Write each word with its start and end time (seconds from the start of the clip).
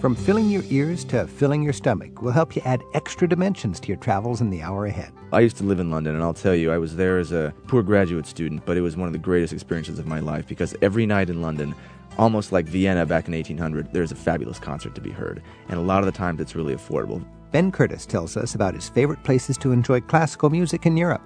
From 0.00 0.14
filling 0.14 0.48
your 0.48 0.62
ears 0.70 1.04
to 1.04 1.26
filling 1.26 1.62
your 1.62 1.74
stomach, 1.74 2.22
we'll 2.22 2.32
help 2.32 2.56
you 2.56 2.62
add 2.64 2.82
extra 2.94 3.28
dimensions 3.28 3.78
to 3.80 3.88
your 3.88 3.98
travels 3.98 4.40
in 4.40 4.48
the 4.48 4.62
hour 4.62 4.86
ahead. 4.86 5.12
I 5.30 5.40
used 5.40 5.58
to 5.58 5.64
live 5.64 5.78
in 5.78 5.90
London, 5.90 6.14
and 6.14 6.24
I'll 6.24 6.32
tell 6.32 6.54
you, 6.54 6.72
I 6.72 6.78
was 6.78 6.96
there 6.96 7.18
as 7.18 7.32
a 7.32 7.52
poor 7.66 7.82
graduate 7.82 8.26
student, 8.26 8.64
but 8.64 8.78
it 8.78 8.80
was 8.80 8.96
one 8.96 9.08
of 9.08 9.12
the 9.12 9.18
greatest 9.18 9.52
experiences 9.52 9.98
of 9.98 10.06
my 10.06 10.20
life 10.20 10.46
because 10.46 10.74
every 10.80 11.04
night 11.04 11.28
in 11.28 11.42
London, 11.42 11.74
almost 12.16 12.50
like 12.50 12.64
Vienna 12.64 13.04
back 13.04 13.28
in 13.28 13.34
1800, 13.34 13.92
there's 13.92 14.10
a 14.10 14.14
fabulous 14.14 14.58
concert 14.58 14.94
to 14.94 15.02
be 15.02 15.10
heard. 15.10 15.42
And 15.68 15.78
a 15.78 15.82
lot 15.82 15.98
of 15.98 16.06
the 16.06 16.12
times 16.12 16.40
it's 16.40 16.56
really 16.56 16.74
affordable. 16.74 17.22
Ben 17.52 17.70
Curtis 17.70 18.06
tells 18.06 18.38
us 18.38 18.54
about 18.54 18.72
his 18.72 18.88
favorite 18.88 19.22
places 19.22 19.58
to 19.58 19.70
enjoy 19.70 20.00
classical 20.00 20.48
music 20.48 20.86
in 20.86 20.96
Europe. 20.96 21.20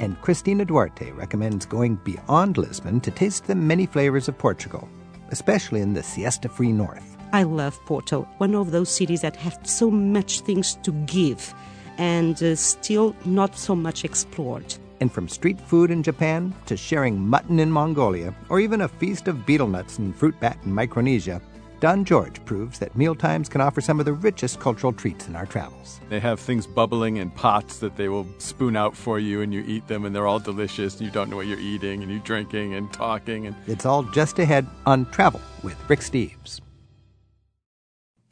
And 0.00 0.20
Christina 0.20 0.66
Duarte 0.66 1.12
recommends 1.12 1.64
going 1.64 1.96
beyond 2.04 2.58
Lisbon 2.58 3.00
to 3.00 3.10
taste 3.10 3.46
the 3.46 3.54
many 3.54 3.86
flavors 3.86 4.28
of 4.28 4.36
Portugal, 4.36 4.86
especially 5.30 5.80
in 5.80 5.94
the 5.94 6.02
siesta 6.02 6.50
free 6.50 6.72
north. 6.72 7.11
I 7.32 7.44
love 7.44 7.82
Porto, 7.86 8.28
one 8.36 8.54
of 8.54 8.72
those 8.72 8.90
cities 8.90 9.22
that 9.22 9.36
have 9.36 9.58
so 9.64 9.90
much 9.90 10.40
things 10.40 10.74
to 10.82 10.92
give 11.06 11.54
and 11.96 12.42
uh, 12.42 12.54
still 12.56 13.16
not 13.24 13.56
so 13.56 13.74
much 13.74 14.04
explored. 14.04 14.74
And 15.00 15.10
from 15.10 15.28
street 15.28 15.60
food 15.60 15.90
in 15.90 16.02
Japan 16.02 16.54
to 16.66 16.76
sharing 16.76 17.18
mutton 17.18 17.58
in 17.58 17.70
Mongolia, 17.70 18.34
or 18.50 18.60
even 18.60 18.82
a 18.82 18.88
feast 18.88 19.28
of 19.28 19.46
betel 19.46 19.66
nuts 19.66 19.98
and 19.98 20.14
fruit 20.14 20.38
bat 20.40 20.58
in 20.64 20.74
Micronesia, 20.74 21.40
Don 21.80 22.04
George 22.04 22.44
proves 22.44 22.78
that 22.78 22.94
mealtimes 22.96 23.48
can 23.48 23.60
offer 23.60 23.80
some 23.80 23.98
of 23.98 24.06
the 24.06 24.12
richest 24.12 24.60
cultural 24.60 24.92
treats 24.92 25.26
in 25.26 25.34
our 25.34 25.46
travels. 25.46 26.00
They 26.10 26.20
have 26.20 26.38
things 26.38 26.66
bubbling 26.66 27.16
in 27.16 27.30
pots 27.30 27.78
that 27.78 27.96
they 27.96 28.08
will 28.08 28.26
spoon 28.38 28.76
out 28.76 28.94
for 28.94 29.18
you, 29.18 29.40
and 29.40 29.52
you 29.52 29.64
eat 29.66 29.88
them, 29.88 30.04
and 30.04 30.14
they're 30.14 30.28
all 30.28 30.38
delicious. 30.38 30.98
And 30.98 31.06
you 31.06 31.10
don't 31.10 31.28
know 31.28 31.36
what 31.36 31.48
you're 31.48 31.58
eating, 31.58 32.02
and 32.02 32.12
you're 32.12 32.20
drinking 32.20 32.74
and 32.74 32.92
talking. 32.92 33.46
And 33.46 33.56
it's 33.66 33.84
all 33.84 34.04
just 34.04 34.38
ahead 34.38 34.66
on 34.86 35.06
Travel 35.06 35.40
with 35.64 35.76
Rick 35.88 36.00
Steves. 36.00 36.60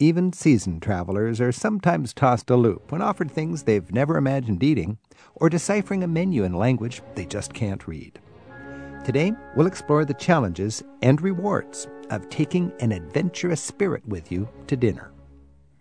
Even 0.02 0.32
seasoned 0.32 0.80
travelers 0.80 1.42
are 1.42 1.52
sometimes 1.52 2.14
tossed 2.14 2.48
a 2.48 2.56
loop 2.56 2.90
when 2.90 3.02
offered 3.02 3.30
things 3.30 3.62
they've 3.62 3.92
never 3.92 4.16
imagined 4.16 4.62
eating 4.62 4.96
or 5.34 5.50
deciphering 5.50 6.02
a 6.02 6.08
menu 6.08 6.42
in 6.42 6.54
language 6.54 7.02
they 7.14 7.26
just 7.26 7.52
can't 7.52 7.86
read. 7.86 8.18
Today, 9.04 9.34
we'll 9.54 9.66
explore 9.66 10.06
the 10.06 10.14
challenges 10.14 10.82
and 11.02 11.20
rewards 11.20 11.86
of 12.08 12.30
taking 12.30 12.72
an 12.80 12.92
adventurous 12.92 13.60
spirit 13.60 14.02
with 14.08 14.32
you 14.32 14.48
to 14.68 14.76
dinner. 14.76 15.12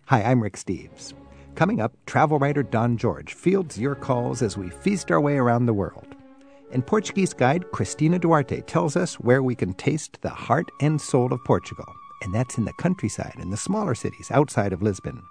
Hi, 0.08 0.22
I'm 0.22 0.44
Rick 0.44 0.58
Steves. 0.58 1.14
Coming 1.56 1.80
up, 1.80 1.96
travel 2.06 2.40
writer 2.40 2.62
Don 2.62 2.98
George 2.98 3.34
fields 3.34 3.80
your 3.80 3.96
calls 3.96 4.42
as 4.42 4.58
we 4.58 4.70
feast 4.70 5.12
our 5.12 5.22
way 5.22 5.38
around 5.38 5.66
the 5.66 5.74
world. 5.74 6.18
And 6.74 6.86
Portuguese 6.86 7.34
guide 7.34 7.72
Cristina 7.72 8.20
Duarte 8.20 8.60
tells 8.64 8.98
us 8.98 9.18
where 9.18 9.42
we 9.42 9.56
can 9.56 9.74
taste 9.76 10.20
the 10.22 10.30
heart 10.30 10.68
and 10.82 11.00
soul 11.00 11.32
of 11.32 11.42
Portugal 11.46 11.86
and 12.22 12.34
that's 12.34 12.58
in 12.58 12.66
the 12.66 12.74
countryside 12.74 13.36
and 13.38 13.52
the 13.52 13.58
smaller 13.58 13.96
cities 13.96 14.32
outside 14.32 14.74
of 14.74 14.82
Lisbon. 14.82 15.24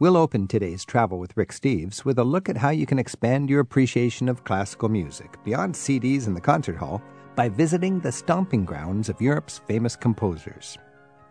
We'll 0.00 0.16
open 0.16 0.48
today's 0.48 0.84
Travel 0.84 1.18
with 1.18 1.36
Rick 1.36 1.50
Steves 1.50 2.04
with 2.04 2.18
a 2.18 2.24
look 2.24 2.48
at 2.48 2.56
how 2.56 2.70
you 2.70 2.84
can 2.84 2.98
expand 2.98 3.48
your 3.48 3.60
appreciation 3.60 4.28
of 4.28 4.44
classical 4.44 4.88
music 4.88 5.42
beyond 5.44 5.74
CDs 5.74 6.26
in 6.26 6.34
the 6.34 6.40
concert 6.40 6.76
hall 6.76 7.00
by 7.36 7.48
visiting 7.48 8.00
the 8.00 8.12
stomping 8.12 8.64
grounds 8.64 9.08
of 9.08 9.20
Europe's 9.20 9.60
famous 9.66 9.96
composers. 9.96 10.76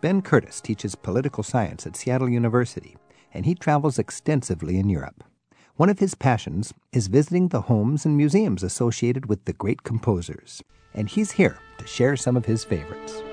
Ben 0.02 0.22
Curtis 0.22 0.62
teaches 0.62 0.96
political 0.96 1.44
science 1.44 1.86
at 1.86 1.96
Seattle 1.96 2.30
University, 2.30 2.98
and 3.34 3.46
he 3.46 3.56
travels 3.56 4.00
extensively 4.00 4.78
in 4.78 4.90
Europe. 4.90 5.24
One 5.76 5.90
of 5.90 6.00
his 6.00 6.14
passions 6.14 6.74
is 6.92 7.08
visiting 7.08 7.48
the 7.48 7.62
homes 7.62 8.06
and 8.06 8.16
museums 8.16 8.64
associated 8.64 9.26
with 9.26 9.46
the 9.46 9.54
great 9.54 9.84
composers, 9.84 10.62
and 10.94 11.10
he's 11.10 11.32
here 11.32 11.58
to 11.80 11.88
share 11.88 12.16
some 12.16 12.38
of 12.38 12.46
his 12.46 12.64
favorites. 12.64 13.24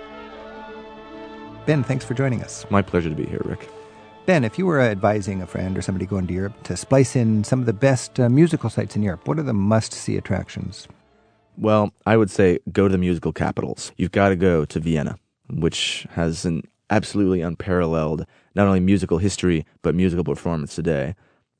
Ben, 1.67 1.85
thanks 1.85 2.05
for 2.05 2.15
joining 2.15 2.43
us. 2.43 2.65
My 2.71 2.83
pleasure 2.83 3.11
to 3.11 3.15
be 3.15 3.27
here, 3.27 3.43
Rick. 3.45 3.69
Ben, 4.27 4.45
if 4.45 4.59
you 4.59 4.67
were 4.67 4.81
advising 4.81 5.43
a 5.43 5.47
friend 5.47 5.77
or 5.77 5.83
somebody 5.83 6.07
going 6.07 6.27
to 6.27 6.33
Europe 6.33 6.63
to 6.65 6.77
splice 6.77 7.17
in 7.17 7.45
some 7.45 7.61
of 7.61 7.67
the 7.67 7.73
best 7.73 8.19
uh, 8.19 8.29
musical 8.29 8.71
sites 8.71 8.97
in 8.97 9.03
Europe, 9.03 9.27
what 9.27 9.39
are 9.39 9.43
the 9.43 9.53
must 9.53 9.93
see 9.93 10.17
attractions? 10.17 10.89
Well, 11.59 11.93
I 12.07 12.17
would 12.17 12.31
say 12.31 12.59
go 12.73 12.89
to 12.89 12.93
the 12.93 12.99
musical 12.99 13.33
capitals. 13.33 13.93
You've 13.97 14.13
got 14.13 14.31
to 14.31 14.37
go 14.37 14.65
to 14.65 14.81
Vienna, 14.81 15.19
which 15.51 16.07
has 16.13 16.45
an 16.45 16.63
absolutely 16.89 17.41
unparalleled 17.41 18.25
not 18.55 18.67
only 18.67 18.81
musical 18.81 19.19
history, 19.19 19.67
but 19.83 19.95
musical 19.95 20.25
performance 20.25 20.75
today. 20.75 21.15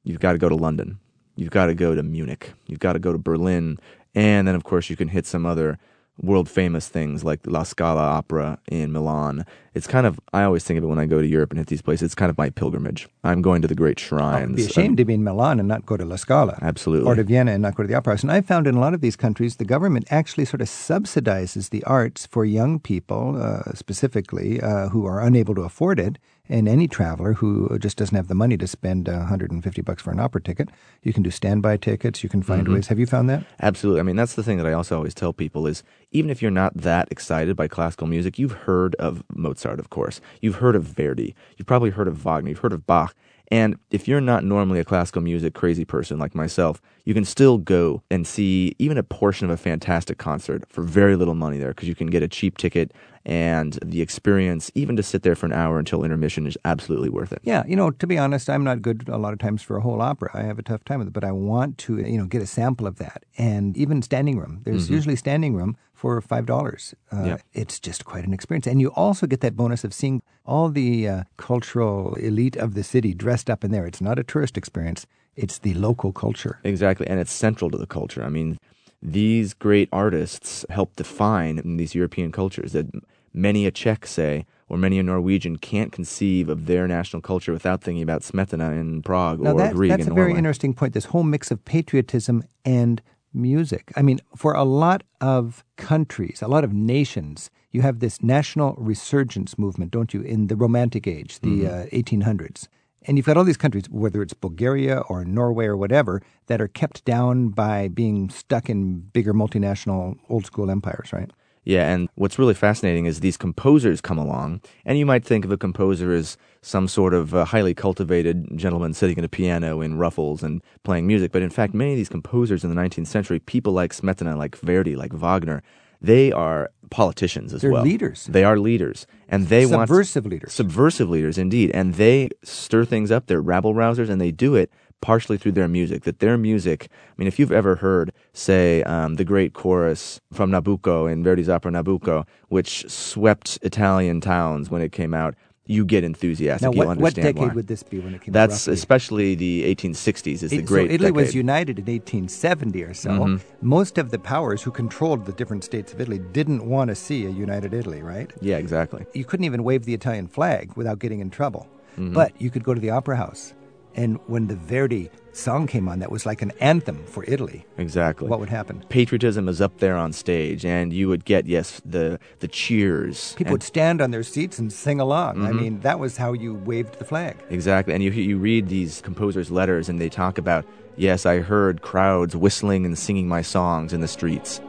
You've 0.05 0.21
got 0.21 0.33
to 0.33 0.39
go 0.39 0.49
to 0.49 0.57
London. 0.57 0.99
You've 1.37 1.51
got 1.51 1.67
to 1.67 1.75
go 1.75 1.95
to 1.95 2.03
Munich. 2.03 2.53
You've 2.67 2.81
got 2.81 2.95
to 2.95 2.99
go 2.99 3.13
to 3.13 3.19
Berlin. 3.19 3.79
And 4.15 4.49
then, 4.49 4.55
of 4.55 4.65
course, 4.65 4.91
you 4.91 4.97
can 4.97 5.09
hit 5.09 5.27
some 5.27 5.47
other 5.47 5.79
world 6.23 6.49
famous 6.49 6.89
things 6.89 7.25
like 7.25 7.41
La 7.47 7.63
Scala 7.63 8.03
Opera 8.03 8.59
in 8.71 8.93
Milan. 8.93 9.45
It's 9.75 9.87
kind 9.87 10.07
of 10.07 10.19
I 10.33 10.43
always 10.43 10.65
think 10.65 10.79
of 10.79 10.85
it 10.85 10.89
when 10.89 10.99
I 10.99 11.07
go 11.07 11.21
to 11.21 11.27
Europe 11.27 11.51
and 11.51 11.59
hit 11.59 11.69
these 11.69 11.83
places. 11.83 12.07
It's 12.07 12.15
kind 12.15 12.31
of 12.31 12.37
my 12.37 12.51
pilgrimage. 12.51 13.09
I'm 13.25 13.43
going 13.43 13.63
to 13.63 13.69
the 13.69 13.75
great 13.75 13.99
shrines. 13.99 14.51
I'd 14.51 14.57
be 14.57 14.67
ashamed 14.67 14.91
um, 14.91 14.97
to 14.97 15.05
be 15.05 15.15
in 15.15 15.25
Milan 15.25 15.59
and 15.59 15.69
not 15.69 15.87
go 15.87 15.97
to 15.97 16.05
La 16.05 16.17
Scala. 16.17 16.59
Absolutely. 16.61 17.09
Or 17.09 17.15
to 17.15 17.25
Vienna 17.25 17.53
and 17.53 17.63
not 17.63 17.75
go 17.75 17.83
to 17.83 17.87
the 17.87 17.95
opera 17.95 18.15
house. 18.15 18.23
And 18.23 18.33
I've 18.33 18.47
found 18.47 18.67
in 18.67 18.75
a 18.75 18.81
lot 18.81 18.95
of 18.95 19.01
these 19.01 19.17
countries, 19.17 19.57
the 19.57 19.65
government 19.65 20.07
actually 20.11 20.45
sort 20.45 20.61
of 20.61 20.69
subsidizes 20.69 21.71
the 21.71 21.85
arts 21.85 22.27
for 22.27 22.45
young 22.45 22.81
people, 22.81 23.41
uh, 23.41 23.73
specifically, 23.75 24.61
uh, 24.61 24.89
who 24.89 25.07
are 25.07 25.21
unable 25.21 25.55
to 25.55 25.63
afford 25.63 26.01
it 26.01 26.19
and 26.51 26.69
any 26.69 26.89
traveler 26.89 27.35
who 27.35 27.79
just 27.79 27.97
doesn't 27.97 28.17
have 28.17 28.27
the 28.27 28.35
money 28.35 28.57
to 28.57 28.67
spend 28.67 29.07
150 29.07 29.83
bucks 29.83 30.03
for 30.03 30.11
an 30.11 30.19
opera 30.19 30.43
ticket, 30.43 30.69
you 31.03 31.13
can 31.13 31.23
do 31.23 31.31
standby 31.31 31.77
tickets. 31.77 32.23
You 32.23 32.29
can 32.29 32.43
find 32.43 32.65
mm-hmm. 32.65 32.75
ways. 32.75 32.89
Have 32.89 32.99
you 32.99 33.07
found 33.07 33.31
that? 33.31 33.45
Absolutely. 33.63 34.01
I 34.01 34.03
mean, 34.03 34.17
that's 34.17 34.35
the 34.35 34.43
thing 34.43 34.59
that 34.59 34.67
I 34.67 34.73
also 34.73 34.97
always 34.97 35.15
tell 35.15 35.33
people 35.33 35.69
is 35.69 35.85
even 36.11 36.29
if 36.29 36.43
you're 36.43 36.51
not 36.51 36.75
that 36.75 37.07
excited 37.11 37.57
by 37.57 37.69
classical 37.69 38.09
music, 38.09 38.39
you've 38.39 38.53
heard 38.53 38.97
of 38.97 39.23
Mozart, 39.33 39.79
of 39.79 39.91
course. 39.91 40.21
You've 40.41 40.57
heard 40.57 40.75
of 40.75 40.83
Verdi. 40.83 41.37
You've 41.57 41.69
probably 41.69 41.91
heard 41.91 42.09
of 42.09 42.19
Wagner. 42.19 42.51
You've 42.51 42.59
heard 42.59 42.73
of 42.73 42.85
Bach. 42.85 43.15
And 43.53 43.79
if 43.91 44.07
you're 44.07 44.21
not 44.21 44.45
normally 44.45 44.79
a 44.79 44.85
classical 44.85 45.23
music 45.23 45.55
crazy 45.55 45.85
person 45.85 46.19
like 46.19 46.35
myself, 46.37 46.81
you 47.05 47.15
can 47.15 47.25
still 47.25 47.59
go 47.59 48.03
and 48.11 48.27
see 48.27 48.77
even 48.79 48.97
a 48.97 49.03
portion 49.03 49.45
of 49.45 49.51
a 49.51 49.57
fantastic 49.57 50.19
concert 50.19 50.65
for 50.69 50.83
very 50.83 51.17
little 51.17 51.35
money 51.35 51.59
there 51.59 51.71
because 51.71 51.89
you 51.89 51.97
can 51.97 52.07
get 52.07 52.23
a 52.23 52.29
cheap 52.29 52.59
ticket 52.59 52.93
and 53.25 53.79
the 53.85 54.01
experience, 54.01 54.71
even 54.75 54.97
to 54.97 55.03
sit 55.03 55.23
there 55.23 55.35
for 55.35 55.47
an 55.47 55.53
hour 55.53 55.79
until 55.79 56.05
intermission, 56.05 56.47
is 56.47 56.57
absolutely 56.65 57.11
worth 57.11 57.33
it. 57.33 57.41
Yeah, 57.43 57.65
you 57.67 57.77
know, 57.77 57.91
to 57.91 58.07
be 58.07 58.17
honest, 58.17 58.49
I'm 58.49 58.65
not 58.65 58.83
good 58.83 59.09
a 59.09 59.19
lot 59.19 59.33
of 59.33 59.39
times 59.39 59.63
for 59.63 59.77
a 59.77 59.81
whole 59.83 60.01
opera. 60.01 60.31
I 60.33 60.43
have 60.43 60.59
a 60.59 60.63
tough 60.63 60.85
time 60.85 61.01
with 61.01 61.09
it, 61.09 61.15
but 61.15 61.25
I 61.25 61.33
want 61.33 61.77
to, 61.79 61.99
you 61.99 62.19
know, 62.19 62.27
get 62.27 62.41
a 62.41 62.47
sample 62.47 62.87
of 62.87 62.97
that. 62.97 63.25
And 63.37 63.77
even 63.77 64.01
standing 64.03 64.39
room, 64.39 64.63
there's 64.65 64.85
mm-hmm. 64.85 64.95
usually 64.95 65.17
standing 65.17 65.55
room 65.55 65.77
for 65.93 66.21
five 66.23 66.47
dollars. 66.47 66.95
Uh, 67.13 67.25
yep. 67.25 67.43
It's 67.53 67.79
just 67.79 68.07
quite 68.07 68.25
an 68.25 68.33
experience, 68.33 68.67
and 68.67 68.81
you 68.81 68.89
also 68.89 69.27
get 69.27 69.41
that 69.43 69.55
bonus 69.55 69.85
of 69.85 69.93
seeing 69.93 70.23
all 70.47 70.71
the 70.71 71.07
uh, 71.07 71.25
cultural 71.37 72.15
elite 72.15 72.57
of 72.57 72.75
the 72.75 72.83
city 72.83 73.13
dressed 73.13 73.51
up 73.51 73.65
in 73.65 73.71
there. 73.71 73.87
It's 73.87 74.01
not 74.01 74.19
a 74.19 74.25
tourist 74.25 74.57
experience; 74.57 75.07
it's 75.37 75.59
the 75.59 75.75
local 75.75 76.13
culture. 76.13 76.59
Exactly, 76.65 77.07
and 77.07 77.21
it's 77.21 77.33
central 77.33 77.71
to 77.71 77.77
the 77.77 77.87
culture. 77.87 78.25
I 78.25 78.31
mean, 78.31 78.59
these 79.03 79.55
great 79.55 79.89
artists 79.93 80.65
help 80.71 80.97
define 80.97 81.77
these 81.77 81.95
European 81.95 82.33
cultures 82.33 82.73
that 82.73 82.87
many 83.33 83.67
a 83.67 83.71
Czech 83.71 84.07
say 84.07 84.45
or 84.69 84.77
many 84.77 84.99
a 84.99 85.03
Norwegian 85.03 85.57
can't 85.57 85.91
conceive 85.91 86.49
of 86.49 86.67
their 86.67 86.87
national 86.87 87.23
culture 87.23 87.53
without 87.53 87.83
thinking 87.83 88.03
about 88.03 88.23
Smetana 88.23 88.79
in 88.79 89.03
Prague 89.03 89.41
now 89.41 89.53
or 89.53 89.59
that, 89.59 89.75
Grieg 89.75 89.91
That's 89.91 90.03
in 90.03 90.13
a 90.13 90.15
Norway. 90.15 90.31
very 90.31 90.39
interesting 90.39 90.75
point. 90.75 90.95
This 90.95 91.07
whole 91.07 91.25
mix 91.25 91.51
of 91.51 91.65
patriotism 91.65 92.45
and 92.65 93.03
music. 93.33 93.93
I 93.97 94.03
mean, 94.03 94.21
for 94.37 94.55
a 94.55 94.65
lot 94.65 95.03
of 95.21 95.65
countries, 95.77 96.43
a 96.43 96.49
lot 96.49 96.65
of 96.65 96.73
nations, 96.73 97.51
you 97.71 97.83
have 97.83 98.01
this 98.01 98.23
national 98.23 98.75
resurgence 98.77 99.59
movement, 99.59 99.93
don't 99.93 100.13
you, 100.13 100.23
in 100.23 100.49
the 100.49 100.57
Romantic 100.57 101.07
Age, 101.07 101.41
the 101.41 101.63
mm-hmm. 101.63 101.97
uh, 101.97 101.99
1800s. 101.99 102.69
And 103.07 103.17
you've 103.17 103.27
got 103.27 103.37
all 103.37 103.45
these 103.45 103.57
countries, 103.57 103.85
whether 103.91 104.21
it's 104.23 104.35
Bulgaria 104.35 104.99
or 105.09 105.25
Norway 105.25 105.67
or 105.67 105.77
whatever, 105.77 106.23
that 106.47 106.61
are 106.61 106.69
kept 106.69 107.05
down 107.05 107.49
by 107.49 107.89
being 107.89 108.29
stuck 108.29 108.69
in 108.69 109.01
bigger 109.01 109.33
multinational 109.33 110.19
old 110.29 110.45
school 110.45 110.71
empires, 110.71 111.13
right? 111.13 111.31
Yeah, 111.65 111.93
and 111.93 112.09
what's 112.15 112.39
really 112.39 112.55
fascinating 112.55 113.05
is 113.05 113.21
these 113.21 113.37
composers 113.37 114.01
come 114.01 114.17
along, 114.17 114.63
and 114.87 114.99
you 114.99 115.05
might 115.05 115.25
think 115.25 115.45
of 115.45 115.53
a 115.53 115.59
composer 115.59 116.13
as 116.13 116.39
some 116.63 116.89
sort 116.89 117.13
of 117.13 117.35
uh, 117.35 117.45
highly 117.45 117.75
cultivated 117.75 118.47
gentleman 118.57 118.95
sitting 118.95 119.19
at 119.19 119.25
a 119.25 119.29
piano 119.29 119.83
in 119.83 119.99
ruffles 119.99 120.43
and 120.43 120.63
playing 120.85 121.07
music. 121.07 121.33
But 121.33 121.43
in 121.43 121.51
fact, 121.51 121.75
many 121.75 121.93
of 121.93 121.99
these 121.99 122.09
composers 122.09 122.65
in 122.65 122.75
the 122.75 122.81
19th 122.81 123.09
century, 123.09 123.41
people 123.41 123.75
like 123.75 123.93
Smetana, 123.93 124.39
like 124.39 124.57
Verdi, 124.57 124.97
like 124.97 125.13
Wagner, 125.13 125.63
they 126.01 126.33
are 126.33 126.71
politicians 126.91 127.55
as 127.55 127.63
They're 127.63 127.71
well. 127.71 127.83
leaders. 127.83 128.27
They 128.31 128.45
are 128.45 128.59
leaders, 128.59 129.07
and 129.29 129.47
they 129.49 129.63
subversive 129.63 129.79
want 129.79 129.89
subversive 129.89 130.27
leaders. 130.27 130.53
Subversive 130.53 131.09
leaders, 131.09 131.39
indeed, 131.39 131.71
and 131.73 131.95
they 131.95 132.31
stir 132.43 132.85
things 132.85 133.11
up. 133.11 133.27
They're 133.27 133.41
rabble 133.41 133.75
rousers, 133.75 134.11
and 134.11 134.21
they 134.21 134.33
do 134.33 134.55
it 134.57 134.71
partially 135.01 135.39
through 135.39 135.53
their 135.53 135.69
music. 135.69 136.03
That 136.05 136.19
their 136.19 136.37
music, 136.37 136.89
I 136.91 137.15
mean, 137.17 137.29
if 137.29 137.39
you've 137.39 137.53
ever 137.53 137.77
heard, 137.77 138.13
say, 138.33 138.83
um, 138.83 139.15
the 139.15 139.25
great 139.25 139.53
chorus 139.53 140.21
from 140.33 140.51
Nabucco 140.51 141.11
in 141.11 141.23
Verdi's 141.23 141.49
opera 141.49 141.73
Nabucco, 141.73 142.27
which 142.49 142.89
swept 142.91 143.59
Italian 143.63 144.21
towns 144.21 144.71
when 144.71 144.83
it 144.83 144.93
came 144.93 145.15
out, 145.15 145.35
you 145.67 145.85
get 145.85 146.03
enthusiastic. 146.03 146.63
Now, 146.63 146.73
You'll 146.73 146.87
what, 146.87 146.99
what 146.99 147.09
understand 147.09 147.37
decade 147.37 147.49
why. 147.49 147.55
would 147.55 147.69
this 147.69 147.83
be 147.83 148.01
when 148.01 148.15
it 148.15 148.23
came? 148.23 148.33
That's 148.33 148.67
roughly? 148.67 148.75
especially 148.75 149.35
the 149.35 149.75
1860s 149.75 150.43
is 150.43 150.51
the 150.51 150.63
great 150.63 150.91
so 150.91 150.95
Italy 150.95 151.11
was 151.13 151.35
united 151.35 151.79
in 151.79 151.85
1870 151.85 152.83
or 152.83 152.95
so. 152.95 153.11
Mm-hmm. 153.11 153.67
Most 153.67 153.99
of 153.99 154.11
the 154.11 154.19
powers 154.19 154.63
who 154.63 154.71
controlled 154.71 155.27
the 155.27 155.33
different 155.33 155.63
states 155.63 155.93
of 155.93 156.01
Italy 156.01 156.19
didn't 156.33 156.67
want 156.67 156.89
to 156.89 156.95
see 156.95 157.27
a 157.27 157.31
united 157.31 157.73
Italy, 157.73 158.03
right? 158.03 158.33
yeah, 158.41 158.57
exactly. 158.57 159.07
You 159.15 159.25
couldn't 159.25 159.45
even 159.45 159.63
wave 159.63 159.85
the 159.85 159.95
Italian 159.95 160.27
flag 160.27 160.73
without 160.77 160.99
getting 160.99 161.21
in 161.21 161.31
trouble. 161.31 161.69
Mm-hmm. 161.93 162.15
But 162.15 162.41
you 162.41 162.51
could 162.51 162.65
go 162.65 162.73
to 162.75 162.81
the 162.81 162.91
opera 162.91 163.17
house, 163.17 163.55
and 164.01 164.19
when 164.29 164.47
the 164.47 164.57
Verdi 164.57 165.11
song 165.33 165.67
came 165.67 165.87
on, 165.87 165.99
that 165.99 166.11
was 166.11 166.25
like 166.25 166.41
an 166.41 166.53
anthem 166.59 167.05
for 167.05 167.23
Italy. 167.29 167.67
Exactly. 167.77 168.29
What 168.29 168.41
would 168.41 168.49
happen? 168.49 168.83
Patriotism 168.89 169.47
is 169.47 169.61
up 169.61 169.77
there 169.77 169.95
on 169.95 170.15
stage, 170.15 170.65
and 170.65 170.91
you 170.91 171.07
would 171.09 171.27
get 171.27 171.47
yes 171.47 171.83
the 171.85 172.19
the 172.39 172.49
cheers. 172.49 173.35
People 173.35 173.49
and- 173.49 173.53
would 173.53 173.63
stand 173.63 174.01
on 174.01 174.11
their 174.11 174.23
seats 174.23 174.59
and 174.59 174.73
sing 174.73 175.01
along. 175.01 175.37
Mm-hmm. 175.37 175.47
I 175.47 175.53
mean, 175.53 175.81
that 175.81 175.99
was 175.99 176.17
how 176.17 176.33
you 176.33 176.55
waved 176.55 176.99
the 176.99 177.05
flag. 177.05 177.37
Exactly. 177.51 177.93
And 177.93 178.03
you 178.03 178.11
you 178.11 178.39
read 178.39 178.69
these 178.69 179.03
composers' 179.03 179.51
letters 179.51 179.91
and 179.91 180.01
they 180.01 180.09
talk 180.09 180.39
about, 180.39 180.65
yes, 180.97 181.27
I 181.27 181.41
heard 181.41 181.83
crowds 181.83 182.35
whistling 182.35 182.87
and 182.87 182.99
singing 182.99 183.29
my 183.29 183.43
songs 183.43 183.93
in 183.93 184.01
the 184.01 184.09
streets. 184.09 184.63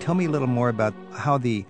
Tell 0.00 0.14
me 0.14 0.24
a 0.24 0.30
little 0.30 0.48
more 0.48 0.70
about 0.70 0.94
how 1.12 1.36
the 1.36 1.66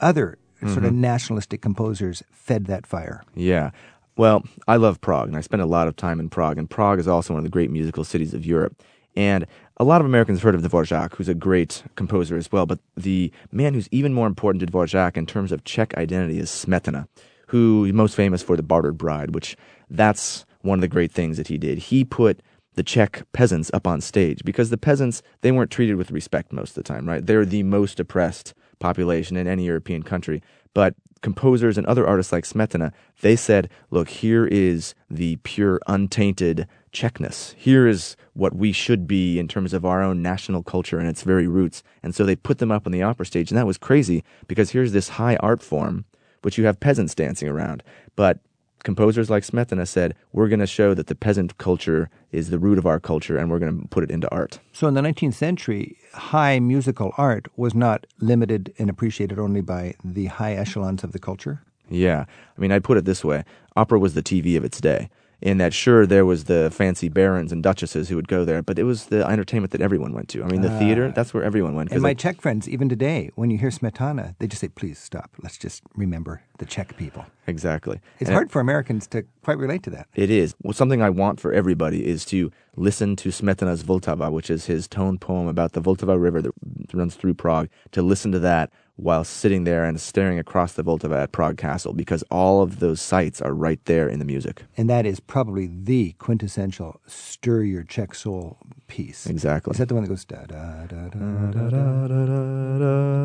other 0.00 0.38
sort 0.60 0.70
Mm-hmm. 0.78 0.84
of 0.86 0.92
nationalistic 0.94 1.60
composers 1.62 2.22
fed 2.30 2.66
that 2.66 2.86
fire. 2.86 3.22
Yeah. 3.34 3.70
Well, 4.16 4.44
I 4.66 4.76
love 4.76 5.00
Prague 5.00 5.28
and 5.28 5.36
I 5.36 5.42
spent 5.42 5.60
a 5.62 5.66
lot 5.66 5.88
of 5.88 5.96
time 5.96 6.18
in 6.20 6.30
Prague 6.30 6.56
and 6.58 6.68
Prague 6.70 6.98
is 6.98 7.06
also 7.08 7.34
one 7.34 7.40
of 7.40 7.44
the 7.44 7.50
great 7.50 7.70
musical 7.70 8.04
cities 8.04 8.32
of 8.32 8.46
Europe. 8.46 8.82
And 9.14 9.46
a 9.78 9.84
lot 9.84 10.00
of 10.00 10.06
Americans 10.06 10.38
have 10.38 10.42
heard 10.42 10.54
of 10.54 10.62
Dvorak, 10.62 11.14
who's 11.14 11.28
a 11.28 11.34
great 11.34 11.82
composer 11.96 12.36
as 12.36 12.50
well, 12.52 12.64
but 12.66 12.78
the 12.96 13.30
man 13.52 13.74
who's 13.74 13.88
even 13.90 14.12
more 14.14 14.26
important 14.26 14.60
to 14.60 14.66
Dvorak 14.66 15.16
in 15.16 15.26
terms 15.26 15.52
of 15.52 15.64
Czech 15.64 15.96
identity 15.96 16.38
is 16.38 16.50
Smetana, 16.50 17.06
who 17.48 17.84
is 17.84 17.92
most 17.92 18.14
famous 18.14 18.42
for 18.42 18.56
The 18.56 18.62
Bartered 18.62 18.96
Bride, 18.98 19.34
which 19.34 19.56
that's 19.90 20.44
one 20.62 20.78
of 20.78 20.82
the 20.82 20.88
great 20.88 21.12
things 21.12 21.36
that 21.36 21.48
he 21.48 21.58
did. 21.58 21.78
He 21.78 22.04
put 22.04 22.40
the 22.74 22.82
Czech 22.82 23.22
peasants 23.32 23.70
up 23.72 23.86
on 23.86 24.00
stage 24.02 24.42
because 24.44 24.68
the 24.70 24.76
peasants 24.78 25.22
they 25.40 25.52
weren't 25.52 25.70
treated 25.70 25.96
with 25.96 26.10
respect 26.10 26.52
most 26.52 26.70
of 26.70 26.74
the 26.76 26.82
time, 26.82 27.06
right? 27.08 27.24
They're 27.24 27.46
the 27.46 27.62
most 27.62 28.00
oppressed 28.00 28.52
population 28.78 29.36
in 29.36 29.46
any 29.46 29.64
European 29.64 30.02
country. 30.02 30.42
But 30.74 30.94
composers 31.22 31.78
and 31.78 31.86
other 31.86 32.06
artists 32.06 32.32
like 32.32 32.44
Smetana, 32.44 32.92
they 33.20 33.36
said, 33.36 33.70
look, 33.90 34.08
here 34.08 34.46
is 34.46 34.94
the 35.10 35.36
pure, 35.36 35.80
untainted 35.86 36.66
Czechness. 36.92 37.54
Here 37.54 37.86
is 37.86 38.16
what 38.34 38.54
we 38.54 38.72
should 38.72 39.06
be 39.06 39.38
in 39.38 39.48
terms 39.48 39.72
of 39.72 39.84
our 39.84 40.02
own 40.02 40.22
national 40.22 40.62
culture 40.62 40.98
and 40.98 41.08
its 41.08 41.22
very 41.22 41.46
roots. 41.46 41.82
And 42.02 42.14
so 42.14 42.24
they 42.24 42.36
put 42.36 42.58
them 42.58 42.70
up 42.70 42.86
on 42.86 42.92
the 42.92 43.02
opera 43.02 43.26
stage. 43.26 43.50
And 43.50 43.58
that 43.58 43.66
was 43.66 43.78
crazy 43.78 44.24
because 44.46 44.70
here's 44.70 44.92
this 44.92 45.10
high 45.10 45.36
art 45.36 45.62
form, 45.62 46.04
which 46.42 46.58
you 46.58 46.66
have 46.66 46.80
peasants 46.80 47.14
dancing 47.14 47.48
around. 47.48 47.82
But 48.14 48.38
composers 48.86 49.28
like 49.28 49.42
Smetana 49.42 49.86
said, 49.86 50.14
we're 50.32 50.46
going 50.46 50.60
to 50.60 50.66
show 50.66 50.94
that 50.94 51.08
the 51.08 51.16
peasant 51.16 51.58
culture 51.58 52.08
is 52.30 52.50
the 52.50 52.58
root 52.58 52.78
of 52.78 52.86
our 52.86 53.00
culture 53.00 53.36
and 53.36 53.50
we're 53.50 53.58
going 53.58 53.82
to 53.82 53.88
put 53.88 54.04
it 54.04 54.12
into 54.12 54.30
art. 54.30 54.60
So 54.72 54.86
in 54.86 54.94
the 54.94 55.00
19th 55.00 55.34
century, 55.34 55.98
high 56.14 56.60
musical 56.60 57.12
art 57.18 57.48
was 57.56 57.74
not 57.74 58.06
limited 58.20 58.72
and 58.78 58.88
appreciated 58.88 59.40
only 59.40 59.60
by 59.60 59.96
the 60.04 60.26
high 60.26 60.54
echelons 60.54 61.02
of 61.02 61.10
the 61.10 61.18
culture. 61.18 61.64
Yeah. 61.90 62.26
I 62.56 62.60
mean, 62.60 62.70
I'd 62.70 62.84
put 62.84 62.96
it 62.96 63.04
this 63.04 63.24
way 63.24 63.44
opera 63.74 63.98
was 63.98 64.14
the 64.14 64.22
TV 64.22 64.56
of 64.56 64.64
its 64.64 64.80
day. 64.80 65.10
In 65.42 65.58
that, 65.58 65.74
sure, 65.74 66.06
there 66.06 66.24
was 66.24 66.44
the 66.44 66.70
fancy 66.72 67.10
barons 67.10 67.52
and 67.52 67.62
duchesses 67.62 68.08
who 68.08 68.16
would 68.16 68.26
go 68.26 68.44
there, 68.44 68.62
but 68.62 68.78
it 68.78 68.84
was 68.84 69.06
the 69.06 69.26
entertainment 69.26 69.70
that 69.72 69.82
everyone 69.82 70.14
went 70.14 70.28
to. 70.30 70.42
I 70.42 70.46
mean, 70.46 70.62
the 70.62 70.74
ah. 70.74 70.78
theater, 70.78 71.12
that's 71.14 71.34
where 71.34 71.44
everyone 71.44 71.74
went 71.74 71.92
And 71.92 72.00
my 72.00 72.10
like- 72.10 72.18
Czech 72.18 72.40
friends, 72.40 72.66
even 72.68 72.88
today, 72.88 73.30
when 73.34 73.50
you 73.50 73.58
hear 73.58 73.68
Smetana, 73.68 74.34
they 74.38 74.46
just 74.46 74.60
say, 74.60 74.68
please 74.68 74.98
stop. 74.98 75.30
Let's 75.42 75.58
just 75.58 75.82
remember 75.94 76.42
the 76.58 76.64
Czech 76.64 76.96
people. 76.96 77.26
exactly. 77.46 78.00
It's 78.18 78.28
And 78.30 78.34
hard 78.34 78.50
for 78.50 78.60
Americans 78.60 79.06
to 79.08 79.24
quite 79.44 79.58
relate 79.58 79.82
to 79.82 79.90
that. 79.90 80.06
It 80.14 80.30
is. 80.30 80.54
Well, 80.62 80.72
something 80.72 81.02
I 81.02 81.10
want 81.10 81.38
for 81.38 81.52
everybody 81.52 82.06
is 82.06 82.24
to 82.26 82.50
listen 82.74 83.14
to 83.16 83.28
Smetana's 83.28 83.84
Vltava, 83.84 84.32
which 84.32 84.48
is 84.48 84.66
his 84.66 84.88
tone 84.88 85.18
poem 85.18 85.48
about 85.48 85.72
the 85.72 85.82
Vltava 85.82 86.20
River 86.20 86.40
that 86.40 86.52
runs 86.94 87.14
through 87.14 87.34
Prague, 87.34 87.68
to 87.92 88.00
listen 88.00 88.32
to 88.32 88.38
that 88.38 88.70
while 88.96 89.24
sitting 89.24 89.64
there 89.64 89.84
and 89.84 90.00
staring 90.00 90.38
across 90.38 90.72
the 90.72 90.82
Vltava 90.82 91.22
at 91.24 91.32
Prague 91.32 91.56
Castle, 91.58 91.92
because 91.92 92.22
all 92.30 92.62
of 92.62 92.78
those 92.80 93.00
sights 93.00 93.42
are 93.42 93.52
right 93.52 93.82
there 93.84 94.08
in 94.08 94.18
the 94.18 94.24
music. 94.24 94.64
And 94.76 94.88
that 94.88 95.04
is 95.06 95.20
probably 95.20 95.66
the 95.66 96.12
quintessential 96.18 97.00
stir 97.06 97.62
your 97.62 97.82
Czech 97.82 98.14
soul 98.14 98.56
piece. 98.86 99.26
Exactly. 99.26 99.72
Is 99.72 99.78
that 99.78 99.88
the 99.88 99.94
one 99.94 100.04
that 100.04 100.08
goes 100.08 100.24
da 100.24 100.46
da 100.46 100.86
da 100.86 101.08
da 101.08 101.18
da 101.50 101.68
da 101.68 102.06
da 102.08 102.26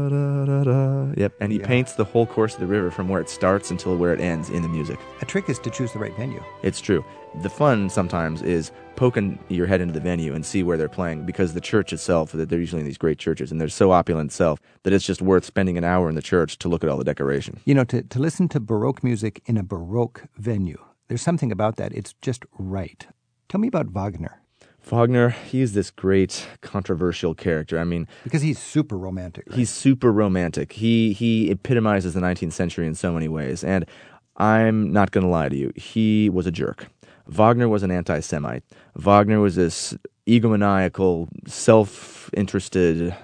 da 0.09 0.45
da? 0.45 0.63
da? 0.63 1.13
Yep, 1.17 1.33
and 1.39 1.51
he 1.51 1.59
Yeah. 1.59 1.67
paints 1.67 1.93
the 1.93 2.03
whole 2.03 2.25
course 2.25 2.53
of 2.55 2.59
the 2.59 2.67
river 2.67 2.91
from 2.91 3.07
where 3.07 3.21
it 3.21 3.29
starts 3.29 3.71
until 3.71 3.95
where 3.95 4.13
it 4.13 4.19
ends 4.19 4.49
in 4.49 4.61
the 4.63 4.67
music. 4.69 4.99
A 5.21 5.25
trick 5.25 5.49
is 5.49 5.59
to 5.59 5.69
choose 5.69 5.93
the 5.93 5.99
right 5.99 6.15
venue. 6.17 6.41
It's 6.63 6.81
true. 6.81 7.03
The 7.43 7.49
fun 7.49 7.89
sometimes 7.89 8.41
is 8.41 8.71
poking 9.01 9.39
your 9.49 9.65
head 9.65 9.81
into 9.81 9.91
the 9.91 9.99
venue 9.99 10.31
and 10.31 10.45
see 10.45 10.61
where 10.61 10.77
they're 10.77 10.87
playing 10.87 11.25
because 11.25 11.55
the 11.55 11.59
church 11.59 11.91
itself, 11.91 12.33
that 12.33 12.49
they're 12.49 12.59
usually 12.59 12.81
in 12.81 12.85
these 12.85 12.99
great 12.99 13.17
churches 13.17 13.51
and 13.51 13.59
they're 13.59 13.67
so 13.67 13.91
opulent 13.91 14.29
itself 14.29 14.59
that 14.83 14.93
it's 14.93 15.03
just 15.03 15.23
worth 15.23 15.43
spending 15.43 15.75
an 15.75 15.83
hour 15.83 16.07
in 16.07 16.13
the 16.13 16.21
church 16.21 16.59
to 16.59 16.69
look 16.69 16.83
at 16.83 16.89
all 16.89 16.99
the 16.99 17.03
decoration. 17.03 17.59
You 17.65 17.73
know, 17.73 17.83
to, 17.85 18.03
to 18.03 18.19
listen 18.19 18.47
to 18.49 18.59
Baroque 18.59 19.03
music 19.03 19.41
in 19.47 19.57
a 19.57 19.63
Baroque 19.63 20.25
venue, 20.37 20.77
there's 21.07 21.23
something 21.23 21.51
about 21.51 21.77
that. 21.77 21.91
It's 21.93 22.13
just 22.21 22.45
right. 22.59 23.07
Tell 23.49 23.59
me 23.59 23.67
about 23.67 23.87
Wagner, 23.87 24.39
Wagner, 24.83 25.29
he's 25.29 25.73
this 25.73 25.89
great 25.89 26.47
controversial 26.61 27.33
character. 27.33 27.79
I 27.79 27.83
mean, 27.83 28.07
because 28.23 28.43
he's 28.43 28.59
super 28.59 28.99
romantic. 28.99 29.45
right? 29.47 29.57
he's 29.57 29.71
super 29.71 30.11
romantic. 30.11 30.73
He 30.73 31.13
he 31.13 31.49
epitomizes 31.49 32.13
the 32.13 32.19
19th 32.19 32.53
century 32.53 32.85
in 32.85 32.93
so 32.93 33.11
many 33.11 33.27
ways. 33.27 33.63
And 33.63 33.85
I'm 34.37 34.91
not 34.91 35.11
going 35.11 35.23
to 35.23 35.29
lie 35.29 35.49
to 35.49 35.55
you. 35.55 35.71
He 35.75 36.29
was 36.29 36.47
a 36.47 36.51
jerk. 36.51 36.87
Wagner 37.31 37.69
was 37.69 37.81
an 37.81 37.91
anti-Semite. 37.91 38.63
Wagner 38.95 39.39
was 39.39 39.55
this 39.55 39.95
egomaniacal, 40.27 41.29
self-interested 41.47 43.15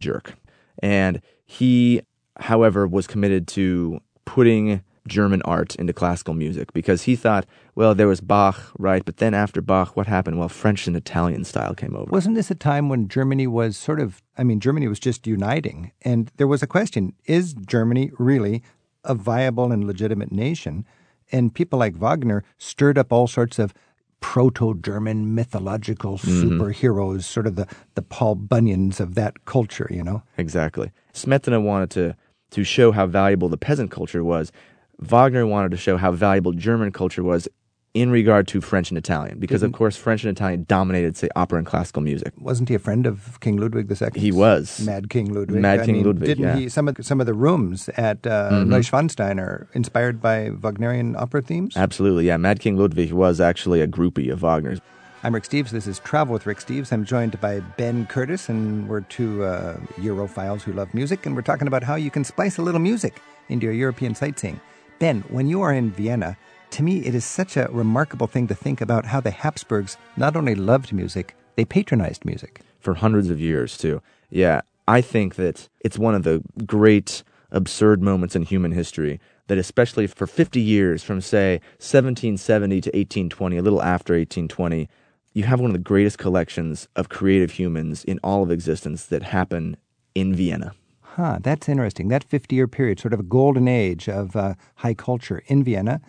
jerk. 0.00 0.34
And 0.82 1.22
he, 1.46 2.02
however, 2.38 2.86
was 2.86 3.06
committed 3.06 3.46
to 3.48 4.00
putting 4.24 4.82
German 5.08 5.42
art 5.42 5.74
into 5.76 5.92
classical 5.92 6.34
music 6.34 6.72
because 6.72 7.02
he 7.02 7.16
thought, 7.16 7.46
well, 7.74 7.94
there 7.94 8.06
was 8.08 8.20
Bach, 8.20 8.72
right? 8.78 9.04
But 9.04 9.18
then 9.18 9.34
after 9.34 9.60
Bach, 9.60 9.96
what 9.96 10.06
happened? 10.06 10.38
Well, 10.38 10.48
French 10.48 10.86
and 10.86 10.96
Italian 10.96 11.44
style 11.44 11.74
came 11.74 11.96
over. 11.96 12.10
Wasn't 12.10 12.34
this 12.34 12.50
a 12.50 12.54
time 12.54 12.88
when 12.88 13.08
Germany 13.08 13.46
was 13.46 13.76
sort 13.76 14.00
of, 14.00 14.22
I 14.36 14.44
mean, 14.44 14.60
Germany 14.60 14.88
was 14.88 15.00
just 15.00 15.26
uniting? 15.26 15.92
And 16.02 16.30
there 16.36 16.46
was 16.46 16.62
a 16.62 16.66
question 16.66 17.14
is 17.26 17.54
Germany 17.54 18.10
really 18.18 18.62
a 19.04 19.14
viable 19.14 19.72
and 19.72 19.86
legitimate 19.86 20.32
nation? 20.32 20.84
And 21.32 21.54
people 21.54 21.78
like 21.78 21.96
Wagner 21.96 22.44
stirred 22.58 22.98
up 22.98 23.12
all 23.12 23.26
sorts 23.26 23.58
of 23.58 23.74
proto 24.20 24.74
German 24.74 25.34
mythological 25.34 26.18
mm-hmm. 26.18 26.60
superheroes, 26.60 27.24
sort 27.24 27.46
of 27.46 27.56
the, 27.56 27.66
the 27.94 28.02
Paul 28.02 28.36
Bunyans 28.36 29.00
of 29.00 29.14
that 29.16 29.44
culture, 29.46 29.88
you 29.90 30.04
know? 30.04 30.22
Exactly. 30.38 30.92
Smetana 31.12 31.62
wanted 31.62 31.90
to 31.90 32.16
to 32.52 32.64
show 32.64 32.92
how 32.92 33.06
valuable 33.06 33.48
the 33.48 33.56
peasant 33.56 33.90
culture 33.90 34.22
was. 34.22 34.52
Wagner 35.00 35.46
wanted 35.46 35.70
to 35.70 35.76
show 35.78 35.96
how 35.96 36.12
valuable 36.12 36.52
German 36.52 36.92
culture 36.92 37.22
was 37.22 37.48
in 37.94 38.10
regard 38.10 38.48
to 38.48 38.60
French 38.62 38.90
and 38.90 38.96
Italian, 38.96 39.38
because 39.38 39.62
of 39.62 39.72
course 39.72 39.96
French 39.96 40.24
and 40.24 40.34
Italian 40.34 40.64
dominated, 40.66 41.16
say, 41.16 41.28
opera 41.36 41.58
and 41.58 41.66
classical 41.66 42.00
music. 42.00 42.32
Wasn't 42.38 42.68
he 42.70 42.74
a 42.74 42.78
friend 42.78 43.06
of 43.06 43.38
King 43.40 43.58
Ludwig 43.58 43.90
II? 43.90 44.08
He 44.14 44.32
was. 44.32 44.80
Mad 44.80 45.10
King 45.10 45.32
Ludwig. 45.34 45.60
Mad 45.60 45.80
I 45.80 45.84
King 45.84 45.96
mean, 45.96 46.06
Ludwig, 46.06 46.26
Didn't 46.26 46.44
yeah. 46.44 46.50
Mm-hmm. 46.52 46.60
he? 46.60 46.68
Some 46.70 46.88
of 46.88 46.96
some 47.04 47.20
of 47.20 47.26
the 47.26 47.34
rooms 47.34 47.90
at 47.90 48.26
uh, 48.26 48.64
Neuschwanstein 48.64 49.38
are 49.38 49.68
inspired 49.74 50.22
by 50.22 50.50
Wagnerian 50.50 51.16
opera 51.16 51.42
themes. 51.42 51.76
Absolutely, 51.76 52.26
yeah. 52.26 52.38
Mad 52.38 52.60
King 52.60 52.78
Ludwig 52.78 53.12
was 53.12 53.40
actually 53.40 53.82
a 53.82 53.86
groupie 53.86 54.32
of 54.32 54.40
Wagner's. 54.40 54.80
I'm 55.24 55.34
Rick 55.34 55.44
Steves. 55.44 55.70
This 55.70 55.86
is 55.86 56.00
Travel 56.00 56.32
with 56.32 56.46
Rick 56.46 56.58
Steves. 56.58 56.92
I'm 56.92 57.04
joined 57.04 57.40
by 57.40 57.60
Ben 57.60 58.06
Curtis, 58.06 58.48
and 58.48 58.88
we're 58.88 59.02
two 59.02 59.44
uh, 59.44 59.76
Europhiles 59.98 60.62
who 60.62 60.72
love 60.72 60.92
music, 60.94 61.26
and 61.26 61.36
we're 61.36 61.42
talking 61.42 61.68
about 61.68 61.84
how 61.84 61.94
you 61.94 62.10
can 62.10 62.24
splice 62.24 62.58
a 62.58 62.62
little 62.62 62.80
music 62.80 63.20
into 63.48 63.66
your 63.66 63.74
European 63.74 64.14
sightseeing. 64.14 64.60
Ben, 64.98 65.20
when 65.28 65.46
you 65.46 65.62
are 65.62 65.72
in 65.72 65.92
Vienna, 65.92 66.36
to 66.72 66.82
me 66.82 66.98
it 66.98 67.14
is 67.14 67.24
such 67.24 67.56
a 67.56 67.68
remarkable 67.70 68.26
thing 68.26 68.46
to 68.48 68.54
think 68.54 68.80
about 68.80 69.06
how 69.06 69.20
the 69.20 69.30
Habsburgs 69.30 69.96
not 70.16 70.36
only 70.36 70.54
loved 70.54 70.92
music, 70.92 71.36
they 71.56 71.64
patronized 71.64 72.24
music. 72.24 72.60
for 72.80 72.94
hundreds 72.94 73.30
of 73.30 73.38
years 73.38 73.78
too. 73.78 74.02
Yeah, 74.28 74.62
I 74.88 75.00
think 75.00 75.36
that 75.36 75.68
it's 75.80 75.98
one 75.98 76.16
of 76.16 76.24
the 76.24 76.42
great 76.66 77.22
absurd 77.52 78.02
moments 78.02 78.34
in 78.34 78.42
human 78.42 78.72
history 78.72 79.20
that 79.46 79.58
especially 79.58 80.06
for 80.06 80.26
50 80.26 80.60
years 80.60 81.02
from 81.02 81.20
say 81.20 81.60
1770 81.78 82.80
to 82.80 82.88
1820, 82.88 83.56
a 83.56 83.62
little 83.62 83.82
after 83.82 84.14
1820, 84.14 84.88
you 85.34 85.44
have 85.44 85.60
one 85.60 85.70
of 85.70 85.74
the 85.74 85.78
greatest 85.78 86.18
collections 86.18 86.88
of 86.96 87.08
creative 87.08 87.52
humans 87.52 88.04
in 88.04 88.18
all 88.24 88.42
of 88.42 88.50
existence 88.50 89.06
that 89.06 89.22
happen 89.22 89.76
in 90.14 90.34
Vienna. 90.34 90.74
Huh, 91.16 91.38
that's 91.42 91.68
interesting. 91.68 92.08
That 92.08 92.24
50 92.24 92.54
year 92.56 92.66
period, 92.68 92.98
sort 92.98 93.12
of 93.12 93.20
a 93.20 93.24
golden 93.24 93.68
age 93.68 94.08
of 94.08 94.34
uh, 94.34 94.54
high 94.76 94.94
culture 94.94 95.42
in 95.46 95.62
Vienna. 95.62 96.00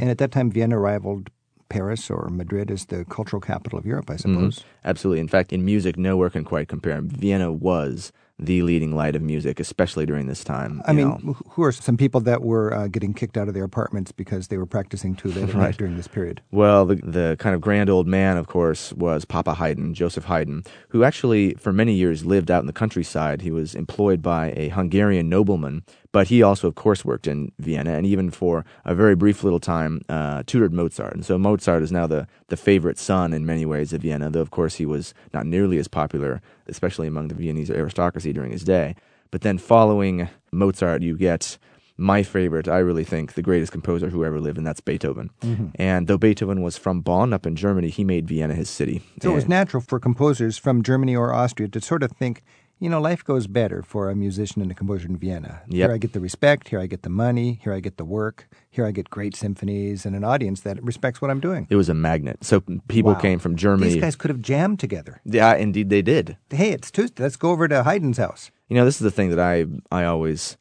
And 0.00 0.10
at 0.10 0.18
that 0.18 0.30
time, 0.30 0.50
Vienna 0.50 0.78
rivaled 0.78 1.30
Paris 1.68 2.10
or 2.10 2.28
Madrid 2.30 2.70
as 2.70 2.86
the 2.86 3.04
cultural 3.06 3.40
capital 3.40 3.78
of 3.78 3.86
Europe, 3.86 4.10
I 4.10 4.16
suppose. 4.16 4.62
Absolutely. 4.84 5.20
In 5.20 5.28
fact, 5.28 5.52
in 5.52 5.64
music, 5.64 5.96
nowhere 5.96 6.30
can 6.30 6.44
quite 6.44 6.68
compare. 6.68 7.00
Vienna 7.00 7.50
was 7.50 8.12
the 8.38 8.62
leading 8.62 8.96
light 8.96 9.14
of 9.14 9.22
music, 9.22 9.60
especially 9.60 10.06
during 10.06 10.26
this 10.26 10.42
time. 10.42 10.82
I 10.86 10.92
mean, 10.92 11.08
know. 11.08 11.36
who 11.50 11.62
are 11.62 11.72
some 11.72 11.96
people 11.96 12.20
that 12.22 12.42
were 12.42 12.74
uh, 12.74 12.88
getting 12.88 13.14
kicked 13.14 13.36
out 13.36 13.48
of 13.48 13.54
their 13.54 13.64
apartments 13.64 14.10
because 14.10 14.48
they 14.48 14.58
were 14.58 14.66
practicing 14.66 15.14
too 15.14 15.30
late 15.30 15.48
at 15.48 15.54
night 15.56 15.76
during 15.76 15.96
this 15.96 16.08
period? 16.08 16.40
Well, 16.50 16.86
the, 16.86 16.96
the 16.96 17.36
kind 17.38 17.54
of 17.54 17.60
grand 17.60 17.88
old 17.88 18.06
man, 18.06 18.36
of 18.36 18.48
course, 18.48 18.92
was 18.94 19.24
Papa 19.24 19.54
Haydn, 19.54 19.94
Joseph 19.94 20.24
Haydn, 20.24 20.64
who 20.88 21.04
actually 21.04 21.54
for 21.54 21.72
many 21.72 21.94
years 21.94 22.24
lived 22.24 22.50
out 22.50 22.60
in 22.60 22.66
the 22.66 22.72
countryside. 22.72 23.42
He 23.42 23.50
was 23.50 23.74
employed 23.74 24.22
by 24.22 24.52
a 24.56 24.68
Hungarian 24.70 25.28
nobleman, 25.28 25.82
but 26.12 26.28
he 26.28 26.42
also, 26.42 26.68
of 26.68 26.74
course, 26.74 27.04
worked 27.04 27.26
in 27.26 27.52
Vienna 27.58 27.94
and 27.94 28.06
even 28.06 28.30
for 28.30 28.64
a 28.84 28.94
very 28.94 29.16
brief 29.16 29.42
little 29.42 29.60
time 29.60 30.02
uh, 30.08 30.42
tutored 30.46 30.72
Mozart. 30.72 31.14
And 31.14 31.24
so 31.24 31.38
Mozart 31.38 31.82
is 31.82 31.90
now 31.90 32.06
the, 32.06 32.28
the 32.48 32.56
favorite 32.56 32.98
son 32.98 33.32
in 33.32 33.46
many 33.46 33.64
ways 33.64 33.92
of 33.92 34.02
Vienna, 34.02 34.30
though, 34.30 34.40
of 34.40 34.50
course, 34.50 34.76
he 34.76 34.86
was 34.86 35.14
not 35.32 35.46
nearly 35.46 35.78
as 35.78 35.88
popular, 35.88 36.42
especially 36.66 37.06
among 37.06 37.28
the 37.28 37.34
Viennese 37.34 37.70
aristocracy 37.70 38.32
during 38.32 38.52
his 38.52 38.62
day. 38.62 38.94
But 39.30 39.40
then 39.40 39.56
following 39.56 40.28
Mozart, 40.52 41.02
you 41.02 41.16
get 41.16 41.56
my 41.96 42.22
favorite, 42.22 42.68
I 42.68 42.78
really 42.78 43.04
think, 43.04 43.34
the 43.34 43.42
greatest 43.42 43.72
composer 43.72 44.10
who 44.10 44.24
ever 44.24 44.40
lived, 44.40 44.58
and 44.58 44.66
that's 44.66 44.80
Beethoven. 44.80 45.30
Mm-hmm. 45.40 45.68
And 45.76 46.08
though 46.08 46.18
Beethoven 46.18 46.62
was 46.62 46.76
from 46.76 47.00
Bonn 47.00 47.32
up 47.32 47.46
in 47.46 47.54
Germany, 47.54 47.88
he 47.90 48.04
made 48.04 48.26
Vienna 48.26 48.54
his 48.54 48.68
city. 48.68 49.02
So 49.22 49.30
it 49.30 49.34
was 49.34 49.48
natural 49.48 49.82
for 49.82 50.00
composers 50.00 50.58
from 50.58 50.82
Germany 50.82 51.14
or 51.14 51.32
Austria 51.32 51.68
to 51.68 51.80
sort 51.80 52.02
of 52.02 52.12
think, 52.12 52.42
you 52.82 52.88
know, 52.90 53.00
life 53.00 53.22
goes 53.24 53.46
better 53.46 53.82
for 53.82 54.10
a 54.10 54.14
musician 54.14 54.60
and 54.60 54.70
a 54.70 54.74
composer 54.74 55.06
in 55.06 55.16
Vienna. 55.16 55.62
Yep. 55.68 55.88
Here 55.88 55.94
I 55.94 55.98
get 55.98 56.12
the 56.12 56.20
respect, 56.20 56.68
here 56.68 56.80
I 56.80 56.86
get 56.86 57.02
the 57.02 57.10
money, 57.10 57.60
here 57.62 57.72
I 57.72 57.80
get 57.80 57.96
the 57.96 58.04
work, 58.04 58.48
here 58.70 58.84
I 58.84 58.90
get 58.90 59.08
great 59.08 59.36
symphonies 59.36 60.04
and 60.04 60.16
an 60.16 60.24
audience 60.24 60.62
that 60.62 60.82
respects 60.82 61.22
what 61.22 61.30
I'm 61.30 61.38
doing. 61.40 61.66
it 61.70 61.76
was 61.76 61.88
a 61.88 61.94
magnet. 61.94 62.38
So 62.42 62.60
people 62.88 63.12
Wow. 63.12 63.20
came 63.20 63.38
from 63.38 63.54
Germany. 63.56 63.92
These 63.92 64.02
guys 64.02 64.16
could 64.16 64.30
have 64.30 64.40
jammed 64.40 64.80
together. 64.80 65.20
yeah, 65.24 65.54
indeed 65.54 65.90
they 65.90 66.02
did. 66.02 66.36
Hey, 66.50 66.70
it's 66.72 66.90
Tuesday. 66.90 67.22
Let's 67.22 67.36
go 67.36 67.50
over 67.50 67.68
to 67.68 67.84
Haydn's 67.84 68.18
house. 68.18 68.50
You 68.68 68.76
know, 68.76 68.84
this 68.84 68.96
is 68.96 69.04
the 69.04 69.10
thing 69.12 69.30
that 69.30 69.38
I 69.40 69.66
I 69.90 70.04
always 70.04 70.56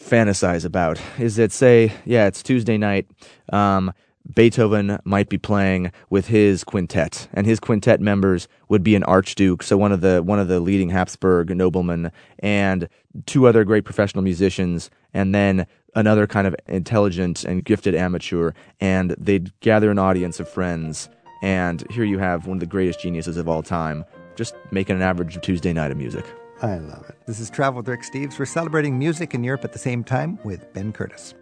fantasize 0.00 0.64
about 0.64 1.00
is 1.18 1.36
that 1.36 1.52
say, 1.52 1.92
yeah, 2.04 2.26
it's 2.26 2.42
Tuesday 2.42 2.78
night. 2.78 3.06
Um, 3.52 3.92
Beethoven 4.34 4.98
might 5.04 5.28
be 5.28 5.38
playing 5.38 5.92
with 6.10 6.26
his 6.26 6.64
quintet, 6.64 7.28
and 7.32 7.46
his 7.46 7.60
quintet 7.60 8.00
members 8.00 8.48
would 8.68 8.82
be 8.82 8.94
an 8.94 9.04
archduke, 9.04 9.62
so 9.62 9.76
one 9.76 9.92
of 9.92 10.00
the 10.00 10.22
one 10.22 10.38
of 10.38 10.48
the 10.48 10.60
leading 10.60 10.90
Habsburg 10.90 11.54
noblemen, 11.56 12.10
and 12.40 12.88
two 13.26 13.46
other 13.46 13.64
great 13.64 13.84
professional 13.84 14.22
musicians, 14.22 14.90
and 15.14 15.34
then 15.34 15.66
another 15.94 16.26
kind 16.26 16.46
of 16.46 16.56
intelligent 16.66 17.44
and 17.44 17.64
gifted 17.64 17.94
amateur, 17.94 18.52
and 18.80 19.14
they'd 19.18 19.58
gather 19.60 19.90
an 19.90 19.98
audience 19.98 20.40
of 20.40 20.48
friends, 20.48 21.08
and 21.42 21.84
here 21.90 22.04
you 22.04 22.18
have 22.18 22.46
one 22.46 22.56
of 22.56 22.60
the 22.60 22.66
greatest 22.66 23.00
geniuses 23.00 23.36
of 23.36 23.48
all 23.48 23.62
time, 23.62 24.04
just 24.34 24.54
making 24.70 24.96
an 24.96 25.02
average 25.02 25.40
Tuesday 25.40 25.72
night 25.72 25.90
of 25.90 25.96
music. 25.96 26.24
I 26.62 26.78
love 26.78 27.04
it. 27.08 27.16
This 27.26 27.38
is 27.38 27.50
Travel 27.50 27.78
with 27.78 27.88
Rick 27.88 28.02
Steves. 28.02 28.38
We're 28.38 28.46
celebrating 28.46 28.98
music 28.98 29.34
in 29.34 29.44
Europe 29.44 29.64
at 29.64 29.72
the 29.72 29.78
same 29.78 30.02
time 30.02 30.38
with 30.42 30.72
Ben 30.72 30.92
Curtis. 30.92 31.34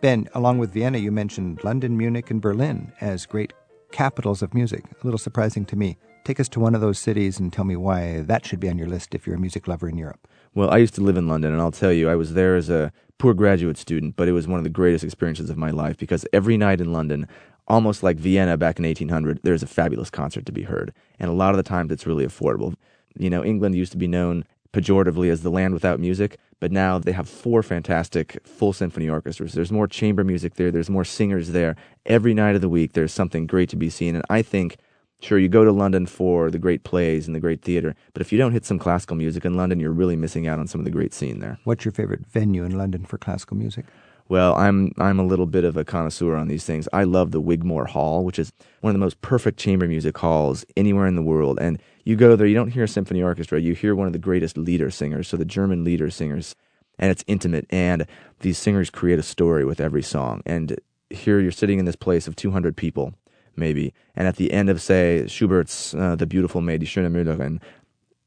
Ben, 0.00 0.28
along 0.32 0.58
with 0.58 0.72
Vienna, 0.72 0.96
you 0.96 1.12
mentioned 1.12 1.62
London, 1.62 1.96
Munich, 1.96 2.30
and 2.30 2.40
Berlin 2.40 2.90
as 3.02 3.26
great 3.26 3.52
capitals 3.92 4.40
of 4.40 4.54
music. 4.54 4.84
A 4.84 5.04
little 5.04 5.18
surprising 5.18 5.66
to 5.66 5.76
me. 5.76 5.98
Take 6.24 6.40
us 6.40 6.48
to 6.50 6.60
one 6.60 6.74
of 6.74 6.80
those 6.80 6.98
cities 6.98 7.38
and 7.38 7.52
tell 7.52 7.64
me 7.64 7.76
why 7.76 8.20
that 8.22 8.46
should 8.46 8.60
be 8.60 8.70
on 8.70 8.78
your 8.78 8.88
list 8.88 9.14
if 9.14 9.26
you're 9.26 9.36
a 9.36 9.40
music 9.40 9.68
lover 9.68 9.88
in 9.88 9.98
Europe. 9.98 10.26
Well, 10.54 10.70
I 10.70 10.78
used 10.78 10.94
to 10.94 11.02
live 11.02 11.18
in 11.18 11.28
London, 11.28 11.52
and 11.52 11.60
I'll 11.60 11.70
tell 11.70 11.92
you, 11.92 12.08
I 12.08 12.14
was 12.14 12.32
there 12.32 12.56
as 12.56 12.70
a 12.70 12.92
poor 13.18 13.34
graduate 13.34 13.76
student, 13.76 14.16
but 14.16 14.26
it 14.26 14.32
was 14.32 14.48
one 14.48 14.58
of 14.58 14.64
the 14.64 14.70
greatest 14.70 15.04
experiences 15.04 15.50
of 15.50 15.58
my 15.58 15.70
life 15.70 15.98
because 15.98 16.24
every 16.32 16.56
night 16.56 16.80
in 16.80 16.92
London, 16.92 17.26
almost 17.68 18.02
like 18.02 18.16
Vienna 18.16 18.56
back 18.56 18.78
in 18.78 18.86
1800, 18.86 19.40
there's 19.42 19.62
a 19.62 19.66
fabulous 19.66 20.08
concert 20.08 20.46
to 20.46 20.52
be 20.52 20.62
heard. 20.62 20.94
And 21.18 21.30
a 21.30 21.34
lot 21.34 21.50
of 21.50 21.58
the 21.58 21.62
times 21.62 21.92
it's 21.92 22.06
really 22.06 22.26
affordable. 22.26 22.74
You 23.18 23.28
know, 23.28 23.44
England 23.44 23.74
used 23.74 23.92
to 23.92 23.98
be 23.98 24.08
known 24.08 24.44
pejoratively 24.72 25.30
as 25.30 25.42
the 25.42 25.50
land 25.50 25.74
without 25.74 26.00
music, 26.00 26.38
but 26.60 26.72
now 26.72 26.98
they 26.98 27.12
have 27.12 27.28
four 27.28 27.62
fantastic 27.62 28.38
full 28.46 28.72
symphony 28.72 29.08
orchestras. 29.08 29.52
There's 29.52 29.72
more 29.72 29.86
chamber 29.86 30.24
music 30.24 30.54
there, 30.54 30.70
there's 30.70 30.90
more 30.90 31.04
singers 31.04 31.50
there. 31.50 31.76
Every 32.06 32.34
night 32.34 32.54
of 32.54 32.60
the 32.60 32.68
week, 32.68 32.92
there's 32.92 33.12
something 33.12 33.46
great 33.46 33.68
to 33.70 33.76
be 33.76 33.90
seen. 33.90 34.14
And 34.14 34.24
I 34.30 34.42
think 34.42 34.76
Sure, 35.22 35.38
you 35.38 35.48
go 35.48 35.64
to 35.64 35.72
London 35.72 36.06
for 36.06 36.50
the 36.50 36.58
great 36.58 36.82
plays 36.82 37.26
and 37.26 37.36
the 37.36 37.40
great 37.40 37.60
theater, 37.60 37.94
but 38.14 38.22
if 38.22 38.32
you 38.32 38.38
don't 38.38 38.52
hit 38.52 38.64
some 38.64 38.78
classical 38.78 39.16
music 39.16 39.44
in 39.44 39.54
London, 39.54 39.78
you're 39.78 39.90
really 39.90 40.16
missing 40.16 40.48
out 40.48 40.58
on 40.58 40.66
some 40.66 40.80
of 40.80 40.86
the 40.86 40.90
great 40.90 41.12
scene 41.12 41.40
there. 41.40 41.58
What's 41.64 41.84
your 41.84 41.92
favorite 41.92 42.26
venue 42.26 42.64
in 42.64 42.76
London 42.78 43.04
for 43.04 43.18
classical 43.18 43.56
music? 43.58 43.84
Well, 44.30 44.54
I'm 44.54 44.92
I'm 44.96 45.18
a 45.18 45.24
little 45.24 45.46
bit 45.46 45.64
of 45.64 45.76
a 45.76 45.84
connoisseur 45.84 46.36
on 46.36 46.48
these 46.48 46.64
things. 46.64 46.88
I 46.92 47.02
love 47.02 47.32
the 47.32 47.40
Wigmore 47.40 47.86
Hall, 47.86 48.24
which 48.24 48.38
is 48.38 48.52
one 48.80 48.92
of 48.92 48.94
the 48.94 49.04
most 49.04 49.20
perfect 49.20 49.58
chamber 49.58 49.86
music 49.88 50.16
halls 50.16 50.64
anywhere 50.76 51.06
in 51.06 51.16
the 51.16 51.22
world. 51.22 51.58
And 51.60 51.82
you 52.10 52.16
go 52.16 52.36
there, 52.36 52.46
you 52.46 52.54
don't 52.54 52.72
hear 52.72 52.84
a 52.84 52.88
symphony 52.88 53.22
orchestra, 53.22 53.60
you 53.60 53.74
hear 53.74 53.94
one 53.94 54.06
of 54.06 54.12
the 54.12 54.18
greatest 54.18 54.58
lieder 54.58 54.90
singers, 54.90 55.28
so 55.28 55.36
the 55.36 55.44
German 55.44 55.84
lieder 55.84 56.10
singers, 56.10 56.56
and 56.98 57.10
it's 57.10 57.24
intimate. 57.26 57.66
And 57.70 58.06
these 58.40 58.58
singers 58.58 58.90
create 58.90 59.18
a 59.18 59.22
story 59.22 59.64
with 59.64 59.80
every 59.80 60.02
song. 60.02 60.42
And 60.44 60.78
here 61.08 61.40
you're 61.40 61.52
sitting 61.52 61.78
in 61.78 61.84
this 61.84 61.96
place 61.96 62.26
of 62.26 62.36
200 62.36 62.76
people, 62.76 63.14
maybe, 63.56 63.94
and 64.16 64.26
at 64.26 64.36
the 64.36 64.52
end 64.52 64.68
of 64.68 64.82
say 64.82 65.26
Schubert's 65.28 65.94
uh, 65.94 66.16
"The 66.16 66.26
Beautiful 66.26 66.60
Maid," 66.60 66.80
Die 66.80 66.86
Schöne 66.86 67.10
Müllerin, 67.10 67.60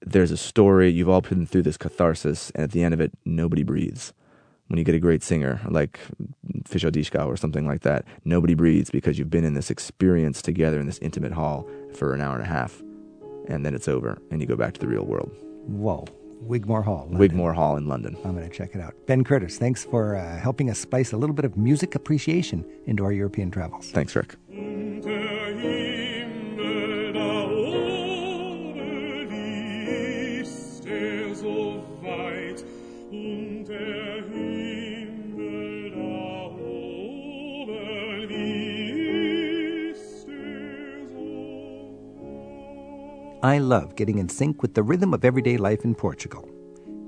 there's 0.02 0.32
a 0.32 0.38
story. 0.38 0.90
You've 0.90 1.10
all 1.10 1.22
been 1.22 1.46
through 1.46 1.64
this 1.64 1.78
catharsis, 1.78 2.52
and 2.56 2.64
at 2.64 2.72
the 2.72 2.84
end 2.84 2.94
of 2.94 3.02
it, 3.02 3.12
nobody 3.26 3.64
breathes 3.64 4.14
when 4.68 4.78
you 4.78 4.86
get 4.86 4.96
a 4.96 5.00
great 5.00 5.22
singer 5.22 5.62
like 5.70 6.00
Fischer 6.66 6.90
or 7.20 7.38
something 7.38 7.68
like 7.68 7.82
that, 7.82 8.06
nobody 8.24 8.54
breathes 8.54 8.90
because 8.90 9.20
you've 9.20 9.30
been 9.30 9.44
in 9.44 9.54
this 9.54 9.70
experience 9.70 10.42
together 10.42 10.80
in 10.80 10.88
this 10.88 10.98
intimate 11.00 11.34
hall 11.34 11.68
for 11.94 12.14
an 12.14 12.22
hour 12.22 12.36
and 12.36 12.44
a 12.44 12.48
half, 12.48 12.82
and 13.48 13.66
then 13.66 13.74
it's 13.74 13.88
over, 13.88 14.22
and 14.32 14.42
you 14.42 14.48
go 14.48 14.56
back 14.56 14.74
to 14.74 14.80
the 14.80 14.88
real 14.88 15.06
world. 15.06 15.32
Whoa. 15.66 16.06
Wigmore 16.42 16.84
Hall. 16.84 17.04
London. 17.04 17.20
Wigmore 17.20 17.54
Hall 17.54 17.78
in 17.78 17.88
London. 17.88 18.18
I'm 18.26 18.36
going 18.36 18.50
to 18.50 18.54
check 18.54 18.76
it 18.76 18.82
out. 18.82 18.94
Ben 19.08 19.24
Curtis, 19.24 19.58
thanks 19.58 19.86
for 19.86 20.16
uh, 20.16 20.40
helping 20.40 20.70
us 20.70 20.78
spice 20.78 21.14
a 21.14 21.18
little 21.18 21.36
bit 21.36 21.46
of 21.46 21.56
music 21.56 21.96
appreciation 21.96 22.66
into 22.86 23.06
our 23.06 23.14
European 23.14 23.50
travels. 23.50 23.92
Thanks, 23.92 24.16
Rick. 24.16 24.36
I 43.44 43.58
love 43.58 43.98
getting 43.98 44.20
in 44.20 44.30
sync 44.30 44.62
with 44.62 44.74
the 44.74 44.84
rhythm 44.84 45.14
of 45.14 45.26
everyday 45.26 45.58
life 45.58 45.84
in 45.84 45.96
Portugal. 45.96 46.50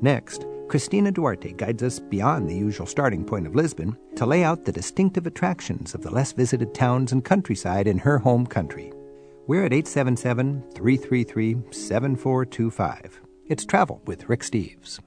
Next, 0.01 0.45
Christina 0.67 1.09
Duarte 1.09 1.53
guides 1.53 1.81
us 1.81 1.97
beyond 1.97 2.49
the 2.49 2.57
usual 2.57 2.85
starting 2.85 3.23
point 3.23 3.47
of 3.47 3.55
Lisbon 3.55 3.97
to 4.17 4.25
lay 4.25 4.43
out 4.43 4.65
the 4.65 4.71
distinctive 4.73 5.27
attractions 5.27 5.95
of 5.95 6.01
the 6.01 6.11
less 6.11 6.33
visited 6.33 6.73
towns 6.73 7.13
and 7.13 7.23
countryside 7.23 7.87
in 7.87 7.97
her 7.99 8.17
home 8.17 8.45
country. 8.45 8.91
We're 9.47 9.63
at 9.63 9.71
877 9.71 10.71
333 10.73 11.71
7425. 11.71 13.21
It's 13.47 13.65
Travel 13.65 14.01
with 14.05 14.27
Rick 14.27 14.41
Steves. 14.41 14.99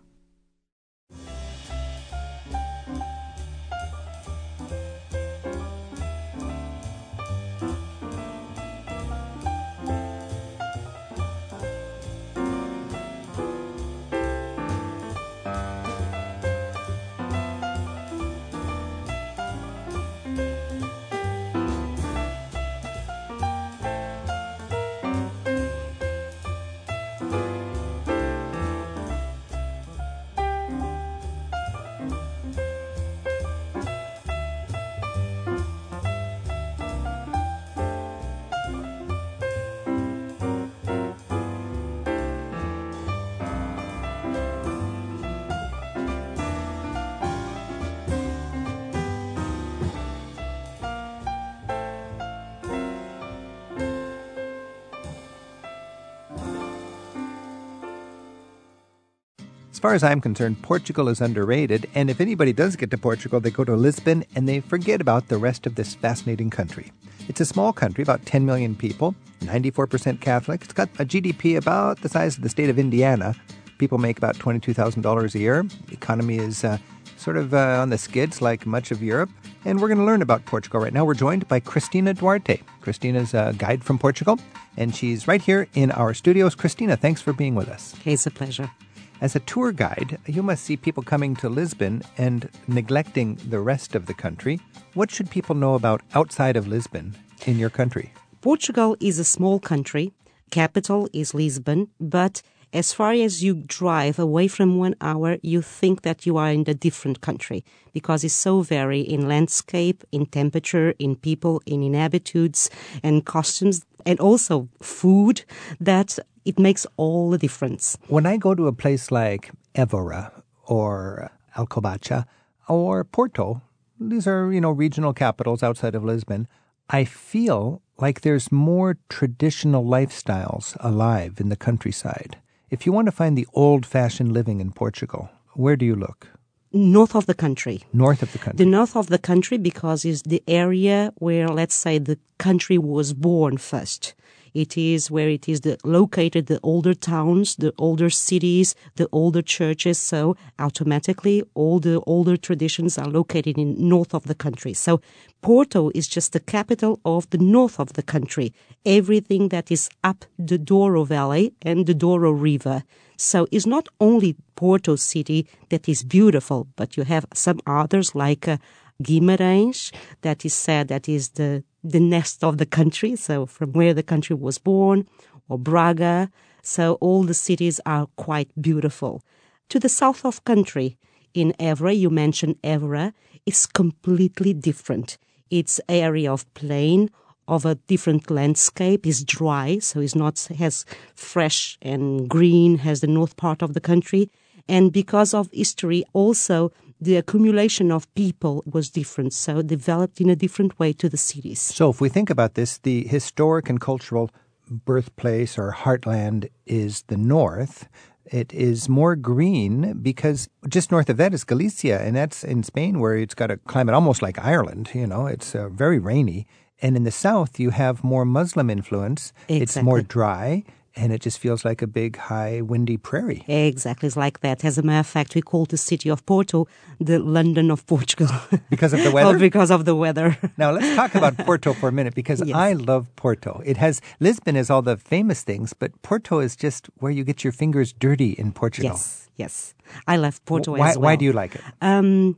Far 59.88 59.95
as 59.95 60.04
I'm 60.04 60.21
concerned, 60.21 60.61
Portugal 60.61 61.09
is 61.09 61.23
underrated, 61.23 61.88
and 61.95 62.11
if 62.11 62.21
anybody 62.21 62.52
does 62.52 62.76
get 62.76 62.90
to 62.90 62.99
Portugal, 62.99 63.40
they 63.40 63.50
go 63.50 63.64
to 63.64 63.75
Lisbon 63.75 64.23
and 64.35 64.47
they 64.47 64.61
forget 64.61 65.00
about 65.00 65.28
the 65.28 65.38
rest 65.38 65.66
of 65.66 65.76
this 65.76 65.95
fascinating 65.95 66.50
country. 66.50 66.92
It's 67.26 67.40
a 67.40 67.47
small 67.47 67.73
country, 67.73 68.02
about 68.02 68.26
10 68.26 68.45
million 68.45 68.75
people, 68.75 69.14
94% 69.40 70.21
Catholic. 70.21 70.62
It's 70.62 70.75
got 70.75 70.90
a 70.99 71.07
GDP 71.07 71.57
about 71.57 72.02
the 72.02 72.11
size 72.11 72.37
of 72.37 72.42
the 72.42 72.50
state 72.50 72.68
of 72.68 72.78
Indiana, 72.78 73.35
People 73.78 73.99
make 73.99 74.18
about 74.18 74.37
$22,000 74.37 75.35
a 75.35 75.38
year. 75.38 75.62
The 75.87 75.95
economy 75.95 76.38
is 76.38 76.64
uh, 76.64 76.78
sort 77.16 77.37
of 77.37 77.54
uh, 77.54 77.78
on 77.80 77.90
the 77.90 77.99
skids 77.99 78.42
like 78.42 78.66
much 78.66 78.90
of 78.90 79.02
Europe. 79.02 79.30
And 79.64 79.80
we're 79.80 79.88
going 79.88 79.99
to 79.99 80.04
learn 80.04 80.21
about 80.21 80.45
Portugal 80.47 80.80
right 80.80 80.92
now. 80.92 81.04
We're 81.04 81.14
joined 81.14 81.47
by 81.47 81.61
Cristina 81.61 82.12
Duarte. 82.12 82.61
Cristina's 82.80 83.35
a 83.35 83.54
guide 83.57 83.85
from 83.85 83.99
Portugal, 83.99 84.38
and 84.76 84.95
she's 84.95 85.28
right 85.28 85.40
here 85.40 85.68
in 85.75 85.92
our 85.92 86.12
studios. 86.12 86.54
Cristina, 86.54 86.97
thanks 86.97 87.23
for 87.23 87.33
being 87.33 87.54
with 87.54 87.68
us. 87.68 87.95
Okay, 88.00 88.14
it's 88.14 88.26
a 88.26 88.30
pleasure. 88.30 88.71
As 89.20 89.34
a 89.34 89.40
tour 89.40 89.72
guide, 89.72 90.18
you 90.26 90.44
must 90.44 90.64
see 90.64 90.76
people 90.76 91.02
coming 91.02 91.34
to 91.37 91.48
Lisbon 91.48 92.02
and 92.16 92.48
neglecting 92.68 93.34
the 93.48 93.58
rest 93.58 93.96
of 93.96 94.06
the 94.06 94.14
country. 94.14 94.60
What 94.94 95.10
should 95.10 95.28
people 95.28 95.56
know 95.56 95.75
about 95.75 96.02
outside 96.14 96.56
of 96.56 96.68
Lisbon 96.68 97.16
in 97.44 97.58
your 97.58 97.70
country? 97.70 98.12
Portugal 98.42 98.96
is 99.00 99.18
a 99.18 99.25
small 99.25 99.58
country. 99.58 100.12
Capital 100.52 101.08
is 101.12 101.34
Lisbon, 101.34 101.88
but 101.98 102.42
as 102.72 102.92
far 102.92 103.12
as 103.12 103.42
you 103.42 103.54
drive 103.54 104.20
away 104.20 104.46
from 104.46 104.78
one 104.78 104.94
hour, 105.00 105.38
you 105.42 105.62
think 105.62 106.02
that 106.02 106.25
you 106.25 106.37
are 106.37 106.50
in 106.52 106.64
a 106.68 106.75
different 106.75 107.20
country 107.20 107.64
because 107.92 108.22
it's 108.22 108.34
so 108.34 108.60
vary 108.60 109.00
in 109.00 109.26
landscape, 109.26 110.04
in 110.12 110.26
temperature, 110.26 110.94
in 111.00 111.16
people, 111.16 111.60
in 111.66 111.82
inhabitudes 111.82 112.70
and 113.02 113.25
costumes, 113.25 113.84
and 114.06 114.20
also 114.20 114.68
food 114.80 115.42
that 115.80 116.18
it 116.49 116.59
makes 116.59 116.87
all 116.97 117.28
the 117.28 117.38
difference. 117.38 117.99
When 118.09 118.25
I 118.25 118.38
go 118.38 118.55
to 118.55 118.67
a 118.69 118.73
place 118.73 119.11
like 119.11 119.50
Evora 119.75 120.33
or 120.64 121.31
Alcobaça 121.55 122.25
or 122.69 123.05
Porto, 123.05 123.61
these 124.00 124.26
are, 124.26 124.50
you 124.50 124.61
know, 124.61 124.71
regional 124.71 125.12
capitals 125.12 125.62
outside 125.62 125.95
of 125.95 126.05
Lisbon, 126.05 126.49
I 126.88 127.05
feel 127.05 127.83
like 127.99 128.23
there's 128.23 128.50
more 128.50 128.97
traditional 129.11 129.85
lifestyles 129.85 130.75
alive 130.81 131.35
in 131.38 131.50
the 131.50 131.57
countryside. 131.57 132.38
If 132.71 132.87
you 132.87 132.93
want 132.93 133.07
to 133.07 133.12
find 133.12 133.37
the 133.37 133.49
old 133.52 133.85
fashioned 133.85 134.33
living 134.33 134.61
in 134.61 134.73
Portugal, 134.73 135.28
where 135.52 135.76
do 135.76 135.85
you 135.85 135.97
look? 135.97 136.28
North 136.73 137.14
of 137.14 137.26
the 137.26 137.35
country. 137.35 137.83
North 137.93 138.23
of 138.23 138.33
the 138.33 138.38
country. 138.38 138.64
The 138.64 138.71
north 138.71 138.97
of 138.97 139.09
the 139.09 139.19
country 139.19 139.59
because 139.59 140.05
it's 140.05 140.23
the 140.23 140.43
area 140.47 141.12
where, 141.17 141.49
let's 141.49 141.75
say, 141.75 141.99
the 141.99 142.19
country 142.38 142.78
was 142.78 143.12
born 143.12 143.57
first. 143.59 144.14
It 144.55 144.76
is 144.76 145.11
where 145.11 145.28
it 145.28 145.49
is 145.49 145.61
the, 145.62 145.78
located 145.85 146.47
the 146.47 146.61
older 146.62 146.95
towns, 146.95 147.57
the 147.57 147.73
older 147.78 148.11
cities, 148.11 148.75
the 148.97 149.09
older 149.12 149.43
churches. 149.43 149.99
So 149.99 150.37
automatically 150.59 151.43
all 151.55 151.78
the 151.81 152.00
older 152.07 152.37
traditions 152.37 152.99
are 152.99 153.09
located 153.09 153.59
in 153.59 153.88
north 153.88 154.14
of 154.14 154.25
the 154.25 154.35
country. 154.35 154.75
So 154.75 155.00
Porto 155.40 155.90
is 155.95 156.09
just 156.09 156.33
the 156.33 156.40
capital 156.40 157.00
of 157.05 157.28
the 157.31 157.38
north 157.38 157.78
of 157.78 157.93
the 157.93 158.02
country. 158.02 158.52
Everything 158.85 159.49
that 159.49 159.71
is 159.71 159.88
up 160.02 160.25
the 160.38 160.59
Douro 160.59 161.05
Valley 161.05 161.52
and 161.62 161.87
the 161.87 161.95
Douro 161.95 162.31
River. 162.31 162.83
So 163.17 163.47
it's 163.50 163.67
not 163.67 163.88
only 164.00 164.37
Porto 164.55 164.97
city 164.97 165.49
that 165.71 165.88
is 165.88 166.05
beautiful, 166.05 166.69
but 166.76 166.97
you 166.97 167.05
have 167.05 167.26
some 167.35 167.61
others 167.67 168.14
like 168.14 168.47
uh, 168.47 168.59
Guimarães 169.02 169.93
that 170.23 170.45
is 170.45 170.55
said 170.55 170.88
that 170.88 171.09
is 171.09 171.31
the 171.31 171.62
the 171.85 172.00
nest 172.00 172.43
of 172.43 172.59
the 172.59 172.67
country, 172.67 173.17
so 173.17 173.47
from 173.47 173.73
where 173.73 173.95
the 173.95 174.02
country 174.02 174.35
was 174.35 174.59
born, 174.59 175.07
or 175.49 175.59
Braga. 175.59 176.31
So 176.62 176.95
all 177.00 177.23
the 177.23 177.35
cities 177.35 177.81
are 177.87 178.09
quite 178.17 178.50
beautiful. 178.61 179.23
To 179.71 179.78
the 179.78 179.88
south 179.88 180.25
of 180.25 180.45
country, 180.45 180.99
in 181.33 181.55
Évora, 181.61 181.97
you 181.97 182.11
mentioned 182.11 182.61
Évora, 182.62 183.12
is 183.47 183.67
completely 183.67 184.52
different. 184.52 185.19
It's 185.50 185.81
area 185.88 186.33
of 186.33 186.52
plain, 186.55 187.11
of 187.47 187.64
a 187.64 187.76
different 187.76 188.31
landscape, 188.31 189.07
is 189.07 189.25
dry, 189.25 189.78
so 189.78 190.00
it's 190.00 190.14
not 190.14 190.49
as 190.61 190.85
fresh 191.14 191.78
and 191.81 192.28
green 192.28 192.81
as 192.81 193.00
the 193.00 193.07
north 193.07 193.37
part 193.37 193.62
of 193.62 193.73
the 193.73 193.81
country. 193.81 194.31
And 194.69 194.93
because 194.93 195.33
of 195.33 195.49
history, 195.52 196.05
also 196.12 196.73
the 197.00 197.17
accumulation 197.17 197.90
of 197.90 198.12
people 198.14 198.62
was 198.67 198.90
different, 198.90 199.33
so 199.33 199.62
developed 199.62 200.21
in 200.21 200.28
a 200.31 200.37
different 200.37 200.78
way 200.78 200.93
to 200.95 201.09
the 201.09 201.17
cities. 201.17 201.61
So, 201.61 201.90
if 201.90 202.00
we 202.00 202.09
think 202.09 202.31
about 202.31 202.55
this, 202.55 202.78
the 202.78 203.07
historic 203.07 203.69
and 203.69 203.81
cultural 203.81 204.31
birthplace 204.71 205.59
or 205.59 205.73
heartland 205.73 206.49
is 206.67 207.02
the 207.09 207.17
north. 207.17 207.88
It 208.26 208.52
is 208.52 208.88
more 208.88 209.17
green 209.17 209.99
because 210.02 210.49
just 210.69 210.90
north 210.90 211.09
of 211.09 211.17
that 211.17 211.33
is 211.33 211.45
Galicia, 211.45 212.00
and 212.02 212.14
that's 212.14 212.45
in 212.45 212.62
Spain 212.62 213.00
where 213.00 213.17
it's 213.17 213.35
got 213.35 213.50
a 213.50 213.57
climate 213.57 213.95
almost 213.95 214.21
like 214.21 214.38
Ireland. 214.38 214.90
You 214.94 215.07
know, 215.07 215.27
it's 215.27 215.55
uh, 215.55 215.68
very 215.68 215.99
rainy. 215.99 216.46
And 216.81 216.96
in 216.96 217.05
the 217.05 217.11
south, 217.11 217.59
you 217.59 217.70
have 217.70 218.05
more 218.05 218.25
Muslim 218.25 218.70
influence. 218.70 219.33
It's 219.49 219.77
more 219.83 220.01
dry, 220.01 220.62
and 220.96 221.12
it 221.12 221.20
just 221.20 221.38
feels 221.38 221.64
like 221.64 221.81
a 221.83 221.87
big, 221.87 222.16
high, 222.16 222.61
windy 222.61 222.96
prairie. 222.96 223.44
Exactly, 223.46 224.07
it's 224.09 224.16
like 224.16 224.40
that. 224.40 224.64
As 224.64 224.79
a 224.79 224.83
matter 224.83 225.01
of 225.01 225.07
fact, 225.07 225.35
we 225.35 225.42
call 225.42 225.64
the 225.64 225.77
city 225.77 226.09
of 226.11 226.24
Porto 226.27 226.66
the 227.01 227.18
London 227.18 227.70
of 227.70 227.87
Portugal. 227.87 228.29
Because 228.70 228.92
of 228.92 229.01
the 229.03 229.11
Oh, 229.11 229.12
weather? 229.14 229.38
because 229.38 229.70
of 229.70 229.85
the 229.85 229.94
weather. 229.94 230.37
Now 230.57 230.70
let's 230.72 230.94
talk 230.96 231.14
about 231.14 231.37
Porto 231.46 231.72
for 231.74 231.88
a 231.88 231.92
minute 231.92 232.14
because 232.14 232.42
Yes. 232.44 232.57
I 232.57 232.72
love 232.74 233.07
Porto. 233.16 233.62
It 233.64 233.77
has 233.77 234.01
Lisbon 234.20 234.55
has 234.57 234.70
all 234.70 234.83
the 234.83 234.96
famous 234.96 235.42
things, 235.44 235.72
but 235.72 235.90
Porto 236.03 236.40
is 236.40 236.57
just 236.57 236.87
where 236.98 237.12
you 237.12 237.24
get 237.24 237.44
your 237.44 237.53
fingers 237.53 237.92
dirty 237.92 238.33
in 238.33 238.53
Portugal. 238.53 238.90
yes, 238.90 239.29
yes. 239.37 239.74
I 240.07 240.16
love 240.16 240.44
Porto 240.44 240.72
why, 240.72 240.90
as 240.90 240.96
well. 240.96 241.05
why 241.05 241.16
do 241.16 241.24
you 241.24 241.33
like 241.33 241.55
it? 241.55 241.62
Um, 241.81 242.37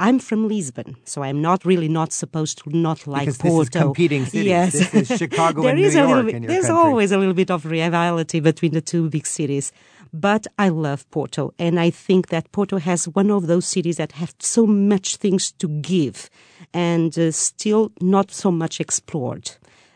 I'm 0.00 0.18
from 0.20 0.46
Lisbon, 0.46 0.96
so 1.04 1.22
I'm 1.22 1.42
not 1.42 1.64
really 1.64 1.88
not 1.88 2.12
supposed 2.12 2.58
to 2.58 2.70
not 2.76 3.06
like 3.06 3.22
Because 3.22 3.38
this 3.38 3.50
Porto. 3.52 3.62
is 3.62 3.68
competing 3.70 4.24
cities. 4.26 4.44
Yes, 4.46 4.72
This 4.90 5.10
is 5.10 5.18
Chicago 5.22 5.62
There 5.62 5.70
and 5.72 5.80
is 5.80 5.94
New 5.94 6.00
a 6.00 6.02
little 6.02 6.14
York 6.16 6.26
bit- 6.26 6.34
in 6.36 6.42
your 6.44 6.52
There's 6.52 6.66
country. 6.66 6.84
always 6.84 7.12
a 7.12 7.18
little 7.18 7.34
bit 7.34 7.50
of 7.50 7.64
rivalry 7.64 8.40
between 8.40 8.72
the 8.72 8.80
two 8.80 9.10
big 9.10 9.26
cities, 9.26 9.72
but 10.12 10.46
I 10.58 10.68
love 10.68 11.10
Porto, 11.10 11.52
and 11.58 11.80
I 11.80 11.90
think 11.90 12.28
that 12.28 12.50
Porto 12.52 12.78
has 12.78 13.06
one 13.08 13.30
of 13.30 13.46
those 13.48 13.66
cities 13.66 13.96
that 13.96 14.12
have 14.12 14.34
so 14.38 14.66
much 14.66 15.16
things 15.16 15.50
to 15.52 15.66
give, 15.68 16.30
and 16.72 17.18
uh, 17.18 17.32
still 17.32 17.90
not 18.00 18.30
so 18.30 18.50
much 18.52 18.80
explored. 18.80 19.50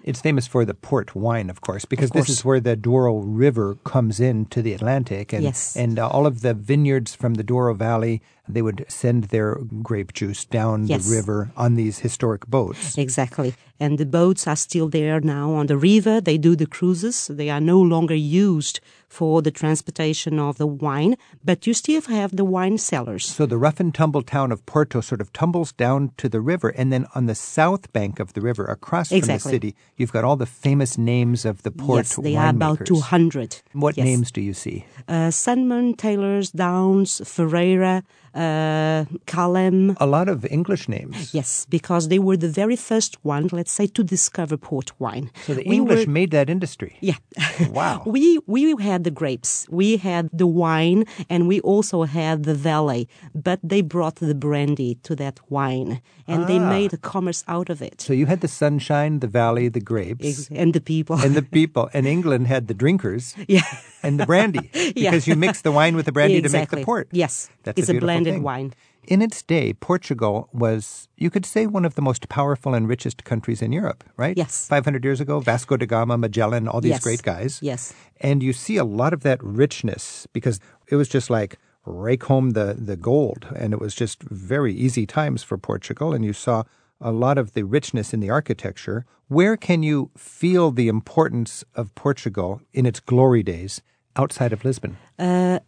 It's 0.04 0.20
famous 0.20 0.48
for 0.48 0.64
the 0.64 0.74
port 0.74 1.14
wine, 1.14 1.48
of 1.48 1.60
course, 1.60 1.84
because 1.84 2.10
course. 2.10 2.26
this 2.26 2.38
is 2.38 2.44
where 2.44 2.58
the 2.58 2.74
Douro 2.74 3.18
River 3.20 3.76
comes 3.84 4.18
into 4.18 4.60
the 4.60 4.72
Atlantic, 4.72 5.32
and 5.32 5.44
Yes. 5.44 5.76
and 5.76 5.96
uh, 5.96 6.08
all 6.08 6.26
of 6.26 6.40
the 6.40 6.54
vineyards 6.54 7.14
from 7.14 7.34
the 7.34 7.44
Douro 7.44 7.72
Valley 7.72 8.20
they 8.52 8.62
would 8.62 8.84
send 8.88 9.24
their 9.24 9.56
grape 9.82 10.12
juice 10.12 10.44
down 10.44 10.86
Yes. 10.86 11.04
the 11.08 11.16
river 11.16 11.50
on 11.56 11.74
these 11.74 11.98
historic 12.00 12.46
boats. 12.46 12.96
Exactly. 12.98 13.54
And 13.80 13.98
the 13.98 14.06
boats 14.06 14.46
are 14.46 14.56
still 14.56 14.88
there 14.88 15.20
now 15.20 15.52
on 15.54 15.66
the 15.66 15.76
river. 15.76 16.20
They 16.20 16.38
do 16.38 16.54
the 16.54 16.66
cruises. 16.66 17.26
They 17.26 17.50
are 17.50 17.60
no 17.60 17.80
longer 17.80 18.14
used 18.14 18.78
for 19.08 19.42
the 19.42 19.50
transportation 19.50 20.38
of 20.38 20.56
the 20.56 20.66
wine, 20.66 21.16
but 21.44 21.66
you 21.66 21.74
still 21.74 22.00
have 22.02 22.34
the 22.36 22.44
wine 22.44 22.78
cellars. 22.78 23.26
So 23.26 23.44
the 23.44 23.58
rough 23.58 23.80
and 23.80 23.92
tumble 23.94 24.22
town 24.22 24.52
of 24.52 24.64
Porto 24.64 25.00
sort 25.02 25.20
of 25.20 25.32
tumbles 25.32 25.72
down 25.72 26.12
to 26.16 26.28
the 26.28 26.40
river, 26.40 26.68
and 26.70 26.90
then 26.92 27.06
on 27.14 27.26
the 27.26 27.34
south 27.34 27.92
bank 27.92 28.20
of 28.20 28.32
the 28.32 28.40
river, 28.40 28.64
across 28.64 29.08
from 29.10 29.20
the 29.20 29.38
city, 29.38 29.74
you've 29.96 30.12
got 30.12 30.24
all 30.24 30.36
the 30.36 30.46
famous 30.46 30.96
names 30.96 31.44
of 31.44 31.62
the 31.62 31.70
port 31.70 31.98
yes, 32.06 32.16
they 32.16 32.36
are 32.36 32.48
about 32.50 32.86
200. 32.86 33.60
What 33.72 33.96
Yes. 33.98 34.04
names 34.06 34.30
do 34.32 34.40
you 34.40 34.54
see? 34.54 34.86
Uh, 35.08 35.30
Sandeman, 35.30 35.96
Taylors, 35.98 36.50
Downs, 36.52 37.20
Ferreira, 37.24 38.04
uh, 38.34 39.04
Calem. 39.26 39.96
A 40.00 40.06
lot 40.06 40.28
of 40.28 40.44
English 40.46 40.88
names. 40.88 41.34
Yes, 41.34 41.66
because 41.68 42.08
they 42.08 42.18
were 42.18 42.36
the 42.36 42.48
very 42.48 42.76
first 42.76 43.22
ones, 43.24 43.52
let's 43.52 43.72
say, 43.72 43.86
to 43.88 44.02
discover 44.02 44.56
port 44.56 44.92
wine. 44.98 45.30
So 45.46 45.54
the 45.54 45.64
We 45.66 45.76
English 45.76 46.06
were- 46.06 46.12
made 46.12 46.30
that 46.30 46.48
industry. 46.48 46.96
Yeah. 47.00 47.16
Wow. 47.72 48.02
we 48.06 48.38
we 48.46 48.74
had 48.82 49.04
the 49.04 49.10
grapes, 49.10 49.66
we 49.70 49.96
had 49.96 50.28
the 50.32 50.46
wine, 50.46 51.04
and 51.28 51.46
we 51.48 51.60
also 51.60 52.02
had 52.04 52.44
the 52.44 52.54
valley. 52.54 53.08
But 53.34 53.58
they 53.62 53.82
brought 53.82 54.16
the 54.16 54.34
brandy 54.34 54.98
to 55.02 55.14
that 55.16 55.40
wine, 55.48 56.00
and 56.26 56.46
they 56.46 56.58
Ah. 56.58 56.68
made 56.68 56.92
a 56.92 56.98
commerce 57.12 57.44
out 57.48 57.70
of 57.70 57.80
it. 57.82 58.00
So 58.00 58.12
you 58.12 58.26
had 58.26 58.40
the 58.40 58.48
sunshine, 58.48 59.20
the 59.20 59.28
valley, 59.28 59.68
the 59.70 59.80
grapes, 59.80 60.48
And 60.50 60.72
the 60.72 60.80
people. 60.80 61.16
and 61.24 61.34
the 61.34 61.42
people. 61.58 61.88
And 61.94 62.06
England 62.06 62.46
had 62.46 62.66
the 62.68 62.74
drinkers 62.74 63.34
yeah. 63.48 63.66
And 64.02 64.18
the 64.20 64.26
brandy 64.26 64.70
because 64.94 65.26
you 65.26 65.36
mix 65.36 65.62
the 65.62 65.72
wine 65.72 65.96
with 65.96 66.06
the 66.06 66.12
brandy 66.12 66.40
to 66.42 66.48
make 66.48 66.70
the 66.70 66.84
port. 66.84 67.08
Yes, 67.12 67.50
That's 67.62 67.78
it's 67.78 67.88
a, 67.88 67.96
a, 67.96 68.00
blended 68.00 68.34
thing. 68.34 68.42
wine. 68.42 68.74
In 69.04 69.20
its 69.20 69.42
day, 69.42 69.72
Portugal 69.72 70.48
was, 70.52 71.08
you 71.16 71.28
could 71.28 71.44
say, 71.44 71.66
one 71.66 71.84
of 71.84 71.96
the 71.96 72.02
most 72.02 72.28
powerful 72.28 72.72
and 72.72 72.88
richest 72.88 73.24
countries 73.24 73.60
in 73.60 73.72
Europe, 73.72 74.04
right? 74.16 74.36
Yes. 74.36 74.68
500 74.68 75.02
years 75.04 75.20
ago, 75.20 75.40
Vasco 75.40 75.76
da 75.76 75.86
Gama, 75.86 76.16
Magellan, 76.16 76.68
all 76.68 76.80
these 76.80 76.90
Yes. 76.90 77.02
great 77.02 77.22
guys. 77.22 77.58
Yes. 77.62 77.92
And 78.20 78.42
you 78.44 78.52
see 78.52 78.76
a 78.76 78.84
lot 78.84 79.12
of 79.12 79.24
that 79.24 79.42
richness 79.42 80.28
because 80.32 80.60
it 80.86 80.94
was 80.94 81.08
just 81.08 81.30
like 81.30 81.58
rake 81.84 82.22
home 82.24 82.50
the, 82.50 82.76
the 82.78 82.96
gold. 82.96 83.46
And 83.56 83.72
it 83.72 83.80
was 83.80 83.92
just 83.96 84.22
very 84.22 84.72
easy 84.72 85.04
times 85.04 85.42
for 85.42 85.58
Portugal. 85.58 86.12
And 86.14 86.24
you 86.24 86.32
saw 86.32 86.62
a 87.02 87.12
lot 87.12 87.36
of 87.36 87.52
the 87.52 87.64
richness 87.64 88.14
in 88.14 88.20
the 88.20 88.30
architecture. 88.30 89.04
Where 89.28 89.56
can 89.56 89.82
you 89.82 90.10
feel 90.16 90.70
the 90.70 90.88
importance 90.88 91.64
of 91.74 91.94
Portugal 91.94 92.60
in 92.72 92.86
its 92.86 93.00
glory 93.00 93.42
days 93.42 93.82
outside 94.16 94.52
of 94.52 94.64
Lisbon? 94.64 94.96
Uh, 95.18 95.58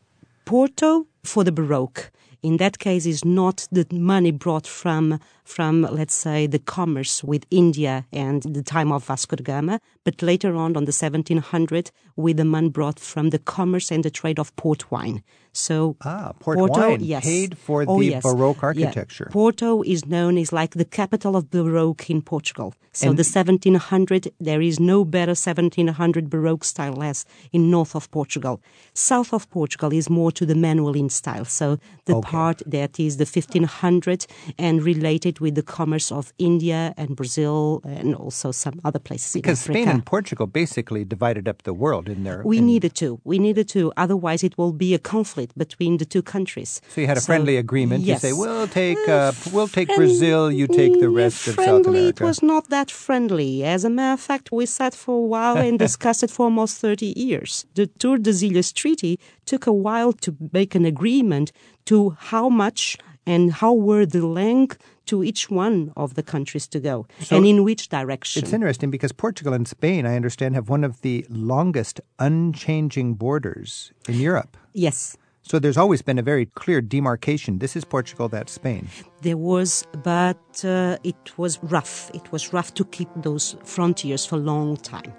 Porto 0.44 1.06
for 1.22 1.44
the 1.44 1.52
Baroque. 1.52 2.10
In 2.42 2.58
that 2.58 2.78
case, 2.78 3.06
is 3.06 3.24
not 3.24 3.66
the 3.72 3.86
money 3.90 4.30
brought 4.30 4.66
from 4.66 5.18
from, 5.44 5.82
let's 5.82 6.14
say, 6.14 6.46
the 6.46 6.58
commerce 6.58 7.22
with 7.22 7.44
India 7.50 8.06
and 8.12 8.42
the 8.42 8.62
time 8.62 8.90
of 8.90 9.04
Vasco 9.04 9.36
da 9.36 9.42
Gama, 9.44 9.78
but 10.04 10.22
later 10.22 10.54
on, 10.56 10.76
on 10.76 10.84
the 10.86 10.92
1700, 10.92 11.90
with 12.16 12.36
the 12.38 12.44
man 12.44 12.68
brought 12.70 12.98
from 12.98 13.30
the 13.30 13.38
commerce 13.38 13.90
and 13.90 14.04
the 14.04 14.10
trade 14.10 14.38
of 14.38 14.54
port 14.56 14.90
wine. 14.90 15.22
So 15.52 15.96
Ah, 16.04 16.32
port 16.40 16.58
Porto, 16.58 16.80
wine 16.80 17.00
yes. 17.04 17.24
paid 17.24 17.56
for 17.58 17.84
Oh, 17.86 17.98
the 18.00 18.06
yes. 18.06 18.22
Baroque 18.22 18.56
Yeah. 18.62 18.66
architecture. 18.86 19.28
Porto 19.30 19.82
is 19.82 20.04
known 20.06 20.36
as 20.38 20.52
like 20.52 20.72
the 20.74 20.84
capital 20.84 21.36
of 21.36 21.50
Baroque 21.50 22.10
in 22.10 22.22
Portugal. 22.22 22.74
So 22.92 23.10
And- 23.10 23.18
the 23.18 23.24
1700, 23.24 24.32
there 24.40 24.60
is 24.60 24.80
no 24.80 25.04
better 25.04 25.34
1700 25.34 26.28
Baroque 26.30 26.64
style 26.64 27.02
as 27.02 27.24
in 27.52 27.70
north 27.70 27.94
of 27.94 28.10
Portugal. 28.10 28.60
South 28.94 29.32
of 29.32 29.48
Portugal 29.50 29.92
is 29.92 30.08
more 30.10 30.32
to 30.32 30.44
the 30.46 30.54
Manueline 30.56 31.08
style. 31.10 31.44
So 31.44 31.78
the 32.06 32.16
Okay. 32.16 32.30
part 32.30 32.62
that 32.66 32.98
is 32.98 33.16
the 33.18 33.26
1500 33.26 34.26
and 34.58 34.82
related 34.82 35.33
with 35.40 35.54
the 35.54 35.62
commerce 35.62 36.10
of 36.12 36.32
India 36.38 36.94
and 36.96 37.16
Brazil 37.16 37.80
and 37.84 38.14
also 38.14 38.52
some 38.52 38.80
other 38.84 38.98
places 38.98 39.32
Because. 39.32 39.60
Spain 39.60 39.88
and 39.88 40.04
Portugal 40.04 40.46
basically 40.46 41.04
divided 41.04 41.48
up 41.48 41.62
the 41.62 41.72
world 41.72 42.08
in 42.08 42.24
their. 42.24 42.42
we 42.44 42.58
in- 42.58 42.66
needed 42.66 42.94
to. 42.96 43.20
We 43.24 43.38
needed 43.38 43.68
to. 43.70 43.92
Otherwise, 43.96 44.42
it 44.44 44.56
will 44.58 44.72
be 44.72 44.94
a 44.94 44.98
conflict 44.98 45.56
between 45.56 45.98
the 45.98 46.04
two 46.04 46.22
countries. 46.22 46.80
So 46.88 47.00
you 47.00 47.06
had 47.06 47.16
a 47.16 47.20
friendly 47.20 47.56
agreement. 47.56 48.04
Yes. 48.04 48.22
You 48.22 48.28
say, 48.28 48.32
"We'll 48.32 48.68
take, 48.68 49.02
uh, 49.08 49.32
we'll 49.52 49.68
take 49.68 49.88
Brazil. 49.94 50.50
You 50.50 50.66
take 50.66 51.00
the 51.00 51.10
rest 51.10 51.48
of 51.48 51.54
South 51.54 51.64
friendly, 51.64 52.00
America." 52.00 52.24
It 52.24 52.26
was 52.26 52.42
not 52.42 52.68
that 52.70 52.90
friendly. 52.90 53.64
As 53.64 53.84
a 53.84 53.90
matter 53.90 54.14
of 54.14 54.20
fact, 54.20 54.52
we 54.52 54.66
sat 54.66 54.94
for 54.94 55.14
a 55.24 55.26
while 55.34 55.56
and 55.56 55.78
discussed 55.86 56.22
it 56.22 56.30
for 56.30 56.44
almost 56.44 56.78
30 56.78 57.14
years. 57.16 57.64
The 57.74 57.86
Tour 57.86 58.18
de 58.18 58.34
Tordesillas 58.34 58.72
Treaty 58.72 59.18
took 59.44 59.66
a 59.66 59.72
while 59.72 60.12
to 60.12 60.36
make 60.52 60.74
an 60.74 60.84
agreement 60.84 61.52
to 61.86 62.16
how 62.18 62.48
much 62.48 62.96
and 63.26 63.52
how 63.52 63.72
were 63.72 64.06
the 64.06 64.26
length 64.26 64.78
to 65.06 65.22
each 65.24 65.50
one 65.50 65.92
of 65.96 66.14
the 66.14 66.22
countries 66.22 66.66
to 66.68 66.80
go 66.80 67.06
and 67.30 67.46
in 67.46 67.64
which 67.64 67.88
direction. 67.88 68.42
It's 68.42 68.52
interesting 68.52 68.90
because 68.90 69.12
Portugal 69.12 69.52
and 69.52 69.66
Spain, 69.66 70.06
I 70.06 70.16
understand, 70.16 70.54
have 70.54 70.68
one 70.68 70.84
of 70.84 71.00
the 71.02 71.26
longest 71.28 72.00
unchanging 72.18 73.14
borders 73.14 73.92
in 74.08 74.20
Europe. 74.20 74.56
yes. 74.72 75.16
So 75.46 75.58
there's 75.58 75.76
always 75.76 76.00
been 76.00 76.18
a 76.18 76.22
very 76.22 76.46
clear 76.46 76.80
demarcation. 76.80 77.58
This 77.58 77.76
is 77.76 77.84
Portugal, 77.84 78.30
that's 78.30 78.52
Spain. 78.52 78.88
There 79.20 79.36
was, 79.36 79.86
but 80.02 80.64
uh, 80.64 80.96
it 81.04 81.36
was 81.36 81.62
rough. 81.64 82.10
It 82.14 82.32
was 82.32 82.54
rough 82.54 82.72
to 82.74 82.84
keep 82.86 83.10
those 83.16 83.54
frontiers 83.62 84.24
for 84.24 84.36
a 84.36 84.38
long 84.38 84.78
time. 84.78 85.12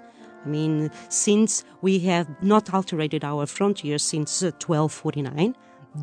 I 0.44 0.48
mean, 0.48 0.90
since 1.10 1.64
we 1.80 2.00
have 2.00 2.26
not 2.42 2.74
alterated 2.74 3.22
our 3.22 3.46
frontiers 3.46 4.02
since 4.02 4.42
uh, 4.42 4.46
1249, 4.46 5.54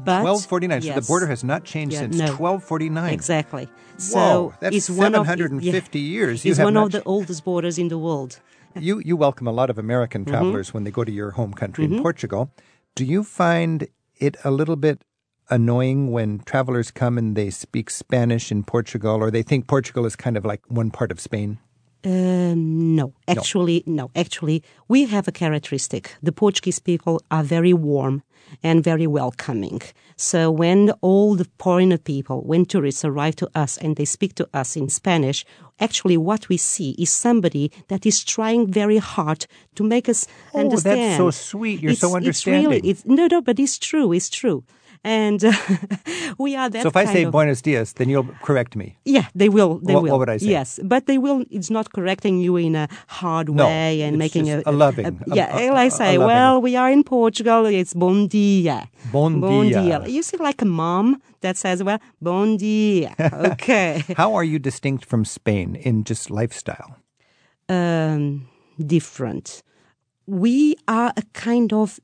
but 0.05 0.23
1249. 0.23 0.81
So 0.81 0.93
the 0.93 1.01
border 1.01 1.27
has 1.27 1.43
not 1.43 1.63
changed 1.63 1.93
Yeah, 1.93 2.01
since 2.01 2.17
no. 2.17 2.25
1249. 2.35 3.13
Exactly. 3.13 3.67
So 3.97 4.17
Whoa, 4.17 4.53
that's 4.59 4.75
it's 4.75 4.89
one 4.89 5.13
of 5.15 5.25
750 5.27 5.99
years. 5.99 6.43
You 6.45 6.51
It's 6.51 6.59
one 6.59 6.75
of 6.77 6.91
the 6.91 7.03
oldest 7.03 7.43
borders 7.45 7.77
in 7.77 7.87
the 7.89 7.97
world. 7.97 8.39
You 8.75 8.99
you 9.05 9.15
welcome 9.15 9.45
a 9.47 9.51
lot 9.51 9.69
of 9.69 9.77
American 9.77 10.21
Mm-hmm. 10.25 10.33
travelers 10.33 10.73
when 10.73 10.83
they 10.83 10.89
go 10.89 11.03
to 11.03 11.11
your 11.11 11.31
home 11.37 11.53
country 11.53 11.85
in 11.85 12.01
Portugal. 12.01 12.49
Do 12.95 13.05
you 13.05 13.23
find 13.23 13.87
it 14.17 14.35
a 14.43 14.49
little 14.49 14.75
bit 14.75 15.03
annoying 15.49 16.11
when 16.11 16.39
travelers 16.39 16.89
come 16.89 17.17
and 17.19 17.35
they 17.35 17.49
speak 17.51 17.89
Spanish 17.91 18.51
in 18.51 18.63
Portugal 18.63 19.15
or 19.21 19.29
they 19.29 19.43
think 19.43 19.67
Portugal 19.67 20.05
is 20.07 20.15
kind 20.15 20.37
of 20.37 20.43
like 20.45 20.61
one 20.69 20.89
part 20.89 21.11
of 21.11 21.19
Spain? 21.19 21.59
Um, 22.05 22.95
no, 22.95 23.13
actually, 23.27 23.83
no. 23.85 24.11
Actually, 24.15 24.61
we 24.87 25.05
have 25.05 25.27
a 25.27 25.31
characteristic. 25.31 26.15
The 26.21 26.31
Portuguese 26.31 26.79
people 26.79 27.21
are 27.31 27.43
very 27.43 27.73
warm 27.73 28.23
and 28.61 28.83
very 28.83 29.07
welcoming. 29.07 29.81
So 30.17 30.51
when 30.51 30.91
all 31.01 31.35
the 31.35 31.47
foreigner 31.57 31.97
people, 31.97 32.41
when 32.43 32.65
tourists 32.65 33.05
arrive 33.05 33.35
to 33.37 33.49
us 33.55 33.77
and 33.77 33.95
they 33.95 34.05
speak 34.05 34.35
to 34.35 34.47
us 34.53 34.75
in 34.75 34.89
Spanish, 34.89 35.45
actually 35.79 36.17
what 36.17 36.49
we 36.49 36.57
see 36.57 36.91
is 36.99 37.09
somebody 37.09 37.71
that 37.87 38.05
is 38.05 38.23
trying 38.23 38.67
very 38.71 38.97
hard 38.97 39.47
to 39.75 39.83
make 39.83 40.09
us 40.09 40.27
understand. 40.53 40.99
Oh, 40.99 40.99
that's 40.99 41.17
so 41.17 41.31
sweet. 41.31 41.81
You're 41.81 41.95
so 41.95 42.15
understanding. 42.15 42.63
It's 42.63 42.83
really, 42.83 42.89
it's, 42.89 43.05
no, 43.05 43.27
no, 43.27 43.41
but 43.41 43.59
it's 43.59 43.79
true. 43.79 44.11
It's 44.11 44.29
true. 44.29 44.63
And 45.05 45.41
we 46.39 46.55
are 46.55 46.69
that 46.69 46.81
so 46.83 46.87
if 46.87 46.95
I 46.95 47.03
say 47.05 47.23
of, 47.23 47.31
Buenos 47.33 47.61
Dias, 47.61 47.93
then 47.93 48.07
you'll 48.07 48.27
correct 48.41 48.75
me. 48.75 48.95
yeah, 49.03 49.25
they 49.35 49.49
will. 49.49 49.79
They 49.83 49.93
What- 49.93 50.03
will. 50.03 50.11
what 50.11 50.19
would 50.19 50.29
I 50.29 50.37
say? 50.37 50.47
Yes, 50.47 50.79
but 50.81 51.07
they 51.07 51.17
will. 51.17 51.43
It's 51.51 51.69
not 51.69 51.91
correcting 51.91 52.39
you 52.39 52.55
in 52.55 52.75
a 52.75 52.87
hard 53.07 53.49
No, 53.49 53.65
way 53.65 54.01
and 54.01 54.17
making 54.17 54.49
a, 54.49 54.63
a 54.65 54.71
loving, 54.71 55.05
a- 55.05 55.35
yeah, 55.35 55.57
a- 55.59 55.71
like 55.71 55.85
I 55.85 55.89
say, 55.89 56.17
well, 56.17 56.61
we 56.61 56.77
are 56.77 56.89
in 56.89 57.03
Portugal. 57.03 57.65
It's 57.65 57.93
bon 57.93 58.27
dia. 58.27 58.87
Bon 59.11 59.41
dia. 59.41 60.05
You 60.07 60.23
see, 60.23 60.37
like 60.37 60.61
a 60.61 60.65
mom 60.65 61.21
that 61.41 61.57
says, 61.57 61.83
"Well, 61.83 61.99
bon 62.21 62.55
dia." 62.57 63.13
Okay. 63.53 64.03
How 64.15 64.33
are 64.35 64.45
you 64.45 64.57
distinct 64.57 65.03
from 65.05 65.25
Spain 65.25 65.75
in 65.75 66.03
just 66.05 66.31
lifestyle? 66.31 66.95
um, 67.69 68.47
different. 68.79 69.63
We 70.27 70.75
are 70.87 71.11
a 71.17 71.23
kind 71.33 71.73
of 71.73 71.99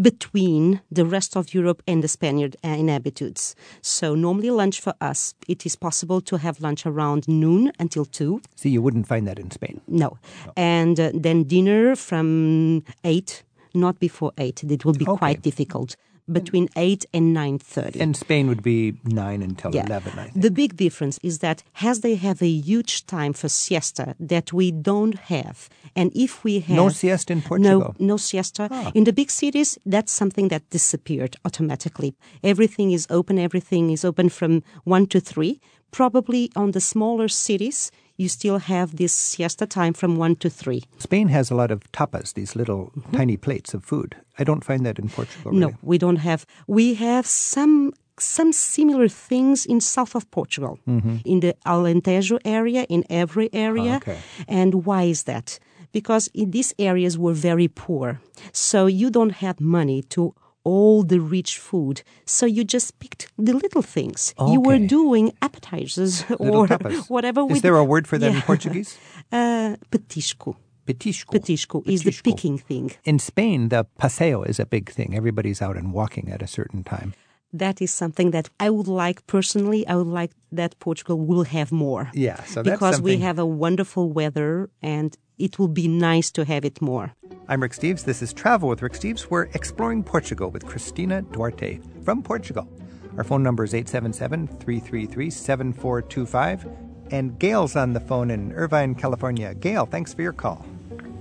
between 0.00 0.80
the 0.90 1.04
rest 1.04 1.36
of 1.36 1.52
Europe 1.54 1.82
and 1.86 2.02
the 2.02 2.08
Spaniard 2.08 2.56
uh, 2.64 2.68
inhabitants. 2.68 3.54
So 3.82 4.14
normally 4.14 4.50
lunch 4.50 4.80
for 4.80 4.94
us, 5.00 5.34
it 5.48 5.66
is 5.66 5.76
possible 5.76 6.20
to 6.22 6.38
have 6.38 6.60
lunch 6.60 6.86
around 6.86 7.28
noon 7.28 7.72
until 7.78 8.04
two. 8.04 8.40
See, 8.56 8.70
you 8.70 8.80
wouldn't 8.82 9.06
find 9.06 9.26
that 9.28 9.38
in 9.38 9.50
Spain. 9.50 9.80
No. 9.86 10.18
And 10.56 10.98
uh, 10.98 11.10
then 11.14 11.44
dinner 11.44 11.94
from 11.96 12.84
8, 13.04 13.42
not 13.74 13.98
before 13.98 14.32
8. 14.38 14.64
It 14.64 14.84
will 14.84 14.94
be 14.94 15.06
Okay. 15.06 15.18
quite 15.18 15.42
difficult. 15.42 15.96
Mm-hmm. 16.22 16.34
Between 16.34 16.68
8 16.76 17.04
and 17.12 17.36
9.30. 17.36 18.00
And 18.00 18.16
Spain 18.16 18.46
would 18.46 18.62
be 18.62 18.94
9 19.04 19.42
until 19.42 19.74
Yeah. 19.74 19.86
11, 19.86 20.12
I 20.18 20.28
think. 20.28 20.40
The 20.40 20.50
big 20.52 20.76
difference 20.76 21.18
is 21.22 21.38
that 21.38 21.64
as 21.82 22.00
they 22.00 22.14
have 22.14 22.40
a 22.40 22.46
huge 22.48 23.06
time 23.06 23.32
for 23.32 23.48
siesta 23.48 24.14
that 24.20 24.52
we 24.52 24.70
don't 24.70 25.18
have, 25.18 25.68
and 25.96 26.12
if 26.14 26.44
we 26.44 26.60
have 26.60 26.76
No 26.76 26.88
siesta 26.90 27.32
in 27.32 27.42
Portugal? 27.42 27.78
no 27.80 27.94
no 27.98 28.16
siesta 28.16 28.68
ah. 28.70 28.92
in 28.94 29.02
the 29.04 29.12
big 29.12 29.30
cities, 29.30 29.78
that's 29.84 30.12
something 30.12 30.48
that 30.48 30.62
disappeared 30.70 31.34
automatically. 31.44 32.14
Everything 32.44 32.92
is 32.92 33.06
open. 33.10 33.36
Everything 33.38 33.90
is 33.90 34.04
open 34.04 34.28
from 34.28 34.62
one 34.84 35.06
to 35.06 35.18
three. 35.20 35.58
Probably 35.90 36.50
on 36.54 36.70
the 36.70 36.80
smaller 36.80 37.28
cities, 37.28 37.90
you 38.22 38.28
still 38.28 38.58
have 38.58 38.96
this 38.96 39.12
siesta 39.12 39.66
time 39.66 39.92
from 39.92 40.16
one 40.16 40.36
to 40.36 40.48
three. 40.48 40.82
Spain 40.98 41.28
has 41.28 41.50
a 41.50 41.54
lot 41.54 41.70
of 41.70 41.80
tapas, 41.92 42.34
these 42.34 42.56
little 42.56 42.92
tiny 43.12 43.36
plates 43.36 43.74
of 43.74 43.84
food. 43.84 44.16
I 44.38 44.44
don't 44.44 44.64
find 44.64 44.86
that 44.86 44.98
in 44.98 45.08
Portugal. 45.08 45.52
No, 45.52 45.66
really. 45.66 45.78
we 45.82 45.98
don't 45.98 46.20
have. 46.28 46.46
We 46.66 46.94
have 46.94 47.26
some 47.26 47.92
some 48.18 48.52
similar 48.52 49.08
things 49.08 49.66
in 49.66 49.80
south 49.80 50.14
of 50.14 50.30
Portugal, 50.30 50.78
mm-hmm. 50.86 51.16
in 51.24 51.40
the 51.40 51.54
Alentejo 51.66 52.38
area, 52.44 52.84
in 52.88 53.04
every 53.10 53.48
area. 53.52 53.94
Ah, 53.94 53.96
okay. 53.96 54.18
And 54.46 54.86
why 54.86 55.02
is 55.04 55.24
that? 55.24 55.58
Because 55.92 56.30
in 56.32 56.50
these 56.52 56.74
areas 56.78 57.18
were 57.18 57.34
very 57.34 57.68
poor, 57.68 58.20
so 58.52 58.86
you 58.86 59.10
don't 59.10 59.34
have 59.44 59.60
money 59.60 60.02
to 60.14 60.34
all 60.64 61.02
the 61.02 61.18
rich 61.20 61.58
food. 61.58 62.02
So 62.24 62.46
you 62.46 62.64
just 62.64 62.98
picked 62.98 63.26
the 63.38 63.52
little 63.52 63.82
things. 63.82 64.34
You 64.38 64.60
were 64.60 64.78
doing 64.78 65.32
appetizers 65.42 66.22
or 66.38 66.66
tapas. 66.68 67.08
whatever. 67.16 67.46
Is 67.50 67.62
there 67.62 67.76
a 67.76 67.84
word 67.84 68.06
for 68.06 68.18
that 68.18 68.34
in 68.34 68.42
Portuguese? 68.42 68.98
Uh, 69.32 69.76
petisco. 69.90 70.56
Petisco. 70.86 71.32
Petisco 71.32 71.82
is 71.86 72.02
the 72.02 72.12
picking 72.22 72.58
thing. 72.58 72.90
In 73.04 73.18
Spain, 73.18 73.70
the 73.70 73.86
paseo 73.98 74.42
is 74.42 74.60
a 74.60 74.66
big 74.66 74.90
thing. 74.90 75.16
Everybody's 75.16 75.62
out 75.62 75.76
and 75.78 75.94
walking 75.94 76.30
at 76.30 76.42
a 76.42 76.46
certain 76.46 76.84
time. 76.84 77.14
that 77.54 77.80
is 77.80 77.90
something 77.90 78.30
that 78.32 78.48
I 78.60 78.68
would 78.70 78.88
like 78.88 79.26
personally. 79.26 79.86
I 79.86 79.94
would 79.96 80.12
like 80.22 80.32
that 80.52 80.78
Portugal 80.80 81.18
will 81.18 81.44
have 81.44 81.70
more. 81.72 82.10
Yeah, 82.14 82.42
so 82.44 82.62
that's 82.62 82.74
because 82.76 83.00
we 83.00 83.18
have 83.18 83.38
a 83.38 83.46
wonderful 83.46 84.10
weather 84.12 84.68
and 84.82 85.16
it 85.42 85.58
will 85.58 85.68
be 85.82 85.88
nice 85.88 86.30
to 86.30 86.44
have 86.44 86.64
it 86.64 86.80
more. 86.80 87.16
I'm 87.48 87.62
Rick 87.62 87.72
Steves. 87.72 88.04
This 88.04 88.22
is 88.22 88.32
Travel 88.32 88.68
with 88.68 88.80
Rick 88.80 88.92
Steves. 88.92 89.26
We're 89.28 89.48
exploring 89.54 90.04
Portugal 90.04 90.52
with 90.52 90.64
Cristina 90.64 91.22
Duarte 91.22 91.80
from 92.04 92.22
Portugal. 92.22 92.68
Our 93.16 93.24
phone 93.24 93.42
number 93.42 93.64
is 93.64 93.74
877 93.74 94.46
333 94.46 95.30
7425. 95.30 96.68
And 97.10 97.36
Gail's 97.40 97.74
on 97.74 97.92
the 97.92 97.98
phone 97.98 98.30
in 98.30 98.52
Irvine, 98.52 98.94
California. 98.94 99.52
Gail, 99.54 99.84
thanks 99.84 100.14
for 100.14 100.22
your 100.22 100.32
call. 100.32 100.64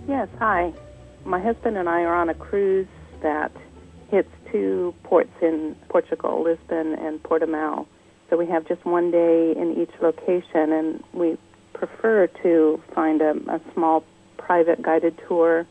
Yes, 0.08 0.30
hi. 0.38 0.72
My 1.26 1.42
husband 1.42 1.76
and 1.76 1.90
I 1.90 2.04
are 2.04 2.16
on 2.16 2.30
a 2.30 2.36
cruise 2.36 2.88
that 3.24 3.52
hits 4.12 4.30
two 4.52 4.94
ports 5.02 5.34
in 5.42 5.76
Portugal, 5.90 6.44
Lisbon 6.44 6.94
and 6.94 7.22
Portimao. 7.24 7.88
So 8.30 8.38
we 8.38 8.46
have 8.46 8.68
just 8.68 8.86
one 8.86 9.10
day 9.10 9.56
in 9.58 9.82
each 9.82 9.92
location, 10.00 10.72
and 10.72 11.04
we 11.12 11.40
prefer 11.74 12.28
to 12.44 12.82
find 12.94 13.22
a, 13.22 13.32
a 13.50 13.60
small 13.74 14.04
private 14.52 14.82
guided 14.82 15.18
tour 15.30 15.66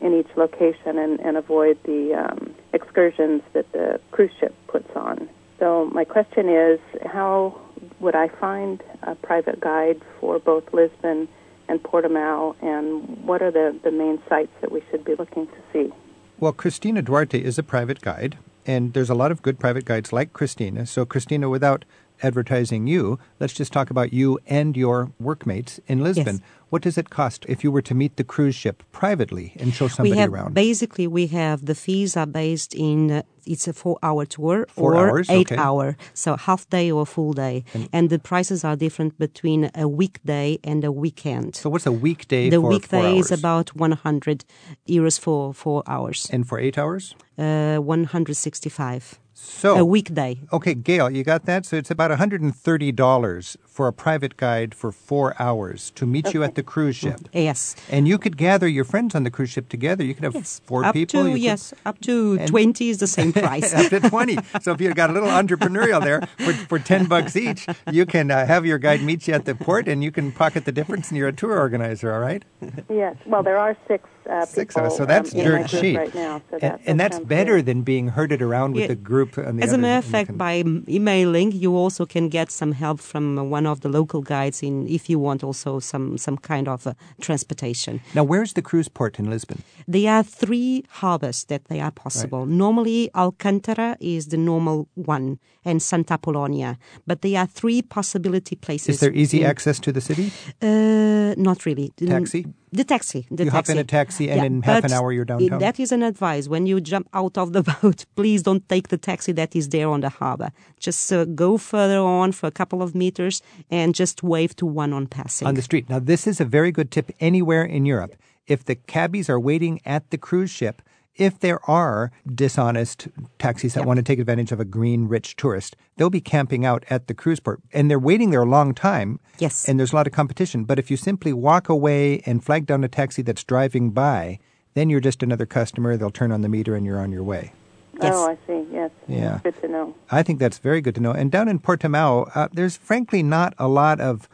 in 0.00 0.12
each 0.18 0.36
location 0.36 0.98
and, 0.98 1.20
and 1.20 1.36
avoid 1.36 1.78
the 1.84 2.12
um, 2.12 2.52
excursions 2.72 3.40
that 3.52 3.70
the 3.70 4.00
cruise 4.10 4.32
ship 4.40 4.52
puts 4.66 4.90
on. 4.96 5.28
So 5.60 5.88
my 5.92 6.04
question 6.04 6.48
is, 6.48 6.80
how 7.06 7.60
would 8.00 8.16
I 8.16 8.26
find 8.26 8.82
a 9.04 9.14
private 9.14 9.60
guide 9.60 10.02
for 10.18 10.40
both 10.40 10.64
Lisbon 10.72 11.28
and 11.68 11.80
Portimao, 11.80 12.56
and 12.60 13.24
what 13.24 13.42
are 13.42 13.52
the, 13.52 13.78
the 13.84 13.92
main 13.92 14.20
sites 14.28 14.50
that 14.60 14.72
we 14.72 14.82
should 14.90 15.04
be 15.04 15.14
looking 15.14 15.46
to 15.46 15.60
see? 15.72 15.92
Well, 16.40 16.52
Christina 16.52 17.02
Duarte 17.02 17.40
is 17.40 17.58
a 17.60 17.62
private 17.62 18.00
guide, 18.00 18.38
and 18.66 18.92
there's 18.92 19.10
a 19.10 19.14
lot 19.14 19.30
of 19.30 19.40
good 19.40 19.60
private 19.60 19.84
guides 19.84 20.12
like 20.12 20.32
Christina. 20.32 20.84
So, 20.84 21.04
Christina, 21.04 21.48
without 21.48 21.84
advertising 22.22 22.86
you, 22.86 23.18
let's 23.38 23.52
just 23.52 23.72
talk 23.72 23.90
about 23.90 24.12
you 24.12 24.38
and 24.46 24.76
your 24.76 25.12
workmates 25.18 25.80
in 25.86 26.02
Lisbon. 26.02 26.36
Yes. 26.36 26.44
What 26.70 26.82
does 26.82 26.96
it 26.96 27.10
cost 27.10 27.44
if 27.48 27.64
you 27.64 27.72
were 27.72 27.82
to 27.82 27.94
meet 27.94 28.16
the 28.16 28.22
cruise 28.22 28.54
ship 28.54 28.84
privately 28.92 29.52
and 29.58 29.74
show 29.74 29.88
somebody 29.88 30.12
we 30.12 30.18
have 30.18 30.32
around? 30.32 30.54
basically 30.54 31.06
we 31.08 31.26
have 31.26 31.66
the 31.66 31.74
fees 31.74 32.16
are 32.16 32.26
based 32.26 32.74
in 32.74 33.10
uh, 33.10 33.22
it's 33.44 33.66
a 33.66 33.72
four 33.72 33.98
hour 34.04 34.24
tour 34.24 34.66
Four 34.68 34.94
or 34.94 35.08
hours, 35.08 35.28
eight 35.30 35.50
okay. 35.50 35.60
hour 35.60 35.96
so 36.14 36.36
half 36.36 36.70
day 36.70 36.88
or 36.92 37.04
full 37.06 37.32
day 37.32 37.64
and, 37.92 38.08
the 38.08 38.20
prices 38.20 38.64
are 38.64 38.76
different 38.76 39.18
between 39.18 39.70
a 39.74 39.88
weekday 39.88 40.58
and 40.62 40.84
a 40.84 40.92
weekend 40.92 41.56
so 41.56 41.68
what's 41.68 41.86
a 41.86 41.92
weekday 41.92 42.48
the 42.50 42.60
weekday 42.60 43.18
is 43.18 43.32
about 43.32 43.74
100 43.74 44.44
euros 44.88 45.18
for 45.18 45.52
four 45.52 45.82
hours 45.88 46.28
and 46.32 46.46
for 46.48 46.60
eight 46.60 46.78
hours? 46.78 47.16
uh, 47.38 47.78
165 47.78 49.18
So 49.42 49.76
a 49.76 49.84
weekday 49.84 50.38
Okay, 50.52 50.74
Gail, 50.74 51.10
you 51.10 51.24
got 51.24 51.44
that? 51.46 51.64
So 51.66 51.76
it's 51.76 51.90
about 51.90 52.10
$130 52.10 53.56
for 53.66 53.88
a 53.88 53.92
private 53.92 54.36
guide 54.36 54.74
for 54.74 54.92
four 54.92 55.34
hours 55.40 55.90
to 55.96 56.06
meet 56.06 56.34
you 56.34 56.42
at 56.44 56.54
the 56.56 56.62
cruise 56.62 56.96
ship. 56.96 57.20
yes 57.32 57.74
And 57.90 58.06
you 58.06 58.18
could 58.18 58.36
gather 58.36 58.68
your 58.68 58.84
friends 58.84 59.14
on 59.14 59.24
the 59.24 59.30
cruise 59.30 59.50
ship 59.50 59.68
together. 59.68 60.04
You 60.04 60.14
could 60.14 60.24
have 60.24 60.34
yes 60.34 60.60
four 60.64 60.84
up 60.84 60.94
people. 60.94 61.22
to 61.22 61.26
you 61.28 61.32
could- 61.34 61.40
yes 61.42 61.74
up 61.86 62.00
to 62.02 62.36
and- 62.40 62.48
20 62.48 62.88
is 62.90 62.98
the 62.98 63.06
same 63.06 63.32
price 63.46 63.72
up 63.74 63.88
to 63.90 64.00
20. 64.00 64.38
So 64.60 64.72
if 64.72 64.80
you've 64.80 64.94
got 64.94 65.10
a 65.10 65.12
little 65.12 65.28
entrepreneurial 65.30 66.02
there 66.02 66.20
for, 66.38 66.52
for 66.68 66.78
10 66.78 67.06
bucks 67.06 67.34
each, 67.36 67.66
you 67.90 68.04
can 68.06 68.30
uh, 68.30 68.46
have 68.46 68.66
your 68.66 68.78
guide 68.78 69.02
meet 69.02 69.26
you 69.26 69.34
at 69.34 69.44
the 69.46 69.54
port 69.54 69.88
and 69.88 70.04
you 70.04 70.10
can 70.12 70.32
pocket 70.32 70.64
the 70.66 70.72
difference 70.72 71.08
and 71.08 71.16
you're 71.18 71.28
a 71.28 71.32
tour 71.32 71.58
organizer, 71.58 72.12
all 72.12 72.20
right? 72.20 72.44
Yes. 72.90 73.16
Well, 73.26 73.42
there 73.42 73.56
are 73.58 73.76
six 73.88 74.08
uh, 74.30 74.46
Six 74.46 74.74
people 74.74 74.86
hours. 74.86 74.96
So 74.96 75.04
that's 75.06 75.34
um, 75.34 75.40
dirt 75.44 75.66
cheap. 75.68 75.96
right 75.98 76.14
now. 76.14 76.40
So 76.50 76.54
and, 76.56 76.62
that, 76.62 76.80
and 76.88 77.00
that's 77.00 77.18
better 77.18 77.56
good. 77.56 77.66
than 77.66 77.82
being 77.82 78.08
herded 78.08 78.40
around 78.42 78.72
with 78.74 78.82
Yeah. 78.82 78.94
the 78.94 79.00
group 79.10 79.36
on 79.38 79.56
the 79.56 79.62
As 79.64 79.72
a 79.72 79.78
matter 79.78 79.98
of 79.98 80.04
fact, 80.16 80.28
can- 80.28 80.36
by 80.36 80.54
emailing, 80.88 81.52
you 81.52 81.76
also 81.76 82.06
can 82.06 82.28
get 82.28 82.50
some 82.50 82.72
help 82.72 83.00
from 83.00 83.38
uh, 83.38 83.42
one 83.42 83.66
of 83.66 83.80
the 83.80 83.88
local 83.88 84.22
guides 84.22 84.62
in 84.62 84.86
if 84.88 85.02
you 85.10 85.18
want 85.18 85.42
also 85.44 85.80
some 85.80 86.16
some 86.26 86.36
kind 86.52 86.66
of 86.68 86.86
uh, 86.86 86.92
transportation. 87.20 88.00
Now, 88.14 88.24
where's 88.24 88.52
the 88.54 88.62
cruise 88.62 88.88
port 88.88 89.18
in 89.18 89.30
Lisbon? 89.30 89.58
There 89.88 90.10
are 90.12 90.22
three 90.24 90.84
harbors 91.00 91.44
that 91.46 91.62
they 91.68 91.80
are 91.80 91.92
possible. 92.04 92.46
Normally, 92.46 93.10
Alcantara 93.14 93.96
is 94.00 94.26
the 94.28 94.36
normal 94.36 94.88
one, 94.94 95.38
and 95.64 95.80
Santa 95.82 96.14
Apolónia. 96.18 96.76
But 97.06 97.20
there 97.22 97.38
are 97.40 97.46
three 97.60 97.82
possibility 97.82 98.56
places. 98.56 98.88
Is 98.94 99.00
there 99.00 99.12
easy 99.12 99.38
in- 99.40 99.46
access 99.50 99.80
to 99.80 99.92
the 99.92 100.00
city? 100.00 100.30
Uh, 100.62 101.34
not 101.36 101.64
really. 101.66 101.90
Taxi? 102.06 102.44
The 102.72 102.84
taxi. 102.84 103.26
The 103.30 103.44
You 103.44 103.50
hop 103.50 103.68
in 103.68 103.78
a 103.78 103.84
taxi 103.84 104.30
and 104.30 104.44
in 104.44 104.62
half 104.62 104.84
an 104.84 104.92
hour 104.92 105.12
you're 105.12 105.24
downtown? 105.24 105.58
That 105.58 105.80
is 105.80 105.90
an 105.90 106.02
advice. 106.02 106.46
When 106.48 106.66
you 106.66 106.80
jump 106.80 107.08
out 107.12 107.36
of 107.36 107.52
the 107.52 107.62
boat, 107.82 108.04
please 108.14 108.42
don't 108.42 108.68
take 108.68 108.88
the 108.88 108.98
taxi 108.98 109.32
that 109.32 109.56
is 109.56 109.68
there 109.70 109.88
on 109.88 110.00
the 110.02 110.08
harbor. 110.08 110.50
Just 110.78 111.12
uh, 111.12 111.24
go 111.24 111.58
further 111.58 111.98
on 111.98 112.32
for 112.32 112.46
a 112.46 112.52
couple 112.52 112.80
of 112.82 112.94
meters 112.94 113.42
and 113.70 113.94
just 113.94 114.22
wave 114.22 114.54
to 114.56 114.66
one 114.66 114.92
on 114.92 115.06
passing. 115.08 115.48
on 115.48 115.54
the 115.54 115.62
street. 115.62 115.88
Now, 115.90 115.98
this 115.98 116.26
is 116.26 116.40
a 116.40 116.44
very 116.44 116.70
good 116.70 116.90
tip 116.90 117.10
anywhere 117.18 117.64
in 117.64 117.86
Europe. 117.86 118.14
If 118.46 118.64
the 118.64 118.76
cabbies 118.76 119.28
are 119.28 119.40
waiting 119.40 119.80
at 119.84 120.10
the 120.10 120.18
cruise 120.18 120.50
ship, 120.50 120.82
if 121.14 121.38
there 121.38 121.60
are 121.68 122.10
dishonest 122.34 123.08
taxis 123.38 123.74
that 123.74 123.84
want 123.84 123.98
to 123.98 124.02
take 124.02 124.18
advantage 124.18 124.52
of 124.52 124.60
a 124.60 124.64
green, 124.64 125.08
rich 125.08 125.36
tourist, 125.36 125.76
they'll 125.96 126.10
be 126.10 126.20
camping 126.20 126.64
out 126.64 126.84
at 126.88 127.06
the 127.06 127.14
cruise 127.14 127.40
port. 127.40 127.60
And 127.72 127.90
they're 127.90 127.98
waiting 127.98 128.30
there 128.30 128.42
a 128.42 128.46
long 128.46 128.74
time. 128.74 129.20
Yes. 129.38 129.68
And 129.68 129.78
there's 129.78 129.92
a 129.92 129.96
lot 129.96 130.06
of 130.06 130.12
competition. 130.12 130.64
But 130.64 130.78
if 130.78 130.90
you 130.90 130.96
simply 130.96 131.32
walk 131.32 131.68
away 131.68 132.20
and 132.26 132.42
flag 132.42 132.66
down 132.66 132.84
a 132.84 132.88
taxi 132.88 133.22
that's 133.22 133.44
driving 133.44 133.90
by, 133.90 134.38
then 134.74 134.88
you're 134.88 135.00
just 135.00 135.22
another 135.22 135.46
customer. 135.46 135.96
They'll 135.96 136.10
turn 136.10 136.32
on 136.32 136.42
the 136.42 136.48
meter 136.48 136.74
and 136.74 136.86
you're 136.86 137.00
on 137.00 137.12
your 137.12 137.22
way. 137.22 137.52
Yes. 138.00 138.14
Oh, 138.16 138.30
I 138.30 138.38
see. 138.46 138.66
Yes. 138.72 138.90
Yeah. 139.08 139.40
Good 139.42 139.60
to 139.60 139.68
know. 139.68 139.94
I 140.10 140.22
think 140.22 140.38
that's 140.38 140.58
very 140.58 140.80
good 140.80 140.94
to 140.94 141.00
know. 141.00 141.12
And 141.12 141.30
down 141.30 141.48
in 141.48 141.58
Portimao, 141.58 142.30
uh, 142.34 142.48
there's 142.52 142.76
frankly 142.76 143.22
not 143.22 143.52
a 143.58 143.68
lot 143.68 144.00
of 144.00 144.28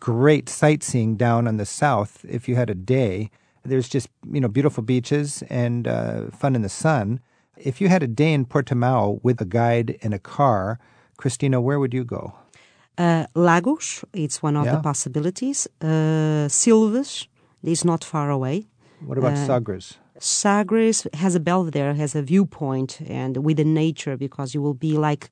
great 0.00 0.48
sightseeing 0.48 1.16
down 1.16 1.46
on 1.46 1.58
the 1.58 1.66
south. 1.66 2.24
If 2.28 2.48
you 2.48 2.56
had 2.56 2.70
a 2.70 2.74
day, 2.74 3.30
there's 3.68 3.88
just 3.88 4.08
you 4.32 4.40
know 4.40 4.48
beautiful 4.48 4.82
beaches 4.82 5.42
and 5.50 5.86
uh, 5.86 6.30
fun 6.40 6.54
in 6.56 6.62
the 6.62 6.68
sun. 6.68 7.20
If 7.56 7.80
you 7.80 7.88
had 7.88 8.02
a 8.02 8.06
day 8.06 8.32
in 8.32 8.44
Portimao 8.46 9.20
with 9.22 9.40
a 9.40 9.44
guide 9.44 9.98
and 10.02 10.14
a 10.14 10.18
car, 10.18 10.78
Christina, 11.16 11.60
where 11.60 11.78
would 11.78 11.92
you 11.94 12.04
go? 12.04 12.32
Uh, 12.96 13.26
Lagos, 13.34 14.04
it's 14.12 14.42
one 14.42 14.56
of 14.60 14.64
Yeah. 14.64 14.76
the 14.76 14.82
possibilities. 14.82 15.68
Uh, 15.80 16.48
Silves 16.48 17.26
is 17.62 17.84
not 17.84 18.04
far 18.04 18.30
away. 18.30 18.66
What 19.06 19.18
about 19.18 19.32
Uh, 19.32 19.46
Sagres? 19.46 19.98
Sagres 20.20 21.06
has 21.14 21.34
a 21.34 21.40
belvedere, 21.40 21.94
has 21.94 22.14
a 22.14 22.22
viewpoint, 22.22 23.00
and 23.08 23.36
with 23.44 23.56
the 23.56 23.64
nature 23.64 24.16
because 24.16 24.54
you 24.54 24.62
will 24.62 24.74
be 24.74 24.92
like 24.98 25.30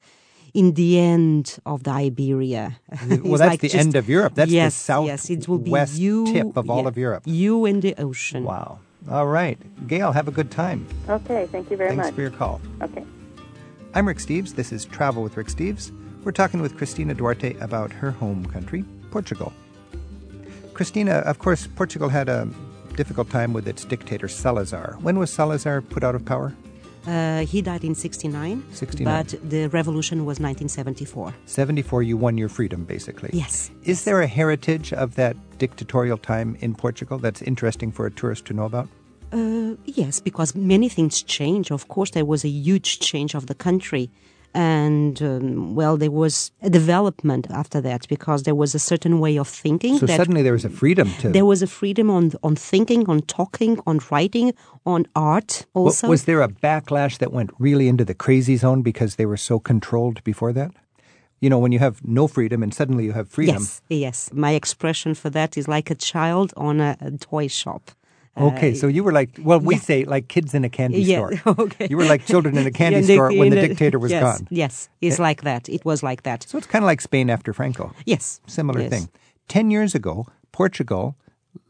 in 0.56 0.72
the 0.72 0.98
end 0.98 1.58
of 1.66 1.82
the 1.84 1.90
Iberia. 1.90 2.78
Well, 2.88 3.12
It's 3.12 3.38
that's 3.38 3.50
like 3.52 3.60
the 3.60 3.68
just- 3.68 3.86
end 3.86 3.94
of 3.94 4.08
Europe. 4.08 4.34
That's 4.34 4.50
yes, 4.50 4.72
the 4.74 4.84
south 4.84 5.06
yes, 5.06 5.28
it 5.28 5.46
will 5.46 5.58
be 5.58 5.70
west 5.70 5.98
you, 5.98 6.26
tip 6.32 6.56
of 6.56 6.70
all 6.70 6.82
yeah, 6.82 6.88
of 6.88 6.96
Europe. 6.96 7.22
You 7.26 7.66
and 7.66 7.82
the 7.82 7.94
ocean. 7.98 8.44
Wow. 8.44 8.78
All 9.10 9.26
right. 9.26 9.58
Gail, 9.86 10.12
have 10.12 10.28
a 10.28 10.32
good 10.32 10.50
time. 10.50 10.86
Okay. 11.08 11.46
Thank 11.52 11.70
you 11.70 11.76
very 11.76 11.90
Thanks 11.90 12.06
much. 12.06 12.14
for 12.14 12.22
your 12.22 12.30
call. 12.30 12.60
Okay. 12.82 13.04
I'm 13.94 14.08
Rick 14.08 14.18
Steves. 14.18 14.54
This 14.56 14.72
is 14.72 14.86
Travel 14.86 15.22
with 15.22 15.36
Rick 15.36 15.48
Steves. 15.48 15.92
We're 16.24 16.32
talking 16.32 16.60
with 16.62 16.76
Christina 16.78 17.12
Duarte 17.14 17.54
about 17.60 17.92
her 17.92 18.10
home 18.10 18.46
country, 18.46 18.82
Portugal. 19.10 19.52
Christina, 20.72 21.16
of 21.32 21.38
course, 21.38 21.66
Portugal 21.66 22.08
had 22.08 22.28
a 22.30 22.48
difficult 22.96 23.28
time 23.30 23.52
with 23.52 23.68
its 23.68 23.84
dictator 23.84 24.26
Salazar. 24.26 24.96
When 25.02 25.18
was 25.18 25.30
Salazar 25.30 25.82
put 25.82 26.02
out 26.02 26.14
of 26.14 26.24
power? 26.24 26.54
Uh, 27.06 27.46
he 27.46 27.62
died 27.62 27.84
in 27.84 27.94
69, 27.94 28.64
69. 28.72 29.04
but 29.04 29.34
the 29.48 29.68
revolution 29.68 30.24
was 30.24 30.40
1974. 30.40 31.32
74, 31.46 32.02
you 32.02 32.16
won 32.16 32.36
your 32.36 32.48
freedom, 32.48 32.84
basically. 32.84 33.30
Yes. 33.32 33.70
Is 33.84 34.04
there 34.04 34.20
a 34.20 34.26
heritage 34.26 34.92
of 34.92 35.14
that 35.14 35.36
dictatorial 35.58 36.18
time 36.18 36.56
in 36.60 36.74
Portugal 36.74 37.18
that's 37.18 37.42
interesting 37.42 37.92
for 37.92 38.06
a 38.06 38.10
tourist 38.10 38.44
to 38.46 38.54
know 38.54 38.64
about? 38.64 38.88
Uh, 39.32 39.74
yes, 39.84 40.20
because 40.20 40.54
many 40.54 40.88
things 40.88 41.22
change. 41.22 41.70
Of 41.70 41.88
course, 41.88 42.10
there 42.10 42.24
was 42.24 42.44
a 42.44 42.48
huge 42.48 43.00
change 43.00 43.34
of 43.34 43.46
the 43.46 43.54
country. 43.54 44.10
And, 44.56 45.20
um, 45.20 45.74
well, 45.74 45.98
there 45.98 46.10
was 46.10 46.50
a 46.62 46.70
development 46.70 47.46
after 47.50 47.78
that 47.82 48.08
because 48.08 48.44
there 48.44 48.54
was 48.54 48.74
a 48.74 48.78
certain 48.78 49.20
way 49.20 49.36
of 49.38 49.46
thinking. 49.46 49.98
So 49.98 50.06
that 50.06 50.16
suddenly 50.16 50.42
there 50.42 50.54
was 50.54 50.64
a 50.64 50.70
freedom 50.70 51.10
to. 51.20 51.28
there 51.28 51.44
was 51.44 51.60
a 51.60 51.66
freedom 51.66 52.08
on, 52.08 52.32
on 52.42 52.56
thinking, 52.56 53.06
on 53.06 53.20
talking, 53.20 53.78
on 53.86 54.00
writing, 54.10 54.54
on 54.86 55.04
art 55.14 55.66
also. 55.74 56.08
was 56.08 56.24
there 56.24 56.40
a 56.40 56.48
backlash 56.48 57.18
that 57.18 57.32
went 57.32 57.50
really 57.58 57.86
into 57.86 58.02
the 58.02 58.14
crazy 58.14 58.56
zone 58.56 58.80
because 58.80 59.16
they 59.16 59.26
were 59.26 59.36
so 59.36 59.58
controlled 59.58 60.24
before 60.24 60.54
that? 60.54 60.70
You 61.40 61.50
know, 61.50 61.58
when 61.58 61.72
you 61.72 61.78
have 61.80 62.02
no 62.02 62.26
freedom 62.26 62.62
and 62.62 62.72
suddenly 62.72 63.04
you 63.04 63.12
have 63.12 63.28
freedom. 63.28 63.56
Yes, 63.56 63.82
yes. 63.90 64.30
My 64.32 64.52
expression 64.52 65.14
for 65.14 65.28
that 65.30 65.58
is 65.58 65.68
like 65.68 65.90
a 65.90 65.94
child 65.94 66.54
on 66.56 66.80
a, 66.80 66.96
a 66.98 67.10
toy 67.10 67.46
shop. 67.48 67.90
Okay, 68.36 68.74
so 68.74 68.86
you 68.86 69.02
were 69.02 69.12
like, 69.12 69.30
well, 69.42 69.60
we 69.60 69.74
yeah. 69.74 69.80
say 69.80 70.04
like 70.04 70.28
kids 70.28 70.54
in 70.54 70.64
a 70.64 70.68
candy 70.68 71.00
Yeah, 71.00 71.16
store. 71.16 71.54
okay. 71.64 71.86
You 71.88 71.96
were 71.96 72.04
like 72.04 72.26
children 72.26 72.56
in 72.56 72.66
a 72.66 72.70
candy 72.82 73.00
Yeah, 73.00 73.14
store 73.14 73.28
when 73.32 73.50
the 73.50 73.58
a- 73.58 73.68
dictator 73.68 73.98
was 73.98 74.10
yes, 74.10 74.22
gone. 74.22 74.48
Yes, 74.50 74.88
it's 75.00 75.18
eh, 75.18 75.22
like 75.22 75.42
that. 75.42 75.68
It 75.68 75.84
was 75.84 76.02
like 76.02 76.22
that. 76.24 76.44
So 76.48 76.58
it's 76.58 76.66
kind 76.66 76.84
of 76.84 76.86
like 76.86 77.00
Spain 77.00 77.30
after 77.30 77.52
Franco. 77.52 77.92
Yes. 78.04 78.40
Similar 78.46 78.82
yes. 78.82 78.90
thing. 78.90 79.08
Ten 79.48 79.70
years 79.70 79.94
ago, 79.94 80.26
Portugal 80.52 81.16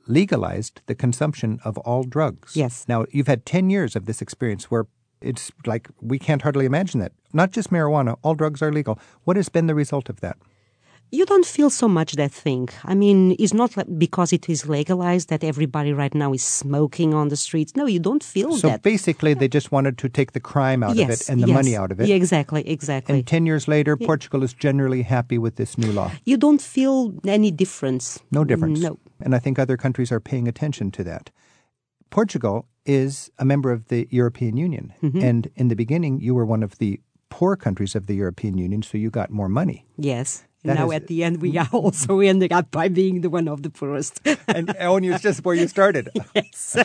legalized 0.07 0.81
the 0.87 0.95
consumption 0.95 1.61
of 1.65 1.79
all 1.79 2.03
drugs. 2.05 2.57
Yes. 2.57 2.85
Now, 2.89 3.07
you've 3.11 3.27
had 3.27 3.45
10 3.45 3.71
years 3.71 3.97
of 3.97 4.07
this 4.07 4.23
experience 4.23 4.71
where 4.71 4.87
it's 5.21 5.51
like 5.67 5.89
we 6.01 6.19
can't 6.19 6.43
hardly 6.43 6.67
imagine 6.67 7.01
that. 7.01 7.13
Not 7.33 7.51
just 7.51 7.71
marijuana, 7.71 8.17
all 8.23 8.35
drugs 8.35 8.63
are 8.63 8.73
legal. 8.73 8.99
What 9.25 9.37
has 9.37 9.49
been 9.49 9.67
the 9.67 9.75
result 9.75 10.09
of 10.09 10.21
that? 10.21 10.37
You 11.13 11.25
don't 11.25 11.47
feel 11.47 11.71
so 11.71 11.89
much 11.89 12.13
that 12.15 12.33
thing. 12.33 12.69
I 12.85 12.95
mean, 12.95 13.37
it's 13.39 13.55
not 13.55 13.77
like 13.77 13.87
because 13.99 14.33
it 14.33 14.49
is 14.49 14.69
legalized 14.69 15.29
that 15.29 15.45
everybody 15.45 15.93
right 15.93 16.15
now 16.15 16.33
is 16.33 16.43
smoking 16.43 17.15
on 17.15 17.29
the 17.29 17.37
streets. 17.37 17.77
No, 17.77 17.87
you 17.87 18.01
don't 18.01 18.25
feel 18.25 18.57
So 18.57 18.69
that. 18.69 18.83
basically, 18.83 19.33
they 19.35 19.49
just 19.49 19.71
wanted 19.71 19.99
to 19.99 20.09
take 20.09 20.33
the 20.33 20.41
crime 20.41 20.83
out 20.83 20.97
yes, 20.97 21.07
of 21.07 21.11
it 21.21 21.33
and 21.33 21.43
the 21.43 21.49
yes. 21.49 21.55
money 21.55 21.77
out 21.77 21.93
of 21.93 22.01
it. 22.01 22.09
Yeah, 22.09 22.17
exactly, 22.17 22.69
exactly. 22.69 23.19
And 23.19 23.27
10 23.27 23.47
years 23.47 23.69
later, 23.69 23.97
Portugal 23.97 24.43
is 24.43 24.53
generally 24.53 25.03
happy 25.03 25.39
with 25.39 25.57
this 25.57 25.79
new 25.79 25.93
law. 25.93 26.11
you 26.25 26.37
don't 26.37 26.61
feel 26.61 27.15
any 27.27 27.51
difference. 27.51 28.19
No 28.31 28.45
difference. 28.45 28.81
No. 28.81 28.99
And 29.21 29.35
I 29.35 29.39
think 29.39 29.59
other 29.59 29.77
countries 29.77 30.11
are 30.11 30.21
paying 30.21 30.49
attention 30.49 30.91
to 30.93 31.05
that. 31.05 31.31
Portugal 32.11 32.67
is 32.85 33.31
a 33.39 33.45
member 33.45 33.71
of 33.71 33.89
the 33.89 34.09
European 34.11 34.57
Union. 34.57 34.93
Mm-hmm. 35.03 35.23
And 35.23 35.51
in 35.57 35.69
the 35.69 35.77
beginning, 35.77 36.21
you 36.21 36.35
were 36.35 36.45
one 36.47 36.63
of 36.63 36.79
the 36.79 37.01
poor 37.29 37.57
countries 37.57 37.95
of 37.95 38.07
the 38.07 38.15
European 38.15 38.57
Union, 38.59 38.83
so 38.83 38.97
you 38.99 39.11
got 39.11 39.31
more 39.31 39.49
money. 39.49 39.87
Yes. 39.97 40.45
That 40.67 40.79
now 40.79 40.91
is- 40.91 40.97
at 40.97 41.07
the 41.07 41.25
end, 41.25 41.41
we 41.41 41.53
mm. 41.53 41.63
are 41.63 41.77
also 41.77 42.21
ending 42.21 42.53
up 42.53 42.71
by 42.71 42.89
being 42.89 43.21
the 43.21 43.31
one 43.31 43.49
of 43.49 43.63
the 43.63 43.71
poorest. 43.71 44.21
And 44.49 44.75
oh, 44.81 44.97
and 44.97 45.07
it's 45.07 45.23
just 45.23 45.45
where 45.45 45.55
you 45.55 45.69
started. 45.69 46.11
yes. 46.35 46.77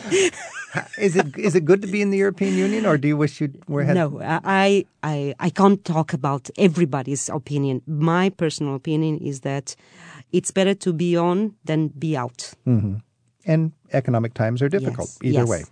Is 0.98 1.16
it 1.16 1.36
is 1.36 1.54
it 1.54 1.64
good 1.64 1.82
to 1.82 1.88
be 1.88 2.00
in 2.00 2.10
the 2.10 2.18
European 2.18 2.54
Union, 2.54 2.86
or 2.86 2.96
do 2.96 3.08
you 3.08 3.16
wish 3.16 3.40
you 3.40 3.52
were? 3.68 3.84
Had, 3.84 3.94
No, 3.94 4.20
I, 4.22 4.86
I, 5.02 5.34
I 5.38 5.50
can't 5.50 5.84
talk 5.84 6.12
about 6.12 6.48
everybody's 6.56 7.28
opinion. 7.28 7.82
My 7.86 8.30
personal 8.30 8.74
opinion 8.74 9.18
is 9.18 9.40
that 9.40 9.76
it's 10.32 10.50
better 10.50 10.74
to 10.74 10.92
be 10.92 11.16
on 11.16 11.54
than 11.64 11.88
be 11.88 12.16
out. 12.16 12.54
Mm-hmm. 12.66 12.96
And 13.44 13.72
economic 13.92 14.34
times 14.34 14.62
are 14.62 14.68
difficult 14.68 15.10
Yes, 15.20 15.22
either 15.22 15.40
yes. 15.40 15.48
way. 15.48 15.64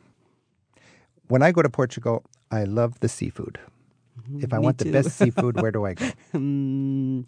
When 1.29 1.42
I 1.42 1.53
go 1.53 1.62
to 1.62 1.70
Portugal, 1.70 2.25
I 2.51 2.64
love 2.64 2.99
the 3.01 3.09
seafood. 3.09 3.59
Mm-hmm. 4.20 4.44
If 4.44 4.53
I 4.53 4.59
Me 4.59 4.64
want 4.64 4.79
the 4.79 4.90
best 4.90 5.16
seafood, 5.16 5.61
where 5.62 5.70
do 5.70 5.87
I 5.87 5.94
go? 5.94 6.11
um, 6.35 7.25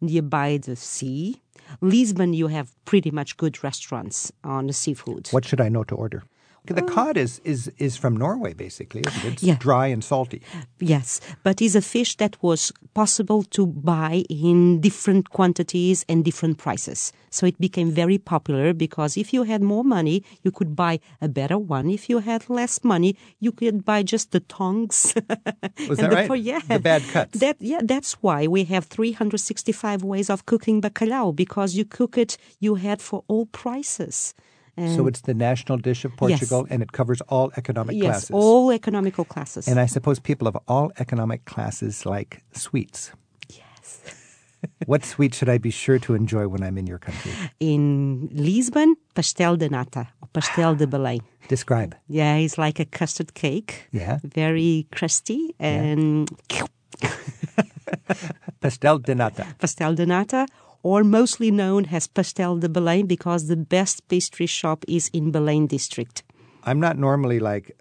nearby 0.00 0.58
the 0.58 0.76
sea. 0.76 1.40
Lisbon, 1.80 2.32
you 2.32 2.48
have 2.48 2.74
pretty 2.84 3.10
much 3.10 3.36
good 3.36 3.62
restaurants 3.62 4.32
on 4.42 4.72
seafood. 4.72 5.28
What 5.30 5.44
should 5.44 5.60
I 5.60 5.68
know 5.68 5.84
to 5.84 5.94
order? 5.94 6.24
The 6.66 6.82
oh. 6.84 6.86
cod 6.86 7.16
is, 7.16 7.40
is, 7.44 7.72
is 7.78 7.96
from 7.96 8.16
Norway, 8.16 8.52
basically, 8.54 9.02
isn't 9.06 9.24
it? 9.24 9.32
It's 9.34 9.42
Yeah. 9.42 9.56
dry 9.58 9.86
and 9.88 10.04
salty. 10.04 10.42
Yes, 10.78 11.20
but 11.42 11.60
it's 11.60 11.74
a 11.74 11.80
fish 11.82 12.16
that 12.18 12.36
was 12.42 12.70
possible 12.94 13.42
to 13.56 13.66
buy 13.66 14.24
in 14.28 14.80
different 14.80 15.30
quantities 15.30 16.04
and 16.08 16.24
different 16.24 16.58
prices. 16.58 17.12
So 17.30 17.46
it 17.46 17.58
became 17.60 17.90
very 17.90 18.18
popular 18.18 18.72
because 18.74 19.16
if 19.16 19.32
you 19.32 19.44
had 19.44 19.62
more 19.62 19.84
money, 19.84 20.22
you 20.42 20.50
could 20.50 20.74
buy 20.76 21.00
a 21.20 21.28
better 21.28 21.58
one. 21.58 21.88
If 21.90 22.08
you 22.10 22.18
had 22.18 22.48
less 22.50 22.84
money, 22.84 23.16
you 23.40 23.52
could 23.52 23.84
buy 23.84 24.02
just 24.02 24.32
the 24.32 24.40
tongs. 24.40 25.14
Was 25.88 25.98
And 25.98 25.98
that 25.98 26.10
the- 26.10 26.28
right? 26.28 26.40
yeah. 26.40 26.60
The 26.68 26.78
bad 26.78 27.02
cuts. 27.12 27.38
That 27.40 27.56
yeah, 27.60 27.80
that's 27.82 28.14
why 28.22 28.46
we 28.46 28.64
have 28.64 28.84
365 28.86 30.02
ways 30.02 30.28
of 30.30 30.46
cooking 30.46 30.80
bacalhau 30.80 31.34
because 31.34 31.74
you 31.74 31.84
cook 31.84 32.16
it 32.18 32.36
you 32.58 32.74
had 32.76 33.00
for 33.00 33.24
all 33.28 33.46
prices. 33.46 34.34
And 34.80 34.96
So 34.96 35.06
it's 35.06 35.22
the 35.22 35.34
national 35.34 35.78
dish 35.78 36.04
of 36.06 36.12
Portugal, 36.16 36.66
and 36.70 36.82
it 36.82 36.90
covers 36.92 37.20
all 37.28 37.50
economic 37.56 37.96
yes, 37.96 38.04
classes. 38.04 38.30
all 38.32 38.72
economical 38.72 39.24
classes. 39.24 39.68
And 39.68 39.78
I 39.78 39.86
suppose 39.86 40.18
people 40.20 40.46
of 40.48 40.56
all 40.66 40.90
economic 40.98 41.44
classes 41.44 42.04
like 42.06 42.42
sweets. 42.52 43.12
yes. 43.48 44.00
What 44.86 45.04
sweet 45.04 45.34
should 45.34 45.48
I 45.48 45.58
be 45.58 45.70
sure 45.70 45.98
to 46.00 46.14
enjoy 46.14 46.44
when 46.48 46.62
I'm 46.62 46.76
in 46.78 46.86
your 46.86 46.98
country? 46.98 47.32
In 47.60 48.28
Lisbon, 48.32 48.94
pastel 49.14 49.56
de 49.56 49.68
nata 49.68 50.08
or 50.22 50.28
pastel 50.32 50.74
de 50.76 50.86
Belém. 50.86 51.20
Describe. 51.48 51.94
Yeah, 52.08 52.36
it's 52.44 52.58
like 52.58 52.78
a 52.80 52.84
custard 52.84 53.32
cake. 53.34 53.88
Yeah. 53.92 54.18
Very 54.22 54.86
crusty 54.92 55.54
and 55.58 56.28
Pastel 58.60 58.98
de 58.98 59.14
nata. 59.14 59.46
pastel 59.58 59.94
de 59.94 60.04
nata, 60.06 60.46
or 60.82 61.04
mostly 61.04 61.50
known 61.50 61.86
as 61.92 62.06
pastel 62.06 62.56
de 62.58 62.68
Belém 62.68 63.06
because 63.06 63.46
the 63.48 63.56
best 63.56 64.06
pastry 64.08 64.46
shop 64.46 64.84
is 64.88 65.10
in 65.12 65.30
Belém 65.32 65.68
district. 65.68 66.22
I'm 66.64 66.80
not 66.80 66.98
normally 66.98 67.38
like, 67.40 67.76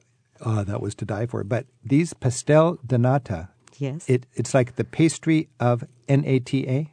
oh, 0.46 0.64
that 0.64 0.82
was 0.82 0.96
to 0.96 1.06
die 1.06 1.26
for. 1.26 1.44
But 1.44 1.66
these 1.84 2.14
pastel 2.14 2.78
de 2.86 2.98
nata, 2.98 3.50
Yes. 3.78 4.10
it, 4.10 4.26
it's 4.36 4.54
like 4.54 4.76
the 4.76 4.84
pastry 4.84 5.48
of 5.60 5.84
N-A-T-A, 6.10 6.92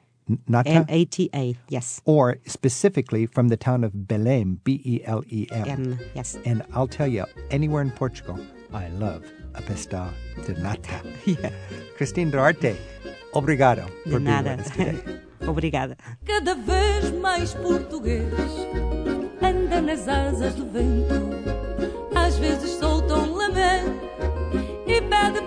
nata, 0.49 0.69
N 0.71 0.87
A 0.89 1.05
T 1.05 1.31
A. 1.35 1.57
Yes. 1.69 2.01
or 2.05 2.39
specifically 2.47 3.27
from 3.27 3.49
the 3.49 3.57
town 3.57 3.83
of 3.85 3.93
Belém, 3.93 4.55
E 4.55 4.59
B-E-L-E-M. 4.65 5.69
M. 5.69 5.99
Yes. 6.15 6.39
And 6.45 6.63
I'll 6.75 6.87
tell 6.89 7.09
you, 7.09 7.25
anywhere 7.51 7.83
in 7.83 7.91
Portugal, 7.91 8.39
I 8.73 8.89
love 8.89 9.25
a 9.55 9.63
pastel 9.63 10.13
de 10.45 10.55
nata. 10.61 11.01
Yeah. 11.27 11.51
Christine 11.97 12.31
Duarte, 12.31 12.77
obrigado 13.35 13.87
De 14.05 14.11
for 14.11 14.21
being 14.21 14.45
with 14.45 14.61
us 14.61 14.71
today. 14.71 15.21
Obrigada. 15.47 15.97
cada 16.25 16.55
vez 16.55 17.11
mais 17.21 17.55
português 17.55 18.33
anda 19.43 19.81
nas 19.81 20.09
asas 20.09 20.55
do 20.55 20.65
vento 20.67 21.15
às 22.15 22.37
vezes 22.39 22.71
solta 22.79 23.15
um 23.15 23.35
lamento 23.35 24.07
e 24.87 25.01
pede 25.03 25.41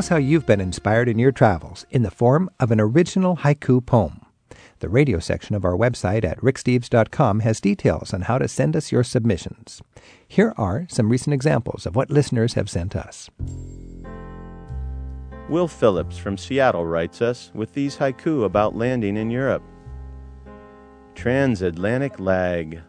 us 0.00 0.08
how 0.08 0.16
you've 0.16 0.46
been 0.46 0.62
inspired 0.62 1.10
in 1.10 1.18
your 1.18 1.30
travels 1.30 1.84
in 1.90 2.02
the 2.02 2.10
form 2.10 2.48
of 2.58 2.70
an 2.70 2.80
original 2.80 3.36
haiku 3.36 3.84
poem. 3.84 4.22
The 4.78 4.88
radio 4.88 5.18
section 5.18 5.54
of 5.54 5.62
our 5.62 5.76
website 5.76 6.24
at 6.24 6.40
ricksteves.com 6.40 7.40
has 7.40 7.60
details 7.60 8.14
on 8.14 8.22
how 8.22 8.38
to 8.38 8.48
send 8.48 8.76
us 8.76 8.90
your 8.90 9.04
submissions. 9.04 9.82
Here 10.26 10.54
are 10.56 10.86
some 10.88 11.10
recent 11.10 11.34
examples 11.34 11.84
of 11.84 11.96
what 11.96 12.08
listeners 12.08 12.54
have 12.54 12.70
sent 12.70 12.96
us. 12.96 13.28
Will 15.50 15.68
Phillips 15.68 16.16
from 16.16 16.38
Seattle 16.38 16.86
writes 16.86 17.20
us 17.20 17.50
with 17.52 17.74
these 17.74 17.98
haiku 17.98 18.44
about 18.44 18.74
landing 18.74 19.18
in 19.18 19.30
Europe. 19.30 19.62
Transatlantic 21.14 22.18
lag, 22.18 22.80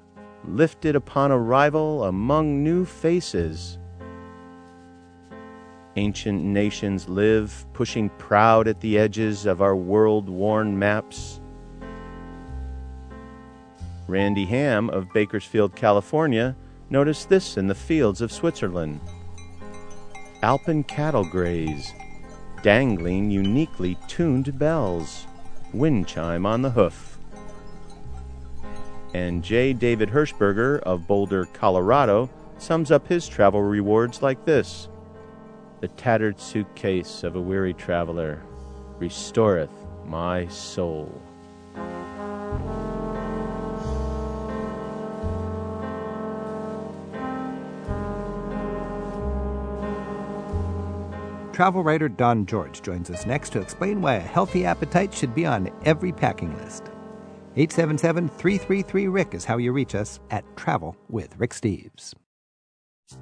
lifted 0.45 0.95
upon 0.95 1.33
arrival 1.33 2.05
among 2.05 2.63
new 2.63 2.85
faces. 2.85 3.79
Ancient 5.97 6.41
nations 6.41 7.09
live, 7.09 7.65
pushing 7.73 8.09
proud 8.11 8.67
at 8.69 8.79
the 8.79 8.97
edges 8.97 9.45
of 9.45 9.61
our 9.61 9.75
world 9.75 10.29
worn 10.29 10.79
maps. 10.79 11.41
Randy 14.07 14.45
Ham 14.45 14.89
of 14.89 15.11
Bakersfield, 15.11 15.75
California, 15.75 16.55
noticed 16.89 17.27
this 17.27 17.57
in 17.57 17.67
the 17.67 17.75
fields 17.75 18.21
of 18.21 18.31
Switzerland. 18.31 19.01
Alpen 20.43 20.83
cattle 20.83 21.25
graze, 21.25 21.93
dangling 22.63 23.29
uniquely 23.29 23.97
tuned 24.07 24.57
bells, 24.57 25.27
wind 25.73 26.07
chime 26.07 26.45
on 26.45 26.61
the 26.61 26.71
hoof. 26.71 27.17
And 29.13 29.43
J. 29.43 29.73
David 29.73 30.09
Hirschberger 30.09 30.79
of 30.83 31.05
Boulder, 31.05 31.45
Colorado, 31.47 32.29
sums 32.59 32.91
up 32.91 33.07
his 33.07 33.27
travel 33.27 33.61
rewards 33.61 34.21
like 34.21 34.45
this 34.45 34.87
The 35.81 35.87
tattered 35.87 36.39
suitcase 36.39 37.23
of 37.23 37.35
a 37.35 37.41
weary 37.41 37.73
traveler 37.73 38.43
restoreth 38.99 39.71
my 40.05 40.47
soul. 40.47 41.11
Travel 51.51 51.83
writer 51.83 52.07
Don 52.07 52.45
George 52.45 52.83
joins 52.83 53.09
us 53.09 53.25
next 53.25 53.51
to 53.53 53.59
explain 53.59 54.01
why 54.01 54.15
a 54.15 54.19
healthy 54.19 54.65
appetite 54.65 55.11
should 55.11 55.33
be 55.33 55.47
on 55.47 55.71
every 55.83 56.11
packing 56.11 56.55
list. 56.57 56.83
877 57.55 58.29
333 58.29 59.07
Rick 59.07 59.33
is 59.33 59.45
how 59.45 59.57
you 59.57 59.71
reach 59.71 59.95
us 59.95 60.19
at 60.29 60.45
Travel 60.55 60.95
with 61.09 61.35
Rick 61.39 61.51
Steves. 61.51 62.13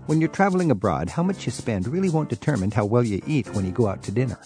When 0.05 0.19
you're 0.19 0.29
traveling 0.29 0.71
abroad, 0.71 1.09
how 1.09 1.23
much 1.23 1.45
you 1.45 1.51
spend 1.51 1.87
really 1.87 2.09
won't 2.09 2.29
determine 2.29 2.71
how 2.71 2.85
well 2.85 3.03
you 3.03 3.21
eat 3.25 3.53
when 3.53 3.65
you 3.65 3.71
go 3.71 3.87
out 3.87 4.03
to 4.03 4.11
dinner. 4.11 4.39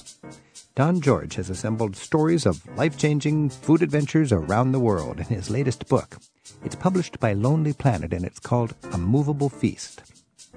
Don 0.75 1.01
George 1.01 1.35
has 1.35 1.49
assembled 1.49 1.95
stories 1.95 2.45
of 2.45 2.65
life 2.77 2.97
changing 2.97 3.49
food 3.49 3.83
adventures 3.83 4.31
around 4.31 4.71
the 4.71 4.79
world 4.79 5.19
in 5.19 5.25
his 5.25 5.49
latest 5.49 5.87
book. 5.87 6.17
It's 6.63 6.75
published 6.75 7.19
by 7.19 7.33
Lonely 7.33 7.73
Planet 7.73 8.13
and 8.13 8.25
it's 8.25 8.39
called 8.39 8.73
A 8.91 8.97
Movable 8.97 9.49
Feast. 9.49 10.01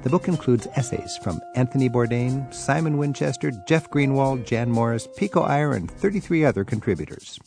The 0.02 0.10
book 0.10 0.28
includes 0.28 0.68
essays 0.76 1.18
from 1.22 1.40
Anthony 1.54 1.88
Bourdain, 1.88 2.52
Simon 2.54 2.96
Winchester, 2.96 3.50
Jeff 3.66 3.90
Greenwald, 3.90 4.46
Jan 4.46 4.70
Morris, 4.70 5.08
Pico 5.16 5.42
Iyer, 5.42 5.72
and 5.72 5.90
33 5.90 6.44
other 6.44 6.64
contributors. 6.64 7.38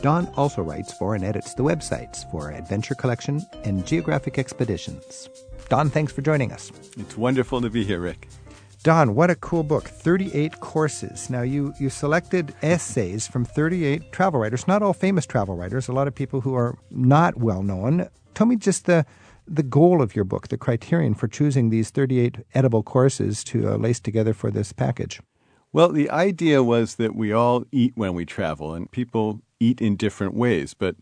Don 0.00 0.26
also 0.36 0.62
writes 0.62 0.92
for 0.92 1.14
and 1.14 1.24
edits 1.24 1.54
the 1.54 1.62
websites 1.62 2.30
for 2.30 2.50
Adventure 2.50 2.94
Collection 2.94 3.40
and 3.64 3.86
Geographic 3.86 4.38
Expeditions. 4.38 5.28
Don, 5.72 5.88
thanks 5.88 6.12
for 6.12 6.20
joining 6.20 6.52
us. 6.52 6.70
It's 6.98 7.16
wonderful 7.16 7.62
to 7.62 7.70
be 7.70 7.82
here, 7.82 7.98
Rick. 7.98 8.28
Don, 8.82 9.14
what 9.14 9.30
a 9.30 9.34
cool 9.34 9.62
book. 9.62 9.84
38 9.84 10.60
courses. 10.60 11.30
Now, 11.30 11.40
you, 11.40 11.72
you 11.80 11.88
selected 11.88 12.54
essays 12.60 13.26
from 13.26 13.46
38 13.46 14.12
travel 14.12 14.38
writers, 14.38 14.68
not 14.68 14.82
all 14.82 14.92
famous 14.92 15.24
travel 15.24 15.56
writers, 15.56 15.88
a 15.88 15.92
lot 15.92 16.06
of 16.06 16.14
people 16.14 16.42
who 16.42 16.54
are 16.54 16.76
not 16.90 17.38
well 17.38 17.62
known. 17.62 18.06
Tell 18.34 18.46
me 18.46 18.56
just 18.56 18.84
the, 18.84 19.06
the 19.48 19.62
goal 19.62 20.02
of 20.02 20.14
your 20.14 20.26
book, 20.26 20.48
the 20.48 20.58
criterion 20.58 21.14
for 21.14 21.26
choosing 21.26 21.70
these 21.70 21.88
38 21.88 22.40
edible 22.52 22.82
courses 22.82 23.42
to 23.44 23.70
uh, 23.70 23.76
lace 23.76 23.98
together 23.98 24.34
for 24.34 24.50
this 24.50 24.74
package. 24.74 25.22
Well, 25.72 25.88
the 25.88 26.10
idea 26.10 26.62
was 26.62 26.96
that 26.96 27.14
we 27.16 27.32
all 27.32 27.64
eat 27.72 27.92
when 27.94 28.12
we 28.12 28.26
travel, 28.26 28.74
and 28.74 28.90
people 28.90 29.40
eat 29.58 29.80
in 29.80 29.96
different 29.96 30.34
ways. 30.34 30.74
But 30.74 30.96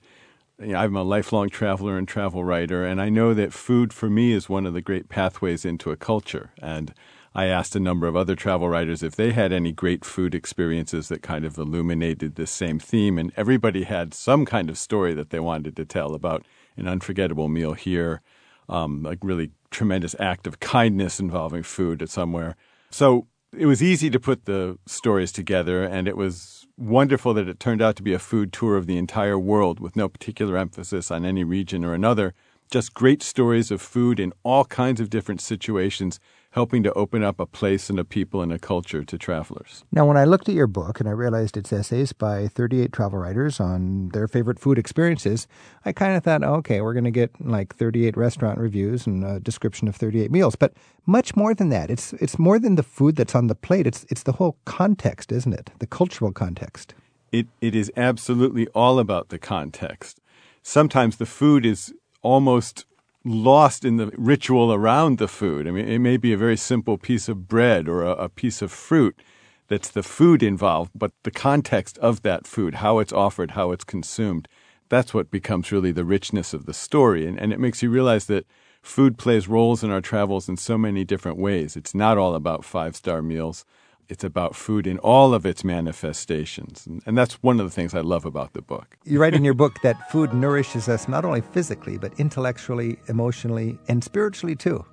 you 0.60 0.72
know, 0.72 0.78
I'm 0.78 0.96
a 0.96 1.02
lifelong 1.02 1.48
traveler 1.48 1.96
and 1.96 2.06
travel 2.06 2.44
writer, 2.44 2.84
and 2.84 3.00
I 3.00 3.08
know 3.08 3.34
that 3.34 3.52
food 3.52 3.92
for 3.92 4.10
me 4.10 4.32
is 4.32 4.48
one 4.48 4.66
of 4.66 4.74
the 4.74 4.82
great 4.82 5.08
pathways 5.08 5.64
into 5.64 5.90
a 5.90 5.96
culture. 5.96 6.50
And 6.60 6.92
I 7.34 7.46
asked 7.46 7.76
a 7.76 7.80
number 7.80 8.06
of 8.06 8.16
other 8.16 8.34
travel 8.34 8.68
writers 8.68 9.02
if 9.02 9.16
they 9.16 9.32
had 9.32 9.52
any 9.52 9.72
great 9.72 10.04
food 10.04 10.34
experiences 10.34 11.08
that 11.08 11.22
kind 11.22 11.44
of 11.44 11.56
illuminated 11.56 12.34
this 12.34 12.50
same 12.50 12.78
theme, 12.78 13.18
and 13.18 13.32
everybody 13.36 13.84
had 13.84 14.12
some 14.12 14.44
kind 14.44 14.68
of 14.68 14.76
story 14.76 15.14
that 15.14 15.30
they 15.30 15.40
wanted 15.40 15.76
to 15.76 15.84
tell 15.84 16.14
about 16.14 16.44
an 16.76 16.86
unforgettable 16.86 17.48
meal 17.48 17.74
here, 17.74 18.20
um, 18.68 19.06
a 19.06 19.16
really 19.22 19.50
tremendous 19.70 20.14
act 20.18 20.46
of 20.46 20.60
kindness 20.60 21.20
involving 21.20 21.62
food 21.62 22.02
at 22.02 22.10
somewhere. 22.10 22.56
So 22.90 23.28
it 23.56 23.66
was 23.66 23.82
easy 23.82 24.10
to 24.10 24.20
put 24.20 24.44
the 24.44 24.78
stories 24.86 25.32
together, 25.32 25.82
and 25.84 26.06
it 26.06 26.16
was 26.16 26.59
wonderful 26.80 27.34
that 27.34 27.46
it 27.46 27.60
turned 27.60 27.82
out 27.82 27.94
to 27.94 28.02
be 28.02 28.14
a 28.14 28.18
food 28.18 28.52
tour 28.52 28.76
of 28.76 28.86
the 28.86 28.96
entire 28.96 29.38
world 29.38 29.80
with 29.80 29.96
no 29.96 30.08
particular 30.08 30.56
emphasis 30.56 31.10
on 31.10 31.26
any 31.26 31.44
region 31.44 31.84
or 31.84 31.92
another. 31.92 32.34
just 32.70 32.94
great 32.94 33.20
stories 33.20 33.72
of 33.72 33.82
food 33.82 34.20
in 34.20 34.32
all 34.44 34.64
kinds 34.64 35.00
of 35.00 35.10
different 35.10 35.40
situations, 35.40 36.20
helping 36.52 36.82
to 36.82 36.92
open 36.94 37.22
up 37.22 37.38
a 37.38 37.46
place 37.46 37.88
and 37.88 37.98
a 37.98 38.04
people 38.04 38.42
and 38.42 38.52
a 38.52 38.58
culture 38.58 39.04
to 39.04 39.16
travelers. 39.16 39.84
Now, 39.92 40.04
when 40.04 40.16
I 40.16 40.24
looked 40.24 40.48
at 40.48 40.54
your 40.54 40.66
book 40.66 40.98
and 40.98 41.08
I 41.08 41.12
realized 41.12 41.56
it's 41.56 41.72
essays 41.72 42.12
by 42.12 42.48
38 42.48 42.92
travel 42.92 43.20
writers 43.20 43.60
on 43.60 44.08
their 44.08 44.26
favorite 44.26 44.58
food 44.58 44.76
experiences, 44.76 45.46
I 45.84 45.92
kind 45.92 46.16
of 46.16 46.24
thought, 46.24 46.42
oh, 46.42 46.54
okay, 46.54 46.80
we're 46.80 46.92
going 46.92 47.04
to 47.04 47.12
get 47.12 47.30
like 47.40 47.76
38 47.76 48.16
restaurant 48.16 48.58
reviews 48.58 49.06
and 49.06 49.24
a 49.24 49.38
description 49.38 49.86
of 49.86 49.94
38 49.94 50.32
meals. 50.32 50.56
But 50.56 50.72
much 51.06 51.36
more 51.36 51.54
than 51.54 51.68
that. 51.70 51.90
It's 51.90 52.12
it's 52.14 52.38
more 52.38 52.58
than 52.58 52.74
the 52.74 52.82
food 52.82 53.16
that's 53.16 53.34
on 53.34 53.46
the 53.46 53.54
plate. 53.54 53.86
It's 53.86 54.04
it's 54.10 54.24
the 54.24 54.32
whole 54.32 54.56
context, 54.64 55.32
isn't 55.32 55.52
it? 55.52 55.70
The 55.78 55.86
cultural 55.86 56.32
context. 56.32 56.94
It 57.32 57.46
it 57.60 57.74
is 57.74 57.92
absolutely 57.96 58.66
all 58.68 58.98
about 58.98 59.28
the 59.28 59.38
context. 59.38 60.20
Sometimes 60.62 61.16
the 61.16 61.26
food 61.26 61.64
is 61.64 61.94
almost 62.22 62.84
lost 63.24 63.84
in 63.84 63.96
the 63.96 64.12
ritual 64.16 64.72
around 64.72 65.18
the 65.18 65.28
food. 65.28 65.68
I 65.68 65.70
mean, 65.70 65.88
it 65.88 65.98
may 65.98 66.16
be 66.16 66.32
a 66.32 66.38
very 66.38 66.56
simple 66.56 66.96
piece 66.96 67.28
of 67.28 67.48
bread 67.48 67.88
or 67.88 68.02
a, 68.02 68.12
a 68.12 68.28
piece 68.28 68.62
of 68.62 68.72
fruit 68.72 69.20
that's 69.68 69.90
the 69.90 70.02
food 70.02 70.42
involved, 70.42 70.90
but 70.94 71.12
the 71.22 71.30
context 71.30 71.96
of 71.98 72.22
that 72.22 72.46
food, 72.46 72.76
how 72.76 72.98
it's 72.98 73.12
offered, 73.12 73.52
how 73.52 73.70
it's 73.70 73.84
consumed, 73.84 74.48
that's 74.88 75.14
what 75.14 75.30
becomes 75.30 75.70
really 75.70 75.92
the 75.92 76.04
richness 76.04 76.52
of 76.52 76.66
the 76.66 76.74
story. 76.74 77.26
And, 77.26 77.38
and 77.38 77.52
it 77.52 77.60
makes 77.60 77.82
you 77.82 77.90
realize 77.90 78.26
that 78.26 78.46
food 78.82 79.16
plays 79.16 79.48
roles 79.48 79.84
in 79.84 79.90
our 79.90 80.00
travels 80.00 80.48
in 80.48 80.56
so 80.56 80.76
many 80.76 81.04
different 81.04 81.38
ways. 81.38 81.76
It's 81.76 81.94
not 81.94 82.18
all 82.18 82.34
about 82.34 82.64
five 82.64 82.96
star 82.96 83.22
meals. 83.22 83.64
It's 84.10 84.24
about 84.24 84.56
food 84.56 84.88
in 84.88 84.98
all 84.98 85.32
of 85.32 85.46
its 85.46 85.62
manifestations. 85.62 86.84
And, 86.84 87.00
and 87.06 87.16
that's 87.16 87.34
one 87.44 87.60
of 87.60 87.66
the 87.66 87.70
things 87.70 87.94
I 87.94 88.00
love 88.00 88.24
about 88.24 88.54
the 88.54 88.60
book. 88.60 88.96
You 89.04 89.20
write 89.20 89.34
in 89.34 89.44
your 89.44 89.54
book 89.62 89.80
that 89.82 90.10
food 90.10 90.34
nourishes 90.34 90.88
us 90.88 91.06
not 91.06 91.24
only 91.24 91.40
physically, 91.40 91.96
but 91.96 92.12
intellectually, 92.18 92.98
emotionally, 93.06 93.78
and 93.86 94.02
spiritually 94.02 94.56
too. 94.56 94.84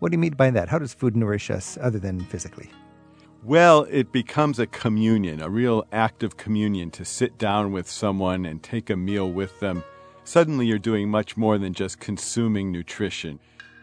What 0.00 0.12
do 0.12 0.16
you 0.16 0.20
mean 0.20 0.34
by 0.34 0.50
that? 0.50 0.68
How 0.68 0.78
does 0.78 0.92
food 0.92 1.16
nourish 1.16 1.50
us 1.50 1.78
other 1.80 1.98
than 1.98 2.20
physically? 2.26 2.70
Well, 3.42 3.86
it 3.88 4.12
becomes 4.12 4.58
a 4.58 4.66
communion, 4.66 5.40
a 5.40 5.48
real 5.48 5.86
act 5.90 6.22
of 6.22 6.36
communion 6.36 6.90
to 6.90 7.04
sit 7.06 7.38
down 7.38 7.72
with 7.72 7.88
someone 7.88 8.44
and 8.44 8.62
take 8.62 8.90
a 8.90 8.96
meal 8.96 9.30
with 9.32 9.58
them. 9.60 9.82
Suddenly, 10.24 10.66
you're 10.66 10.78
doing 10.78 11.08
much 11.08 11.38
more 11.38 11.56
than 11.56 11.72
just 11.72 12.00
consuming 12.00 12.70
nutrition. 12.70 13.40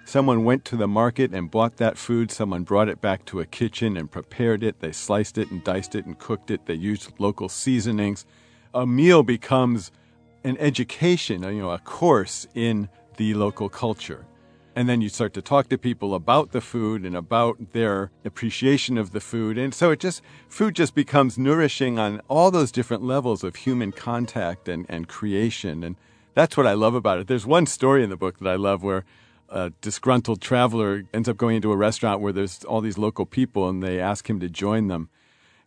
Someone 0.07 0.43
went 0.43 0.63
to 0.65 0.77
the 0.77 0.87
market 0.87 1.33
and 1.33 1.49
bought 1.49 1.77
that 1.77 1.97
food. 1.97 2.31
Someone 2.31 2.61
brought 2.61 2.89
it 2.89 3.01
back 3.01 3.25
to 3.25 3.39
a 3.39 3.45
kitchen 3.45 3.97
and 3.97 4.09
prepared 4.09 4.63
it. 4.63 4.79
They 4.79 4.91
sliced 4.91 5.39
it 5.39 5.49
and 5.49 5.63
diced 5.63 5.95
it 5.95 6.05
and 6.05 6.17
cooked 6.17 6.51
it. 6.51 6.67
They 6.67 6.75
used 6.75 7.11
local 7.17 7.49
seasonings. 7.49 8.23
A 8.75 8.85
meal 8.85 9.23
becomes 9.23 9.91
an 10.43 10.57
education, 10.59 11.41
you 11.41 11.59
know, 11.59 11.71
a 11.71 11.79
course 11.79 12.45
in 12.53 12.87
the 13.17 13.33
local 13.33 13.67
culture. 13.67 14.25
And 14.75 14.87
then 14.87 15.01
you 15.01 15.09
start 15.09 15.33
to 15.33 15.41
talk 15.41 15.69
to 15.69 15.77
people 15.77 16.13
about 16.13 16.51
the 16.51 16.61
food 16.61 17.03
and 17.03 17.15
about 17.15 17.71
their 17.71 18.11
appreciation 18.23 18.99
of 18.99 19.11
the 19.11 19.21
food. 19.21 19.57
And 19.57 19.73
so 19.73 19.89
it 19.89 19.99
just, 19.99 20.21
food 20.47 20.75
just 20.75 20.93
becomes 20.93 21.39
nourishing 21.39 21.97
on 21.97 22.21
all 22.27 22.51
those 22.51 22.71
different 22.71 23.01
levels 23.01 23.43
of 23.43 23.55
human 23.55 23.91
contact 23.91 24.69
and, 24.69 24.85
and 24.87 25.07
creation. 25.07 25.83
And 25.83 25.95
that's 26.35 26.55
what 26.55 26.67
I 26.67 26.73
love 26.73 26.93
about 26.93 27.17
it. 27.17 27.27
There's 27.27 27.45
one 27.47 27.65
story 27.65 28.03
in 28.03 28.11
the 28.11 28.17
book 28.17 28.37
that 28.37 28.49
I 28.49 28.55
love 28.55 28.83
where 28.83 29.03
a 29.55 29.71
disgruntled 29.79 30.41
traveler 30.41 31.03
ends 31.13 31.29
up 31.29 31.37
going 31.37 31.55
into 31.55 31.71
a 31.71 31.77
restaurant 31.77 32.19
where 32.19 32.33
there's 32.33 32.65
all 32.65 32.81
these 32.81 32.97
local 32.97 33.25
people 33.25 33.69
and 33.69 33.81
they 33.81 34.01
ask 34.01 34.29
him 34.29 34.39
to 34.41 34.49
join 34.49 34.89
them. 34.89 35.09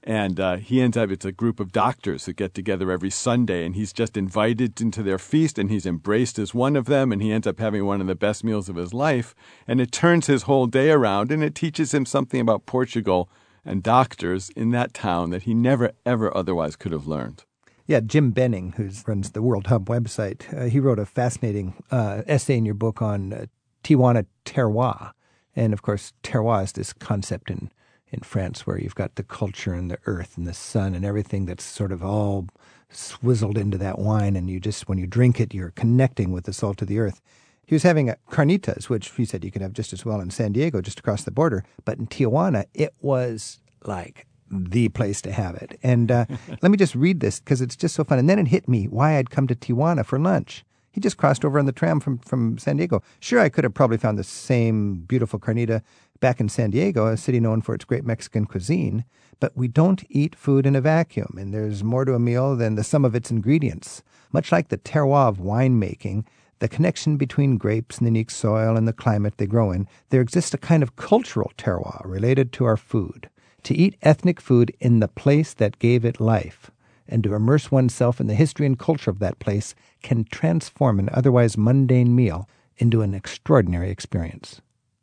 And 0.05 0.39
uh, 0.39 0.57
he 0.57 0.83
ends 0.83 0.97
up, 0.97 1.11
it's 1.11 1.25
a 1.25 1.33
group 1.33 1.59
of 1.59 1.73
doctors 1.73 2.27
who 2.27 2.35
get 2.35 2.55
together 2.55 2.93
every 2.93 3.11
Sunday, 3.11 3.65
and 3.65 3.75
he's 3.75 3.93
just 3.93 4.17
invited 4.17 4.81
into 4.81 5.03
their 5.03 5.19
feast, 5.19 5.59
and 5.59 5.71
he's 5.71 5.87
embraced 5.87 6.39
as 6.39 6.55
one 6.55 6.77
of 6.77 6.85
them, 6.85 7.13
and 7.13 7.21
he 7.21 7.33
ends 7.33 7.49
up 7.49 7.59
having 7.59 7.85
one 7.85 8.01
of 8.01 8.07
the 8.07 8.15
best 8.15 8.45
meals 8.45 8.69
of 8.69 8.77
his 8.77 8.95
life. 8.95 9.35
And 9.67 9.81
it 9.81 9.91
turns 9.91 10.27
his 10.27 10.43
whole 10.43 10.67
day 10.67 10.91
around, 10.91 11.33
and 11.33 11.43
it 11.43 11.55
teaches 11.55 11.93
him 11.93 12.07
something 12.07 12.41
about 12.41 12.65
Portugal 12.65 13.29
and 13.65 13.83
doctors 13.83 14.51
in 14.51 14.71
that 14.71 14.95
town 14.95 15.31
that 15.31 15.43
he 15.43 15.53
never, 15.53 15.91
ever 16.07 16.35
otherwise 16.35 16.77
could 16.77 16.93
have 16.93 17.09
learned. 17.09 17.45
Yeah, 17.87 18.01
Jim 18.01 18.31
Benning, 18.31 18.73
who 18.73 18.91
runs 19.07 19.33
the 19.33 19.43
World 19.43 19.67
Hum 19.67 19.87
website, 19.87 20.43
uh, 20.57 20.67
he 20.67 20.79
wrote 20.79 20.99
a 20.99 21.07
fascinating 21.07 21.75
uh, 21.91 22.23
essay 22.27 22.57
in 22.57 22.65
your 22.65 22.75
book 22.75 23.03
on 23.03 23.33
uh, 23.33 23.47
Tijuana 23.85 24.27
terroir. 24.45 25.13
And 25.55 25.73
of 25.73 25.83
course, 25.83 26.13
terroir 26.23 26.65
is 26.65 26.73
this 26.73 26.93
concept 26.93 27.51
in 27.51 27.71
in 28.11 28.21
France 28.21 28.67
where 28.67 28.79
you've 28.79 28.95
got 28.95 29.15
the 29.17 29.23
culture 29.23 29.75
and 29.75 29.91
the 29.91 29.99
earth 30.07 30.37
and 30.37 30.47
the 30.47 30.55
sun 30.55 30.95
and 30.95 31.05
everything 31.05 31.47
that's 31.47 31.65
sort 31.65 31.93
of 31.93 32.03
all 32.03 32.47
swizzled 32.91 33.59
into 33.59 33.77
that 33.79 33.99
wine. 33.99 34.37
And 34.37 34.49
you 34.49 34.61
just 34.61 34.89
when 34.89 34.99
you 34.99 35.07
drink 35.07 35.41
it 35.41 35.55
you're 35.55 35.73
connecting 35.73 36.33
with 36.33 36.45
the 36.45 36.53
salt 36.53 36.83
of 36.83 36.89
the 36.89 36.99
earth. 36.99 37.21
He 37.67 37.75
was 37.75 37.83
having 37.83 38.15
carnitas 38.31 38.89
which 38.89 39.11
he 39.11 39.25
said 39.27 39.45
you 39.45 39.51
could 39.51 39.63
have 39.63 39.75
just 39.75 39.93
as 39.93 40.05
well 40.05 40.21
in 40.21 40.31
san 40.31 40.53
diego 40.53 40.81
just 40.81 41.01
across 41.01 41.25
the 41.25 41.31
border. 41.31 41.65
But 41.85 41.99
in 41.99 42.07
tijuana 42.07 42.65
it 42.73 42.95
was 43.01 43.61
like 43.85 44.27
the 44.51 44.89
place 44.89 45.21
to 45.23 45.33
have 45.33 45.57
it. 45.57 45.79
And 45.83 46.11
uh, 46.11 46.25
let 46.63 46.71
me 46.71 46.79
just 46.79 46.95
read 46.95 47.21
this 47.21 47.41
because 47.41 47.61
it's 47.61 47.77
just 47.77 47.95
so 47.95 48.05
fun. 48.05 48.19
And 48.19 48.29
then 48.29 48.39
it 48.39 48.49
hit 48.49 48.69
me 48.69 48.87
why 48.87 49.19
i'd 49.19 49.31
come 49.31 49.47
to 49.49 49.55
tijuana 49.55 50.05
for 50.05 50.19
lunch 50.19 50.65
he 50.91 51.01
just 51.01 51.17
crossed 51.17 51.45
over 51.45 51.59
on 51.59 51.67
the 51.67 51.73
tram 51.73 52.01
from, 52.01 52.19
from 52.19 52.59
San 52.59 52.77
Diego. 52.77 53.03
Sure, 53.21 53.41
I 53.41 53.49
could 53.49 53.65
have 53.65 53.75
probably 53.75 53.99
found 53.99 54.19
the 54.19 54.25
same 54.25 54.97
beautiful 54.97 55.39
carnita 55.39 55.83
back 56.21 56.41
in 56.41 56.49
San 56.49 56.71
Diego, 56.71 57.07
a 57.07 57.17
city 57.17 57.41
known 57.41 57.63
for 57.63 57.75
its 57.75 57.85
great 57.85 58.05
Mexican 58.05 58.45
cuisine, 58.45 59.05
but 59.41 59.57
we 59.57 59.69
don't 59.69 60.05
eat 60.09 60.35
food 60.35 60.67
in 60.67 60.75
a 60.75 60.81
vacuum, 60.81 61.37
and 61.39 61.55
there's 61.55 61.85
more 61.85 62.05
to 62.05 62.15
a 62.15 62.19
meal 62.19 62.57
than 62.57 62.75
the 62.75 62.85
sum 62.85 63.05
of 63.05 63.15
its 63.15 63.31
ingredients. 63.31 64.03
Much 64.33 64.51
like 64.51 64.69
the 64.69 64.79
terroir 64.79 65.29
of 65.29 65.39
winemaking, 65.39 66.25
the 66.59 66.69
connection 66.69 67.17
between 67.17 67.57
grapes 67.57 67.99
and 67.99 68.07
the 68.07 68.11
unique 68.11 68.31
soil 68.31 68.77
and 68.77 68.89
the 68.89 68.93
climate 68.93 69.35
they 69.37 69.47
grow 69.47 69.71
in, 69.71 69.87
there 70.11 70.21
exists 70.21 70.53
a 70.55 70.59
kind 70.59 70.83
of 70.83 70.97
cultural 70.97 71.53
terroir 71.57 72.03
related 72.05 72.53
to 72.53 72.65
our 72.65 72.77
food. 72.77 73.31
To 73.65 73.75
eat 73.75 73.97
ethnic 74.03 74.41
food 74.41 74.75
in 74.81 74.99
the 74.99 75.09
place 75.09 75.55
that 75.55 75.79
gave 75.79 76.05
it 76.05 76.21
life, 76.21 76.71
and 77.09 77.25
to 77.25 77.35
immerse 77.35 77.71
oneself 77.71 78.21
in 78.21 78.27
the 78.27 78.35
history 78.35 78.67
and 78.67 78.79
culture 78.79 79.11
of 79.11 79.19
that 79.19 79.39
place 79.39 79.75
can 80.03 80.25
transform 80.25 80.99
an 80.99 81.09
otherwise 81.13 81.57
mundane 81.57 82.15
meal 82.15 82.49
into 82.77 83.03
an 83.03 83.15
extraordinary 83.15 83.91
experience. 83.91 84.61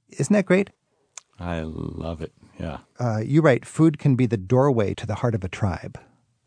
Isn't 0.09 0.33
that 0.33 0.45
great? 0.45 0.69
I 1.39 1.61
love 1.63 2.21
it. 2.21 2.31
Yeah. 2.59 2.77
Uh, 2.99 3.19
you 3.25 3.41
write, 3.41 3.65
food 3.65 3.99
can 3.99 4.15
be 4.15 4.25
the 4.25 4.37
doorway 4.37 4.93
to 4.93 5.05
the 5.05 5.15
heart 5.15 5.35
of 5.35 5.43
a 5.43 5.49
tribe. 5.49 5.99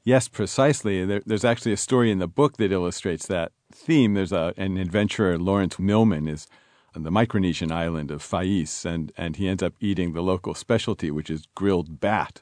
Yes, 0.04 0.28
precisely. 0.28 1.04
There, 1.04 1.22
there's 1.26 1.44
actually 1.44 1.72
a 1.72 1.76
story 1.76 2.10
in 2.10 2.18
the 2.18 2.28
book 2.28 2.56
that 2.56 2.72
illustrates 2.72 3.26
that 3.26 3.52
theme. 3.70 4.14
There's 4.14 4.32
a, 4.32 4.54
an 4.56 4.78
adventurer, 4.78 5.38
Lawrence 5.38 5.78
Millman, 5.78 6.26
is 6.26 6.46
on 6.96 7.02
the 7.02 7.10
Micronesian 7.10 7.70
island 7.70 8.10
of 8.10 8.22
Fais, 8.22 8.86
and, 8.86 9.12
and 9.18 9.36
he 9.36 9.46
ends 9.46 9.62
up 9.62 9.74
eating 9.80 10.14
the 10.14 10.22
local 10.22 10.54
specialty, 10.54 11.10
which 11.10 11.28
is 11.28 11.44
grilled 11.54 12.00
bat. 12.00 12.40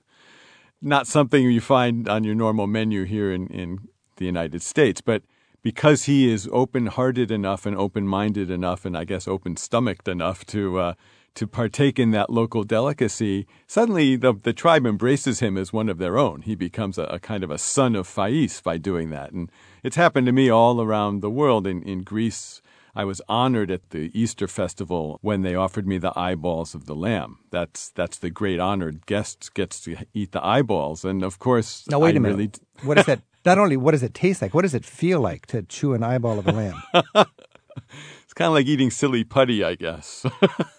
Not 0.82 1.06
something 1.06 1.50
you 1.50 1.60
find 1.60 2.08
on 2.08 2.24
your 2.24 2.34
normal 2.34 2.66
menu 2.66 3.04
here 3.04 3.32
in, 3.32 3.46
in 3.48 3.88
the 4.16 4.26
United 4.26 4.62
States, 4.62 5.00
but 5.00 5.22
because 5.62 6.04
he 6.04 6.30
is 6.30 6.48
open-hearted 6.52 7.30
enough 7.30 7.66
and 7.66 7.76
open-minded 7.76 8.50
enough, 8.50 8.84
and 8.84 8.96
I 8.96 9.04
guess 9.04 9.26
open-stomached 9.26 10.06
enough 10.06 10.44
to 10.46 10.78
uh, 10.78 10.94
to 11.36 11.46
partake 11.46 11.98
in 11.98 12.10
that 12.12 12.30
local 12.30 12.64
delicacy, 12.64 13.46
suddenly 13.66 14.16
the, 14.16 14.32
the 14.32 14.54
tribe 14.54 14.86
embraces 14.86 15.40
him 15.40 15.56
as 15.56 15.72
one 15.72 15.88
of 15.88 15.98
their 15.98 16.18
own. 16.18 16.40
He 16.42 16.54
becomes 16.54 16.98
a, 16.98 17.04
a, 17.04 17.18
kind 17.18 17.44
of 17.44 17.50
a 17.50 17.58
son 17.58 17.94
of 17.94 18.06
Fais 18.06 18.60
by 18.64 18.78
doing 18.78 19.10
that. 19.10 19.32
And 19.32 19.52
it's 19.82 19.96
happened 19.96 20.26
to 20.26 20.32
me 20.32 20.48
all 20.48 20.80
around 20.80 21.20
the 21.20 21.30
world. 21.30 21.66
In, 21.66 21.82
in 21.82 22.02
Greece, 22.02 22.62
I 22.96 23.04
was 23.04 23.20
honored 23.28 23.70
at 23.70 23.90
the 23.90 24.10
Easter 24.14 24.48
festival 24.48 25.18
when 25.20 25.42
they 25.42 25.54
offered 25.54 25.86
me 25.86 25.98
the 25.98 26.18
eyeballs 26.18 26.74
of 26.74 26.86
the 26.86 26.94
lamb. 26.94 27.40
That's 27.50 27.90
that's 27.90 28.16
the 28.18 28.30
great 28.30 28.58
honored 28.58 29.04
guest 29.04 29.52
gets 29.52 29.80
to 29.82 29.96
eat 30.14 30.32
the 30.32 30.44
eyeballs. 30.44 31.04
And 31.04 31.22
of 31.22 31.38
course, 31.38 31.86
now 31.90 31.98
wait 31.98 32.14
I 32.14 32.16
a 32.16 32.20
minute. 32.20 32.36
Really 32.36 32.50
what 32.88 32.98
is 32.98 33.04
that? 33.04 33.20
Not 33.44 33.58
only 33.58 33.76
what 33.76 33.92
does 33.92 34.02
it 34.02 34.14
taste 34.14 34.40
like, 34.40 34.54
what 34.54 34.62
does 34.62 34.74
it 34.74 34.84
feel 34.84 35.20
like 35.20 35.46
to 35.48 35.62
chew 35.62 35.92
an 35.92 36.02
eyeball 36.02 36.38
of 36.38 36.48
a 36.48 36.52
lamb? 36.52 36.82
it's 36.94 38.34
kind 38.34 38.48
of 38.48 38.54
like 38.54 38.66
eating 38.66 38.90
silly 38.90 39.24
putty, 39.24 39.62
I 39.62 39.74
guess. 39.74 40.24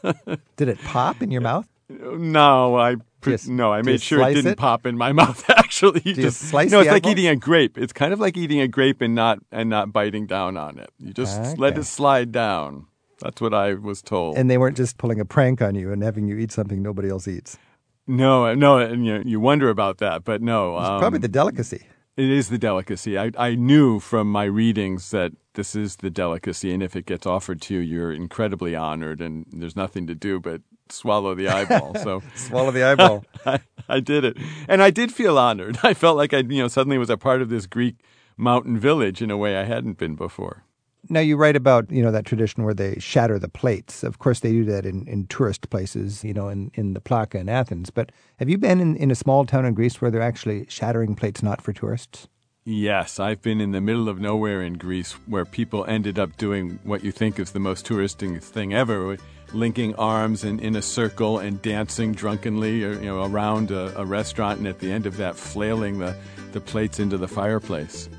Did 0.58 0.68
it 0.68 0.80
pop 0.80 1.22
in 1.22 1.30
your 1.32 1.42
mouth? 1.42 1.68
No, 1.90 2.76
I 2.78 2.96
Just- 3.22 3.48
no, 3.48 3.72
I 3.72 3.82
made 3.82 4.02
sure 4.02 4.22
it 4.22 4.34
didn't 4.34 4.52
it? 4.54 4.58
pop 4.58 4.86
in 4.86 4.98
my 4.98 5.12
mouth. 5.22 5.50
Actually, 5.50 6.02
you 6.06 6.14
just 6.14 6.40
slice 6.42 6.72
no. 6.72 6.82
It's 6.82 6.90
like 6.90 7.06
eating 7.08 7.28
a 7.28 7.36
grape. 7.36 7.78
It's 7.78 7.94
kind 7.94 8.14
of 8.14 8.20
like 8.20 8.38
eating 8.38 8.60
a 8.60 8.68
grape 8.68 9.02
and 9.02 9.16
not 9.16 9.40
and 9.52 9.70
not 9.70 9.94
biting 9.94 10.26
down 10.28 10.58
on 10.58 10.78
it. 10.80 10.90
You 11.00 11.14
just 11.14 11.58
let 11.58 11.78
it 11.78 11.86
slide 11.86 12.32
down. 12.32 12.88
That's 13.20 13.42
what 13.42 13.54
I 13.54 13.74
was 13.74 14.02
told. 14.02 14.38
And 14.38 14.50
they 14.50 14.58
weren't 14.58 14.78
just 14.78 14.98
pulling 14.98 15.20
a 15.20 15.26
prank 15.26 15.62
on 15.62 15.74
you 15.76 15.92
and 15.92 16.04
having 16.04 16.28
you 16.28 16.38
eat 16.38 16.52
something 16.52 16.82
nobody 16.84 17.10
else 17.10 17.28
eats. 17.28 17.58
no, 18.06 18.54
no, 18.54 18.78
and 18.78 19.06
you, 19.06 19.24
you 19.26 19.40
wonder 19.40 19.70
about 19.70 19.98
that, 19.98 20.24
but 20.24 20.42
no. 20.42 20.78
It's 20.78 20.88
um, 20.88 21.00
probably 21.00 21.20
the 21.20 21.28
delicacy. 21.28 21.88
It 22.16 22.30
is 22.30 22.50
the 22.50 22.58
delicacy. 22.60 23.18
I, 23.18 23.32
I 23.38 23.56
knew 23.56 24.00
from 24.00 24.32
my 24.32 24.44
readings 24.46 25.10
that 25.12 25.32
this 25.56 25.76
is 25.76 25.96
the 25.98 26.10
delicacy, 26.12 26.72
and 26.72 26.84
if 26.84 26.96
it 26.96 27.06
gets 27.08 27.26
offered 27.26 27.60
to 27.64 27.74
you, 27.74 27.80
you're 27.80 28.12
incredibly 28.14 28.76
honored, 28.76 29.20
and 29.20 29.46
there's 29.52 29.76
nothing 29.76 30.06
to 30.08 30.16
do 30.16 30.40
but 30.40 30.62
swallow 30.92 31.36
the 31.36 31.48
eyeball. 31.48 31.96
So 31.96 32.22
Swallow 32.36 32.72
the 32.72 32.84
eyeball. 32.84 33.26
I, 33.46 33.60
I 33.90 34.00
did 34.00 34.24
it, 34.24 34.38
and 34.68 34.82
I 34.82 34.90
did 34.90 35.14
feel 35.14 35.38
honored. 35.38 35.78
I 35.84 35.94
felt 35.94 36.18
like 36.18 36.34
I, 36.34 36.40
you 36.40 36.62
know, 36.62 36.68
suddenly 36.68 36.98
was 36.98 37.10
a 37.10 37.18
part 37.18 37.42
of 37.42 37.50
this 37.50 37.66
Greek 37.66 37.96
mountain 38.36 38.78
village 38.78 39.22
in 39.22 39.32
a 39.32 39.38
way 39.38 39.58
I 39.58 39.64
hadn't 39.64 39.98
been 39.98 40.16
before. 40.16 40.64
Now 41.10 41.22
you 41.22 41.38
write 41.38 41.56
about 41.56 41.90
you 41.90 42.04
know 42.04 42.12
that 42.12 42.26
tradition 42.26 42.64
where 42.64 42.74
they 42.74 42.98
shatter 43.00 43.40
the 43.40 43.48
plates. 43.48 44.04
Of 44.04 44.20
course, 44.20 44.42
they 44.42 44.52
do 44.52 44.66
that 44.66 44.86
in, 44.86 45.08
in 45.08 45.28
tourist 45.28 45.70
places, 45.70 46.24
you 46.24 46.34
know, 46.34 46.50
in, 46.50 46.72
in 46.74 46.94
the 46.94 47.00
Plaka 47.00 47.36
in 47.36 47.48
Athens. 47.48 47.90
But 47.90 48.12
have 48.40 48.50
you 48.50 48.58
been 48.58 48.82
in, 48.82 48.96
in 48.98 49.10
a 49.10 49.16
small 49.16 49.46
town 49.46 49.66
in 49.66 49.74
Greece 49.74 50.02
where 50.02 50.12
they're 50.12 50.22
actually 50.22 50.66
shattering 50.68 51.16
plates 51.16 51.42
not 51.42 51.62
for 51.62 51.72
tourists? 51.72 52.28
Yes, 52.70 53.18
I've 53.18 53.42
been 53.42 53.62
in 53.62 53.72
the 53.72 53.80
middle 53.80 54.10
of 54.10 54.20
nowhere 54.20 54.62
in 54.62 54.74
Greece 54.74 55.14
where 55.26 55.46
people 55.46 55.86
ended 55.86 56.20
up 56.20 56.36
doing 56.36 56.80
what 56.84 57.02
you 57.02 57.14
think 57.14 57.40
is 57.40 57.52
the 57.52 57.62
most 57.62 57.86
touristic 57.88 58.44
thing 58.44 58.74
ever, 58.74 59.18
linking 59.54 59.96
arms 59.96 60.44
and 60.44 60.60
in 60.60 60.76
a 60.76 60.82
circle 60.82 61.40
and 61.40 61.62
dancing 61.62 62.14
drunkenly, 62.14 62.84
uh, 62.86 62.90
you 62.90 63.06
know, 63.06 63.24
around 63.24 63.72
a, 63.72 63.98
a 64.00 64.06
restaurant, 64.06 64.60
and 64.60 64.68
at 64.68 64.80
the 64.80 64.92
end 64.92 65.06
of 65.06 65.18
that, 65.18 65.36
flailing 65.36 66.00
the, 66.00 66.16
the 66.52 66.60
plates 66.62 67.00
into 67.00 67.18
the 67.18 67.28
fireplace. 67.28 68.10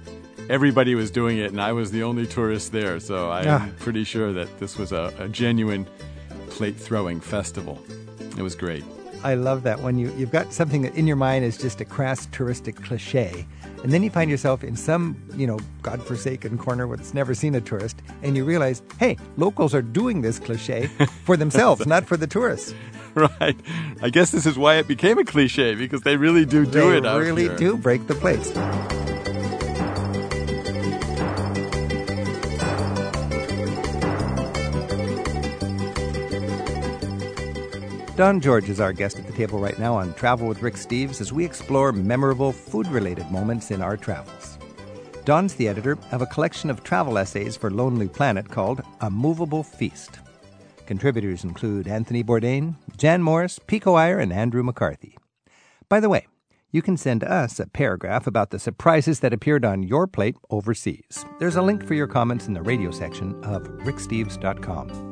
Everybody 0.48 0.94
was 0.94 1.10
doing 1.10 1.36
it, 1.38 1.50
and 1.50 1.60
I 1.60 1.72
was 1.72 1.90
the 1.90 2.02
only 2.02 2.26
tourist 2.26 2.72
there, 2.72 2.98
so 3.00 3.30
I'm 3.30 3.48
Ah. 3.48 3.68
pretty 3.80 4.04
sure 4.04 4.32
that 4.32 4.58
this 4.58 4.78
was 4.78 4.92
a, 4.92 5.12
a 5.18 5.28
genuine 5.28 5.86
plate 6.48 6.76
throwing 6.76 7.20
festival. 7.20 7.78
It 8.36 8.42
was 8.42 8.54
great. 8.54 8.84
I 9.22 9.34
love 9.34 9.64
that 9.64 9.80
when 9.80 9.98
you 9.98 10.12
you've 10.16 10.30
got 10.30 10.52
something 10.52 10.82
that 10.82 10.94
in 10.94 11.06
your 11.06 11.16
mind 11.16 11.44
is 11.44 11.58
just 11.58 11.80
a 11.80 11.84
crass 11.84 12.26
touristic 12.28 12.76
cliche, 12.82 13.44
and 13.82 13.92
then 13.92 14.02
you 14.02 14.10
find 14.10 14.30
yourself 14.30 14.64
in 14.64 14.76
some 14.76 15.16
you 15.34 15.46
know 15.46 15.58
godforsaken 15.82 16.58
corner 16.58 16.86
that's 16.96 17.14
never 17.14 17.34
seen 17.34 17.54
a 17.54 17.60
tourist, 17.60 18.00
and 18.22 18.36
you 18.36 18.44
realize, 18.44 18.82
hey, 18.98 19.16
locals 19.36 19.74
are 19.74 19.82
doing 19.82 20.22
this 20.22 20.38
cliche 20.38 20.86
for 21.24 21.36
themselves, 21.44 21.86
not 21.86 22.04
for 22.06 22.16
the 22.16 22.26
tourists. 22.26 22.74
Right. 23.14 23.56
I 24.00 24.10
guess 24.10 24.30
this 24.30 24.46
is 24.46 24.56
why 24.56 24.76
it 24.76 24.86
became 24.86 25.18
a 25.18 25.24
cliche 25.24 25.74
because 25.74 26.02
they 26.02 26.16
really 26.16 26.44
do 26.44 26.64
do 26.64 26.90
they 26.90 26.98
it 26.98 27.06
out 27.06 27.20
really 27.20 27.44
here. 27.44 27.56
do 27.56 27.76
break 27.76 28.06
the 28.06 28.14
plates. 28.14 28.52
Don 38.18 38.40
George 38.40 38.68
is 38.68 38.80
our 38.80 38.92
guest 38.92 39.16
at 39.16 39.28
the 39.28 39.32
table 39.32 39.60
right 39.60 39.78
now 39.78 39.94
on 39.94 40.12
Travel 40.14 40.48
with 40.48 40.60
Rick 40.60 40.74
Steves 40.74 41.20
as 41.20 41.32
we 41.32 41.44
explore 41.44 41.92
memorable 41.92 42.50
food 42.50 42.88
related 42.88 43.30
moments 43.30 43.70
in 43.70 43.80
our 43.80 43.96
travels. 43.96 44.58
Don's 45.24 45.54
the 45.54 45.68
editor 45.68 45.96
of 46.10 46.20
a 46.20 46.26
collection 46.26 46.68
of 46.68 46.82
travel 46.82 47.16
essays 47.16 47.56
for 47.56 47.70
Lonely 47.70 48.08
Planet 48.08 48.48
called 48.48 48.82
A 49.02 49.08
Movable 49.08 49.62
Feast. 49.62 50.18
Contributors 50.84 51.44
include 51.44 51.86
Anthony 51.86 52.24
Bourdain, 52.24 52.74
Jan 52.96 53.22
Morris, 53.22 53.60
Pico 53.68 53.94
Iyer, 53.94 54.18
and 54.18 54.32
Andrew 54.32 54.64
McCarthy. 54.64 55.16
By 55.88 56.00
the 56.00 56.08
way, 56.08 56.26
you 56.72 56.82
can 56.82 56.96
send 56.96 57.22
us 57.22 57.60
a 57.60 57.68
paragraph 57.68 58.26
about 58.26 58.50
the 58.50 58.58
surprises 58.58 59.20
that 59.20 59.32
appeared 59.32 59.64
on 59.64 59.84
your 59.84 60.08
plate 60.08 60.34
overseas. 60.50 61.24
There's 61.38 61.54
a 61.54 61.62
link 61.62 61.86
for 61.86 61.94
your 61.94 62.08
comments 62.08 62.48
in 62.48 62.54
the 62.54 62.62
radio 62.62 62.90
section 62.90 63.40
of 63.44 63.62
ricksteves.com. 63.84 65.07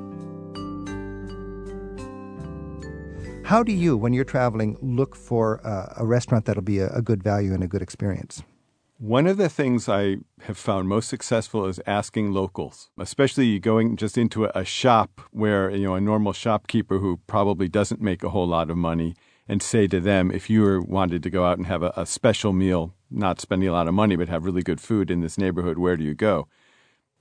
How 3.47 3.62
do 3.62 3.70
you, 3.70 3.97
when 3.97 4.12
you're 4.12 4.24
traveling, 4.24 4.76
look 4.82 5.14
for 5.14 5.64
uh, 5.64 5.94
a 5.97 6.05
restaurant 6.05 6.47
that'll 6.47 6.64
be 6.64 6.80
a, 6.80 6.88
a 6.88 7.01
good 7.01 7.22
value 7.22 7.55
and 7.55 7.62
a 7.62 7.68
good 7.68 7.80
experience? 7.80 8.42
One 8.99 9.28
of 9.28 9.36
the 9.36 9.49
things 9.49 9.88
I 9.88 10.16
have 10.40 10.59
found 10.59 10.88
most 10.88 11.09
successful 11.09 11.64
is 11.66 11.80
asking 11.86 12.32
locals, 12.32 12.90
especially 12.99 13.61
going 13.61 13.97
just 13.97 14.18
into 14.18 14.47
a, 14.47 14.53
a 14.53 14.64
shop 14.64 15.20
where, 15.30 15.70
you 15.70 15.84
know, 15.84 15.94
a 15.94 16.01
normal 16.01 16.32
shopkeeper 16.32 16.99
who 16.99 17.20
probably 17.28 17.68
doesn't 17.68 18.01
make 18.01 18.24
a 18.24 18.30
whole 18.30 18.49
lot 18.49 18.68
of 18.68 18.76
money 18.76 19.14
and 19.47 19.62
say 19.62 19.86
to 19.86 20.01
them, 20.01 20.32
if 20.32 20.51
you 20.51 20.84
wanted 20.88 21.22
to 21.22 21.30
go 21.30 21.47
out 21.47 21.57
and 21.57 21.68
have 21.68 21.84
a, 21.84 21.92
a 21.97 22.05
special 22.05 22.53
meal, 22.53 22.97
not 23.12 23.40
spending 23.40 23.68
a 23.68 23.72
lot 23.72 23.86
of 23.86 23.94
money, 23.94 24.16
but 24.16 24.28
have 24.28 24.44
really 24.44 24.64
good 24.64 24.80
food 24.80 25.09
in 25.09 25.20
this 25.20 25.38
neighborhood, 25.38 25.78
where 25.78 25.97
do 25.97 26.03
you 26.03 26.14
go? 26.14 26.49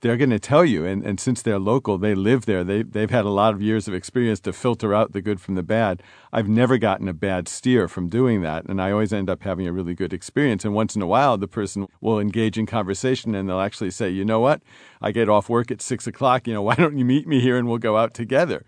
They're 0.02 0.18
going 0.18 0.30
to 0.30 0.38
tell 0.38 0.64
you, 0.64 0.84
and, 0.84 1.02
and 1.02 1.18
since 1.18 1.40
they're 1.40 1.58
local, 1.58 1.96
they 1.96 2.14
live 2.14 2.44
there. 2.44 2.62
They 2.62 2.82
they've 2.82 3.10
had 3.10 3.24
a 3.24 3.30
lot 3.30 3.54
of 3.54 3.62
years 3.62 3.88
of 3.88 3.94
experience 3.94 4.40
to 4.40 4.52
filter 4.52 4.94
out 4.94 5.12
the 5.12 5.22
good 5.22 5.40
from 5.40 5.54
the 5.54 5.62
bad. 5.62 6.02
I've 6.32 6.48
never 6.48 6.76
gotten 6.76 7.08
a 7.08 7.14
bad 7.14 7.48
steer 7.48 7.88
from 7.88 8.10
doing 8.10 8.42
that, 8.42 8.66
and 8.66 8.80
I 8.80 8.90
always 8.90 9.14
end 9.14 9.30
up 9.30 9.42
having 9.42 9.66
a 9.66 9.72
really 9.72 9.94
good 9.94 10.12
experience. 10.12 10.66
And 10.66 10.74
once 10.74 10.96
in 10.96 11.02
a 11.02 11.06
while, 11.06 11.38
the 11.38 11.48
person 11.48 11.86
will 12.02 12.20
engage 12.20 12.58
in 12.58 12.66
conversation, 12.66 13.34
and 13.34 13.48
they'll 13.48 13.60
actually 13.60 13.90
say, 13.90 14.10
"You 14.10 14.26
know 14.26 14.40
what? 14.40 14.60
I 15.00 15.12
get 15.12 15.30
off 15.30 15.48
work 15.48 15.70
at 15.70 15.80
six 15.80 16.06
o'clock. 16.06 16.46
You 16.46 16.52
know, 16.52 16.62
why 16.68 16.74
don't 16.74 16.98
you 16.98 17.04
meet 17.06 17.26
me 17.26 17.40
here 17.40 17.56
and 17.56 17.66
we'll 17.66 17.78
go 17.78 17.96
out 17.96 18.12
together?" 18.12 18.64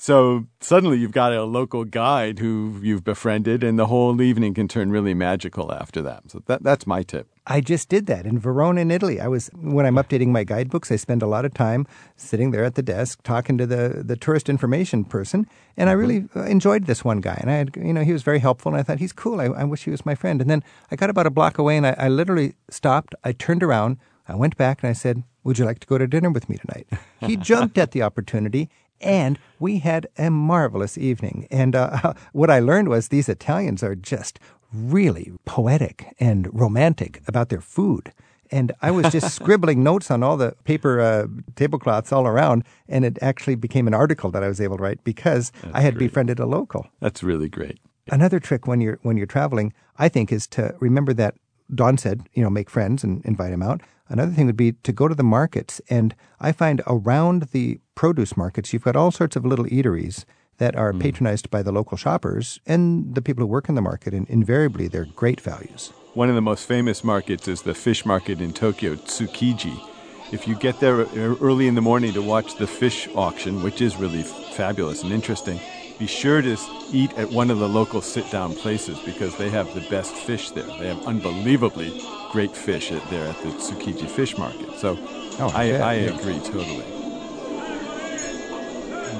So 0.00 0.46
suddenly 0.60 0.98
you've 0.98 1.12
got 1.12 1.32
a 1.32 1.42
local 1.42 1.84
guide 1.84 2.38
who 2.38 2.78
you've 2.82 3.02
befriended, 3.02 3.64
and 3.64 3.78
the 3.78 3.86
whole 3.86 4.22
evening 4.22 4.54
can 4.54 4.68
turn 4.68 4.92
really 4.92 5.12
magical 5.12 5.72
after 5.72 6.00
that. 6.02 6.30
So 6.30 6.42
that 6.46 6.62
that's 6.62 6.86
my 6.86 7.02
tip. 7.02 7.26
I 7.48 7.60
just 7.60 7.88
did 7.88 8.06
that 8.06 8.26
in 8.26 8.38
Verona, 8.38 8.80
in 8.82 8.90
Italy. 8.90 9.20
I 9.20 9.26
was 9.26 9.50
when 9.56 9.86
I'm 9.86 9.96
updating 9.96 10.28
my 10.28 10.44
guidebooks, 10.44 10.92
I 10.92 10.96
spend 10.96 11.22
a 11.22 11.26
lot 11.26 11.44
of 11.44 11.52
time 11.52 11.86
sitting 12.14 12.52
there 12.52 12.62
at 12.62 12.76
the 12.76 12.82
desk 12.82 13.22
talking 13.24 13.58
to 13.58 13.66
the 13.66 14.02
the 14.06 14.16
tourist 14.16 14.48
information 14.48 15.04
person, 15.04 15.46
and 15.76 15.90
I 15.90 15.92
really 15.92 16.28
uh, 16.36 16.42
enjoyed 16.44 16.86
this 16.86 17.04
one 17.04 17.20
guy. 17.20 17.38
And 17.40 17.50
I 17.50 17.54
had, 17.54 17.76
you 17.76 17.92
know, 17.92 18.04
he 18.04 18.12
was 18.12 18.22
very 18.22 18.38
helpful, 18.38 18.72
and 18.72 18.78
I 18.78 18.84
thought 18.84 19.00
he's 19.00 19.12
cool. 19.12 19.40
I, 19.40 19.46
I 19.46 19.64
wish 19.64 19.84
he 19.84 19.90
was 19.90 20.06
my 20.06 20.14
friend. 20.14 20.40
And 20.40 20.48
then 20.48 20.62
I 20.92 20.96
got 20.96 21.10
about 21.10 21.26
a 21.26 21.30
block 21.30 21.58
away, 21.58 21.76
and 21.76 21.86
I, 21.86 21.96
I 21.98 22.08
literally 22.08 22.54
stopped. 22.70 23.16
I 23.24 23.32
turned 23.32 23.64
around, 23.64 23.96
I 24.28 24.36
went 24.36 24.56
back, 24.56 24.82
and 24.82 24.90
I 24.90 24.92
said, 24.92 25.24
"Would 25.42 25.58
you 25.58 25.64
like 25.64 25.80
to 25.80 25.88
go 25.88 25.98
to 25.98 26.06
dinner 26.06 26.30
with 26.30 26.48
me 26.48 26.58
tonight?" 26.58 26.86
He 27.20 27.36
jumped 27.36 27.78
at 27.78 27.90
the 27.90 28.02
opportunity. 28.02 28.70
And 29.00 29.38
we 29.58 29.78
had 29.78 30.08
a 30.16 30.30
marvelous 30.30 30.98
evening. 30.98 31.46
And 31.50 31.74
uh, 31.74 32.14
what 32.32 32.50
I 32.50 32.58
learned 32.58 32.88
was 32.88 33.08
these 33.08 33.28
Italians 33.28 33.82
are 33.82 33.94
just 33.94 34.38
really 34.72 35.32
poetic 35.44 36.14
and 36.20 36.48
romantic 36.52 37.22
about 37.26 37.48
their 37.48 37.60
food. 37.60 38.12
And 38.50 38.72
I 38.80 38.90
was 38.90 39.12
just 39.12 39.34
scribbling 39.34 39.82
notes 39.82 40.10
on 40.10 40.22
all 40.22 40.36
the 40.36 40.54
paper 40.64 41.00
uh, 41.00 41.26
tablecloths 41.54 42.12
all 42.12 42.26
around, 42.26 42.64
and 42.88 43.04
it 43.04 43.18
actually 43.20 43.56
became 43.56 43.86
an 43.86 43.94
article 43.94 44.30
that 44.30 44.42
I 44.42 44.48
was 44.48 44.60
able 44.60 44.78
to 44.78 44.82
write 44.82 45.04
because 45.04 45.52
I 45.72 45.82
had 45.82 45.94
great. 45.94 46.08
befriended 46.08 46.38
a 46.38 46.46
local. 46.46 46.86
That's 47.00 47.22
really 47.22 47.48
great. 47.48 47.78
Another 48.10 48.40
trick 48.40 48.66
when 48.66 48.80
you're 48.80 48.98
when 49.02 49.18
you're 49.18 49.26
traveling, 49.26 49.74
I 49.98 50.08
think, 50.08 50.32
is 50.32 50.46
to 50.48 50.74
remember 50.80 51.12
that 51.14 51.34
Don 51.74 51.98
said, 51.98 52.28
you 52.34 52.42
know, 52.42 52.50
make 52.50 52.70
friends 52.70 53.04
and 53.04 53.24
invite 53.24 53.50
them 53.50 53.62
out. 53.62 53.82
Another 54.08 54.32
thing 54.32 54.46
would 54.46 54.56
be 54.56 54.72
to 54.72 54.92
go 54.92 55.06
to 55.06 55.14
the 55.14 55.22
markets, 55.22 55.80
and 55.90 56.14
I 56.40 56.52
find 56.52 56.80
around 56.86 57.48
the 57.52 57.78
produce 57.94 58.36
markets, 58.36 58.72
you've 58.72 58.84
got 58.84 58.96
all 58.96 59.10
sorts 59.10 59.36
of 59.36 59.44
little 59.44 59.66
eateries 59.66 60.24
that 60.56 60.74
are 60.76 60.92
hmm. 60.92 60.98
patronized 60.98 61.50
by 61.50 61.62
the 61.62 61.72
local 61.72 61.96
shoppers 61.96 62.60
and 62.66 63.14
the 63.14 63.22
people 63.22 63.42
who 63.42 63.46
work 63.46 63.68
in 63.68 63.74
the 63.74 63.82
market, 63.82 64.14
and 64.14 64.28
invariably 64.28 64.88
they're 64.88 65.04
great 65.04 65.40
values. 65.40 65.92
One 66.14 66.28
of 66.28 66.34
the 66.34 66.40
most 66.40 66.66
famous 66.66 67.04
markets 67.04 67.48
is 67.48 67.62
the 67.62 67.74
fish 67.74 68.04
market 68.04 68.40
in 68.40 68.52
Tokyo, 68.52 68.94
Tsukiji. 68.94 69.78
If 70.32 70.48
you 70.48 70.56
get 70.56 70.80
there 70.80 71.06
early 71.40 71.68
in 71.68 71.74
the 71.74 71.80
morning 71.80 72.12
to 72.14 72.22
watch 72.22 72.56
the 72.56 72.66
fish 72.66 73.08
auction, 73.14 73.62
which 73.62 73.80
is 73.80 73.96
really 73.96 74.22
fabulous 74.22 75.02
and 75.02 75.12
interesting, 75.12 75.60
be 75.98 76.06
sure 76.06 76.40
to 76.42 76.56
eat 76.92 77.12
at 77.18 77.30
one 77.30 77.50
of 77.50 77.58
the 77.58 77.68
local 77.68 78.00
sit 78.00 78.30
down 78.30 78.54
places 78.54 78.98
because 79.00 79.36
they 79.36 79.50
have 79.50 79.72
the 79.74 79.80
best 79.90 80.14
fish 80.14 80.50
there. 80.50 80.64
They 80.78 80.86
have 80.88 81.06
unbelievably 81.06 82.00
great 82.32 82.54
fish 82.56 82.92
at, 82.92 83.08
there 83.10 83.26
at 83.28 83.36
the 83.42 83.48
Tsukiji 83.48 84.08
Fish 84.08 84.36
Market. 84.38 84.72
So 84.78 84.96
Oh, 85.40 85.52
I 85.54 85.64
I, 85.64 85.70
bet, 85.70 85.80
I 85.82 85.94
yeah. 85.94 86.18
agree 86.18 86.38
totally. 86.40 86.84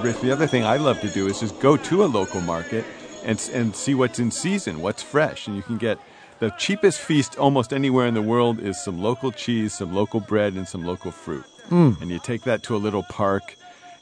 Rick, 0.02 0.20
the 0.20 0.30
other 0.30 0.46
thing 0.46 0.64
I 0.64 0.76
love 0.76 1.00
to 1.00 1.08
do 1.10 1.26
is 1.26 1.40
just 1.40 1.58
go 1.60 1.76
to 1.76 2.04
a 2.04 2.06
local 2.06 2.40
market 2.40 2.84
and, 3.24 3.50
and 3.52 3.74
see 3.74 3.94
what's 3.94 4.18
in 4.20 4.30
season, 4.30 4.80
what's 4.80 5.02
fresh. 5.02 5.46
And 5.48 5.56
you 5.56 5.62
can 5.62 5.76
get 5.76 5.98
the 6.38 6.50
cheapest 6.50 7.00
feast 7.00 7.36
almost 7.36 7.72
anywhere 7.72 8.06
in 8.06 8.14
the 8.14 8.22
world 8.22 8.60
is 8.60 8.80
some 8.82 9.02
local 9.02 9.32
cheese, 9.32 9.74
some 9.74 9.92
local 9.92 10.20
bread, 10.20 10.52
and 10.54 10.68
some 10.68 10.84
local 10.84 11.10
fruit. 11.10 11.44
Hmm. 11.68 11.92
And 12.00 12.10
you 12.10 12.20
take 12.20 12.42
that 12.44 12.62
to 12.64 12.76
a 12.76 12.78
little 12.78 13.02
park, 13.02 13.56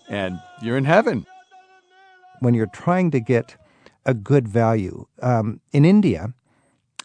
and 0.09 0.39
you're 0.62 0.77
in 0.77 0.85
heaven. 0.85 1.27
When 2.41 2.55
you're 2.55 2.66
trying 2.66 3.11
to 3.12 3.20
get 3.20 3.57
a 4.05 4.14
good 4.14 4.49
value. 4.49 5.07
Um, 5.20 5.61
in 5.72 5.84
India, 5.84 6.32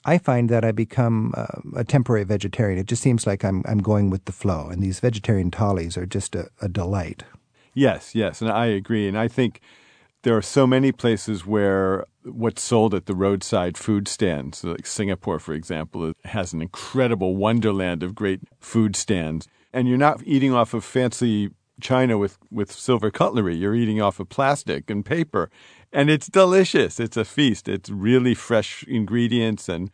I 0.05 0.17
find 0.17 0.49
that 0.49 0.65
I 0.65 0.71
become 0.71 1.33
uh, 1.35 1.61
a 1.75 1.83
temporary 1.83 2.23
vegetarian. 2.23 2.79
It 2.79 2.87
just 2.87 3.01
seems 3.01 3.27
like 3.27 3.43
I'm 3.43 3.63
I'm 3.65 3.79
going 3.79 4.09
with 4.09 4.25
the 4.25 4.31
flow, 4.31 4.67
and 4.69 4.81
these 4.81 4.99
vegetarian 4.99 5.51
thalis 5.51 5.97
are 5.97 6.05
just 6.05 6.35
a, 6.35 6.47
a 6.61 6.67
delight. 6.67 7.23
Yes, 7.73 8.15
yes, 8.15 8.41
and 8.41 8.51
I 8.51 8.65
agree. 8.67 9.07
And 9.07 9.17
I 9.17 9.27
think 9.27 9.61
there 10.23 10.35
are 10.35 10.41
so 10.41 10.67
many 10.67 10.91
places 10.91 11.45
where 11.45 12.05
what's 12.23 12.61
sold 12.61 12.93
at 12.93 13.05
the 13.05 13.15
roadside 13.15 13.77
food 13.77 14.07
stands, 14.07 14.63
like 14.63 14.85
Singapore, 14.85 15.39
for 15.39 15.53
example, 15.53 16.13
has 16.25 16.53
an 16.53 16.61
incredible 16.61 17.35
wonderland 17.35 18.03
of 18.03 18.13
great 18.13 18.41
food 18.59 18.95
stands. 18.95 19.47
And 19.73 19.87
you're 19.87 19.97
not 19.97 20.21
eating 20.25 20.53
off 20.53 20.73
of 20.73 20.83
fancy 20.83 21.51
china 21.81 22.17
with, 22.17 22.37
with 22.49 22.71
silver 22.71 23.11
cutlery. 23.11 23.55
You're 23.55 23.75
eating 23.75 24.01
off 24.01 24.19
of 24.19 24.29
plastic 24.29 24.89
and 24.89 25.05
paper. 25.05 25.49
And 25.91 26.09
it's 26.09 26.27
delicious. 26.27 26.99
It's 26.99 27.17
a 27.17 27.25
feast. 27.25 27.67
It's 27.67 27.89
really 27.89 28.33
fresh 28.33 28.83
ingredients 28.83 29.67
and 29.67 29.91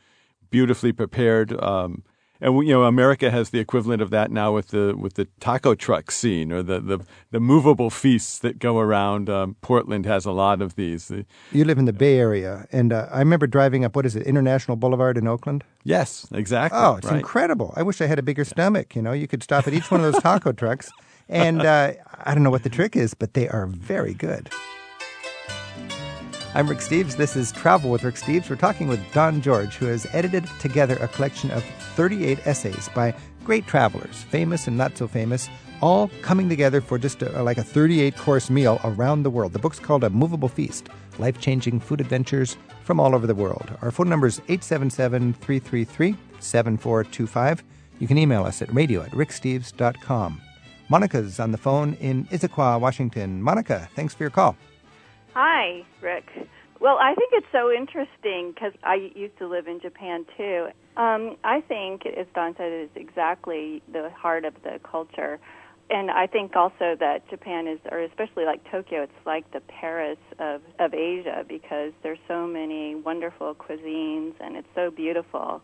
beautifully 0.49 0.91
prepared. 0.91 1.59
Um, 1.61 2.03
and 2.39 2.55
you 2.67 2.73
know, 2.73 2.83
America 2.83 3.31
has 3.31 3.49
the 3.49 3.59
equivalent 3.59 4.01
of 4.01 4.09
that 4.11 4.31
now 4.31 4.53
with 4.53 4.67
the 4.67 4.95
with 4.95 5.15
the 5.15 5.25
taco 5.39 5.73
truck 5.75 6.11
scene 6.11 6.51
or 6.51 6.61
the 6.61 6.79
the, 6.79 6.99
the 7.31 7.39
movable 7.39 7.89
feasts 7.89 8.39
that 8.39 8.59
go 8.59 8.79
around. 8.79 9.29
Um, 9.29 9.55
Portland 9.61 10.05
has 10.05 10.25
a 10.25 10.31
lot 10.31 10.61
of 10.61 10.75
these. 10.75 11.11
You 11.51 11.65
live 11.65 11.77
in 11.79 11.85
the 11.85 11.93
Bay 11.93 12.19
Area, 12.19 12.67
and 12.71 12.93
uh, 12.93 13.07
I 13.11 13.19
remember 13.19 13.47
driving 13.47 13.83
up 13.83 13.95
what 13.95 14.05
is 14.05 14.15
it, 14.15 14.23
International 14.23 14.77
Boulevard 14.77 15.17
in 15.17 15.27
Oakland. 15.27 15.63
yes, 15.83 16.27
exactly. 16.31 16.79
Oh, 16.79 16.95
it's 16.97 17.07
right. 17.07 17.17
incredible! 17.17 17.73
I 17.75 17.83
wish 17.83 18.01
I 18.01 18.05
had 18.05 18.19
a 18.19 18.23
bigger 18.23 18.45
stomach. 18.45 18.95
You 18.95 19.01
know, 19.01 19.13
you 19.13 19.27
could 19.27 19.41
stop 19.41 19.67
at 19.67 19.73
each 19.73 19.89
one 19.89 20.03
of 20.03 20.11
those 20.11 20.21
taco 20.21 20.51
trucks, 20.63 20.91
and 21.29 21.61
uh, 21.61 21.93
I 22.23 22.33
don't 22.33 22.43
know 22.43 22.49
what 22.49 22.63
the 22.63 22.69
trick 22.69 22.95
is, 22.95 23.13
but 23.13 23.33
they 23.33 23.47
are 23.49 23.67
very 23.67 24.13
good. 24.13 24.49
I'm 26.53 26.67
Rick 26.67 26.79
Steves. 26.79 27.17
This 27.17 27.35
is 27.35 27.51
Travel 27.51 27.91
with 27.91 28.03
Rick 28.03 28.15
Steves. 28.15 28.49
We're 28.49 28.55
talking 28.55 28.87
with 28.87 28.99
Don 29.13 29.41
George, 29.41 29.75
who 29.75 29.85
has 29.85 30.07
edited 30.11 30.47
together 30.59 30.95
a 30.95 31.07
collection 31.07 31.51
of 31.51 31.63
38 31.95 32.47
essays 32.47 32.89
by 32.95 33.13
great 33.43 33.67
travelers, 33.67 34.23
famous 34.23 34.67
and 34.67 34.77
not 34.77 34.97
so 34.97 35.07
famous, 35.07 35.49
all 35.81 36.09
coming 36.21 36.49
together 36.49 36.81
for 36.81 36.97
just 36.97 37.21
a, 37.21 37.43
like 37.43 37.57
a 37.57 37.63
38 37.63 38.17
course 38.17 38.49
meal 38.49 38.79
around 38.83 39.23
the 39.23 39.29
world. 39.29 39.53
The 39.53 39.59
book's 39.59 39.79
called 39.79 40.03
A 40.03 40.09
Movable 40.09 40.49
Feast 40.49 40.89
Life 41.19 41.39
Changing 41.39 41.79
Food 41.79 42.01
Adventures 42.01 42.57
from 42.83 42.99
All 42.99 43.13
Over 43.13 43.27
the 43.27 43.35
World. 43.35 43.77
Our 43.81 43.91
phone 43.91 44.09
number 44.09 44.27
is 44.27 44.39
877 44.47 45.33
333 45.33 46.15
7425. 46.39 47.63
You 47.99 48.07
can 48.07 48.17
email 48.17 48.43
us 48.45 48.61
at 48.61 48.73
radio 48.73 49.01
at 49.01 49.11
ricksteves.com. 49.11 50.41
Monica's 50.89 51.39
on 51.39 51.51
the 51.51 51.57
phone 51.57 51.95
in 51.95 52.25
Issaquah, 52.25 52.79
Washington. 52.79 53.41
Monica, 53.41 53.89
thanks 53.95 54.13
for 54.13 54.23
your 54.23 54.29
call. 54.29 54.55
Hi, 55.33 55.83
Rick. 56.01 56.29
Well, 56.79 56.97
I 57.01 57.13
think 57.15 57.31
it's 57.33 57.47
so 57.51 57.71
interesting 57.71 58.51
because 58.53 58.73
I 58.83 59.11
used 59.15 59.37
to 59.39 59.47
live 59.47 59.67
in 59.67 59.79
Japan 59.81 60.25
too. 60.37 60.67
Um, 60.95 61.35
I 61.43 61.61
think, 61.61 62.05
as 62.05 62.27
Don 62.33 62.55
said, 62.55 62.71
it 62.71 62.83
is 62.83 62.89
exactly 62.95 63.81
the 63.91 64.09
heart 64.11 64.45
of 64.45 64.53
the 64.63 64.79
culture. 64.83 65.39
And 65.89 66.11
I 66.11 66.27
think 66.27 66.55
also 66.55 66.95
that 66.99 67.27
Japan 67.29 67.67
is, 67.67 67.79
or 67.91 67.99
especially 67.99 68.45
like 68.45 68.69
Tokyo, 68.69 69.03
it's 69.03 69.25
like 69.25 69.49
the 69.51 69.61
Paris 69.61 70.17
of, 70.37 70.61
of 70.79 70.93
Asia 70.93 71.45
because 71.47 71.93
there's 72.03 72.19
so 72.27 72.45
many 72.45 72.95
wonderful 72.95 73.55
cuisines 73.55 74.33
and 74.39 74.57
it's 74.57 74.67
so 74.75 74.91
beautiful. 74.91 75.61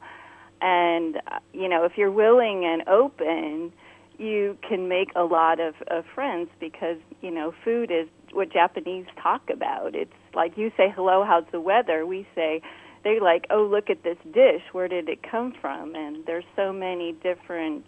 And, 0.61 1.17
uh, 1.27 1.39
you 1.53 1.67
know, 1.67 1.83
if 1.83 1.97
you're 1.97 2.11
willing 2.11 2.63
and 2.65 2.87
open, 2.87 3.73
you 4.17 4.57
can 4.67 4.87
make 4.87 5.09
a 5.15 5.23
lot 5.23 5.59
of, 5.59 5.75
of 5.87 6.05
friends 6.13 6.49
because, 6.59 6.97
you 7.21 7.31
know, 7.31 7.53
food 7.63 7.91
is 7.91 8.07
what 8.31 8.51
Japanese 8.51 9.05
talk 9.21 9.49
about. 9.51 9.95
It's 9.95 10.11
like 10.33 10.57
you 10.57 10.71
say, 10.77 10.91
hello, 10.95 11.23
how's 11.25 11.45
the 11.51 11.59
weather? 11.61 12.05
We 12.05 12.27
say, 12.35 12.61
they're 13.03 13.21
like, 13.21 13.45
oh, 13.49 13.63
look 13.63 13.89
at 13.89 14.03
this 14.03 14.17
dish. 14.33 14.61
Where 14.71 14.87
did 14.87 15.09
it 15.09 15.19
come 15.29 15.53
from? 15.59 15.95
And 15.95 16.25
there's 16.25 16.45
so 16.55 16.71
many 16.71 17.11
different 17.11 17.85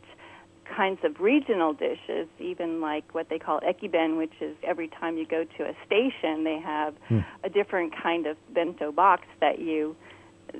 kinds 0.75 0.99
of 1.03 1.19
regional 1.19 1.73
dishes, 1.73 2.27
even 2.39 2.81
like 2.81 3.13
what 3.13 3.29
they 3.29 3.37
call 3.37 3.59
ekiben, 3.61 4.17
which 4.17 4.33
is 4.41 4.55
every 4.63 4.87
time 4.87 5.15
you 5.17 5.25
go 5.25 5.43
to 5.57 5.63
a 5.63 5.73
station, 5.85 6.43
they 6.43 6.59
have 6.59 6.95
Hmm. 7.07 7.19
a 7.43 7.49
different 7.49 7.93
kind 7.95 8.25
of 8.25 8.35
bento 8.53 8.91
box 8.91 9.23
that 9.41 9.59
you 9.59 9.95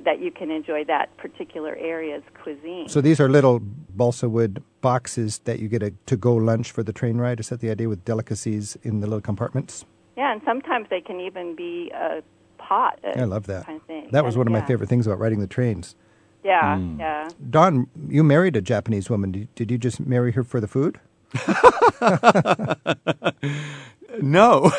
that 0.04 0.20
you 0.20 0.30
can 0.30 0.52
enjoy 0.52 0.84
that 0.84 1.16
particular 1.18 1.76
area's 1.78 2.24
cuisine. 2.44 2.90
So 2.90 3.00
these 3.02 3.20
are 3.22 3.30
little 3.30 3.60
balsa 3.62 4.28
wood 4.28 4.62
boxes 4.90 5.40
that 5.46 5.58
you 5.60 5.68
get 5.68 5.82
a 5.82 5.92
to-go 6.06 6.36
lunch 6.36 6.72
for 6.72 6.84
the 6.84 6.94
train 6.94 7.18
ride. 7.18 7.40
Is 7.40 7.50
that 7.50 7.60
the 7.60 7.72
idea 7.72 7.90
with 7.90 8.06
delicacies 8.06 8.78
in 8.84 9.00
the 9.00 9.08
little 9.08 9.20
compartments? 9.32 9.84
Yeah, 10.16 10.32
and 10.32 10.42
sometimes 10.46 10.86
they 10.92 11.02
can 11.02 11.20
even 11.20 11.56
be 11.56 11.92
a 11.96 12.22
pot. 12.60 13.00
uh, 13.04 13.20
I 13.20 13.24
love 13.24 13.48
that. 13.48 13.66
Kind 13.66 13.82
of 13.82 13.88
thing. 13.88 14.10
That 14.12 14.24
was 14.24 14.36
And, 14.36 14.42
one 14.42 14.48
of 14.48 14.54
my 14.54 14.62
favorite 14.68 14.88
things 14.88 15.08
about 15.08 15.18
riding 15.20 15.40
the 15.40 15.48
trains. 15.48 15.96
Yeah, 16.44 16.76
Mm. 16.78 17.00
yeah. 17.00 17.28
Don, 17.50 17.88
you 18.08 18.24
married 18.24 18.56
a 18.56 18.62
Japanese 18.62 19.10
woman. 19.10 19.32
Did, 19.32 19.48
did 19.56 19.72
you 19.72 19.80
just 19.80 20.00
marry 20.00 20.32
her 20.34 20.44
for 20.44 20.60
the 20.62 20.68
food? 20.68 21.00
No. 24.22 24.72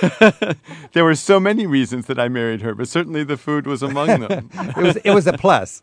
there 0.93 1.05
were 1.05 1.15
so 1.15 1.41
many 1.41 1.67
reasons 1.67 2.07
that 2.07 2.19
I 2.19 2.29
married 2.29 2.63
her, 2.63 2.75
but 2.75 2.89
certainly 2.89 3.25
the 3.25 3.37
food 3.37 3.67
was 3.67 3.83
among 3.83 4.21
them. 4.21 4.51
It 4.77 4.83
was 4.83 4.97
it 4.97 5.11
was 5.11 5.27
a 5.27 5.33
plus. 5.33 5.83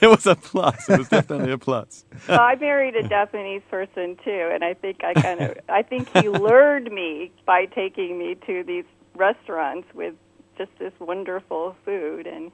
it 0.00 0.06
was 0.06 0.26
a 0.26 0.34
plus. 0.34 0.88
It 0.88 0.98
was 0.98 1.08
definitely 1.08 1.52
a 1.52 1.58
plus. 1.58 2.04
well, 2.28 2.40
I 2.40 2.54
married 2.56 2.96
a 2.96 3.08
Japanese 3.08 3.62
person 3.70 4.16
too, 4.24 4.50
and 4.52 4.64
I 4.64 4.74
think 4.74 5.02
I 5.04 5.14
kind 5.14 5.40
of 5.40 5.58
I 5.68 5.82
think 5.82 6.08
he 6.16 6.28
lured 6.28 6.92
me 6.92 7.30
by 7.46 7.66
taking 7.66 8.18
me 8.18 8.36
to 8.46 8.64
these 8.64 8.84
restaurants 9.14 9.88
with 9.94 10.14
just 10.56 10.70
this 10.78 10.92
wonderful 10.98 11.76
food, 11.84 12.26
and 12.26 12.50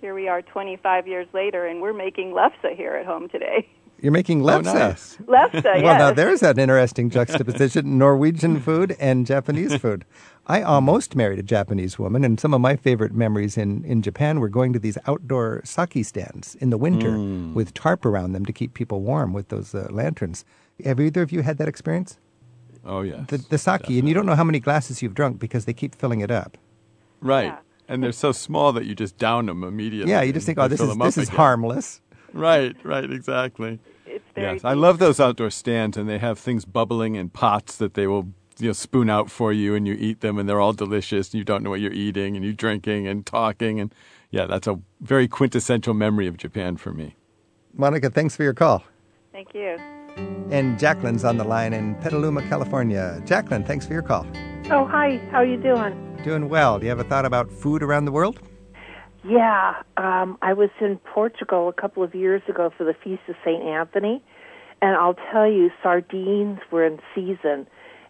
here 0.00 0.14
we 0.14 0.28
are 0.28 0.42
25 0.42 1.06
years 1.06 1.26
later, 1.32 1.66
and 1.66 1.80
we're 1.80 1.92
making 1.92 2.32
lefse 2.32 2.76
here 2.76 2.94
at 2.94 3.06
home 3.06 3.28
today. 3.28 3.68
You're 4.00 4.12
making 4.12 4.42
Oh, 4.42 4.46
lefse. 4.46 4.64
nice. 4.64 5.16
Lefse, 5.26 5.64
Well, 5.82 5.98
now 5.98 6.12
there's 6.12 6.42
an 6.42 6.58
interesting 6.58 7.10
juxtaposition: 7.10 7.98
Norwegian 7.98 8.60
food 8.60 8.96
and 9.00 9.26
Japanese 9.26 9.76
food. 9.76 10.04
I 10.46 10.62
almost 10.62 11.14
married 11.16 11.38
a 11.38 11.42
Japanese 11.42 11.98
woman, 11.98 12.24
and 12.24 12.38
some 12.40 12.54
of 12.54 12.60
my 12.60 12.74
favorite 12.76 13.12
memories 13.12 13.58
in, 13.58 13.84
in 13.84 14.00
Japan 14.02 14.40
were 14.40 14.48
going 14.48 14.72
to 14.72 14.78
these 14.78 14.96
outdoor 15.06 15.60
sake 15.64 16.04
stands 16.04 16.54
in 16.56 16.70
the 16.70 16.78
winter 16.78 17.18
with 17.52 17.74
tarp 17.74 18.06
around 18.06 18.32
them 18.32 18.46
to 18.46 18.52
keep 18.52 18.72
people 18.72 19.02
warm 19.02 19.32
with 19.32 19.48
those 19.48 19.74
uh, 19.74 19.88
lanterns. 19.90 20.44
Have 20.84 21.00
either 21.00 21.20
of 21.22 21.32
you 21.32 21.42
had 21.42 21.58
that 21.58 21.68
experience? 21.68 22.18
Oh, 22.84 23.02
yes. 23.02 23.26
The, 23.26 23.38
the 23.38 23.58
sake, 23.58 23.88
and 23.88 24.08
you 24.08 24.14
don't 24.14 24.24
know 24.24 24.36
how 24.36 24.44
many 24.44 24.60
glasses 24.60 25.02
you've 25.02 25.14
drunk 25.14 25.38
because 25.38 25.64
they 25.66 25.74
keep 25.74 25.94
filling 25.94 26.20
it 26.20 26.30
up. 26.30 26.56
right. 27.20 27.46
Yeah. 27.46 27.58
And 27.90 28.02
they're 28.02 28.12
so 28.12 28.32
small 28.32 28.72
that 28.74 28.84
you 28.84 28.94
just 28.94 29.16
down 29.16 29.46
them 29.46 29.64
immediately. 29.64 30.12
Yeah, 30.12 30.20
you 30.20 30.30
just 30.34 30.44
think, 30.44 30.58
oh, 30.58 30.68
this 30.68 30.78
is 30.78 30.94
this 30.98 31.16
is 31.16 31.28
again. 31.28 31.36
harmless. 31.38 32.02
Right, 32.32 32.76
right, 32.84 33.10
exactly. 33.10 33.78
it's 34.06 34.24
very 34.34 34.54
Yes, 34.54 34.64
I 34.64 34.74
love 34.74 34.98
those 34.98 35.20
outdoor 35.20 35.50
stands, 35.50 35.96
and 35.96 36.08
they 36.08 36.18
have 36.18 36.38
things 36.38 36.64
bubbling 36.64 37.14
in 37.14 37.30
pots 37.30 37.76
that 37.76 37.94
they 37.94 38.06
will 38.06 38.28
you 38.58 38.68
know, 38.68 38.72
spoon 38.72 39.08
out 39.08 39.30
for 39.30 39.52
you, 39.52 39.74
and 39.74 39.86
you 39.86 39.94
eat 39.94 40.20
them, 40.20 40.38
and 40.38 40.48
they're 40.48 40.60
all 40.60 40.72
delicious. 40.72 41.28
And 41.28 41.38
you 41.38 41.44
don't 41.44 41.62
know 41.62 41.70
what 41.70 41.80
you're 41.80 41.92
eating, 41.92 42.36
and 42.36 42.44
you're 42.44 42.54
drinking 42.54 43.06
and 43.06 43.24
talking, 43.24 43.80
and 43.80 43.94
yeah, 44.30 44.46
that's 44.46 44.66
a 44.66 44.78
very 45.00 45.28
quintessential 45.28 45.94
memory 45.94 46.26
of 46.26 46.36
Japan 46.36 46.76
for 46.76 46.92
me. 46.92 47.16
Monica, 47.74 48.10
thanks 48.10 48.36
for 48.36 48.42
your 48.42 48.54
call. 48.54 48.84
Thank 49.32 49.54
you. 49.54 49.78
And 50.50 50.78
Jacqueline's 50.78 51.24
on 51.24 51.36
the 51.36 51.44
line 51.44 51.72
in 51.72 51.94
Petaluma, 51.96 52.42
California. 52.48 53.22
Jacqueline, 53.24 53.64
thanks 53.64 53.86
for 53.86 53.92
your 53.92 54.02
call. 54.02 54.26
Oh, 54.70 54.84
hi. 54.84 55.18
How 55.30 55.38
are 55.38 55.44
you 55.44 55.56
doing? 55.56 56.16
Doing 56.24 56.48
well. 56.48 56.78
Do 56.78 56.84
you 56.86 56.90
have 56.90 56.98
a 56.98 57.04
thought 57.04 57.24
about 57.24 57.50
food 57.50 57.82
around 57.82 58.04
the 58.04 58.12
world? 58.12 58.40
Yeah, 59.28 59.74
um, 59.98 60.38
I 60.40 60.54
was 60.54 60.70
in 60.80 60.96
Portugal 60.96 61.68
a 61.68 61.72
couple 61.74 62.02
of 62.02 62.14
years 62.14 62.40
ago 62.48 62.72
for 62.74 62.84
the 62.84 62.94
Feast 62.94 63.20
of 63.28 63.34
St. 63.44 63.62
Anthony, 63.62 64.22
and 64.80 64.96
I'll 64.96 65.18
tell 65.30 65.46
you, 65.46 65.70
sardines 65.82 66.60
were 66.72 66.86
in 66.86 66.98
season, 67.14 67.66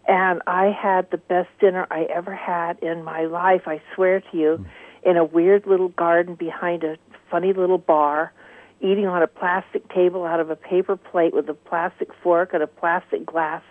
and 0.07 0.41
I 0.47 0.71
had 0.71 1.11
the 1.11 1.17
best 1.17 1.49
dinner 1.59 1.85
I 1.91 2.03
ever 2.03 2.33
had 2.33 2.79
in 2.79 3.03
my 3.03 3.25
life, 3.25 3.63
I 3.65 3.81
swear 3.93 4.21
to 4.21 4.37
you, 4.37 4.65
in 5.03 5.17
a 5.17 5.25
weird 5.25 5.67
little 5.67 5.89
garden 5.89 6.35
behind 6.35 6.85
a 6.85 6.95
funny 7.29 7.51
little 7.51 7.77
bar, 7.77 8.31
eating 8.79 9.07
on 9.07 9.21
a 9.21 9.27
plastic 9.27 9.89
table 9.89 10.23
out 10.23 10.39
of 10.39 10.49
a 10.49 10.55
paper 10.55 10.95
plate 10.95 11.33
with 11.33 11.49
a 11.49 11.53
plastic 11.53 12.11
fork 12.23 12.53
and 12.53 12.63
a 12.63 12.67
plastic 12.67 13.25
glass. 13.25 13.61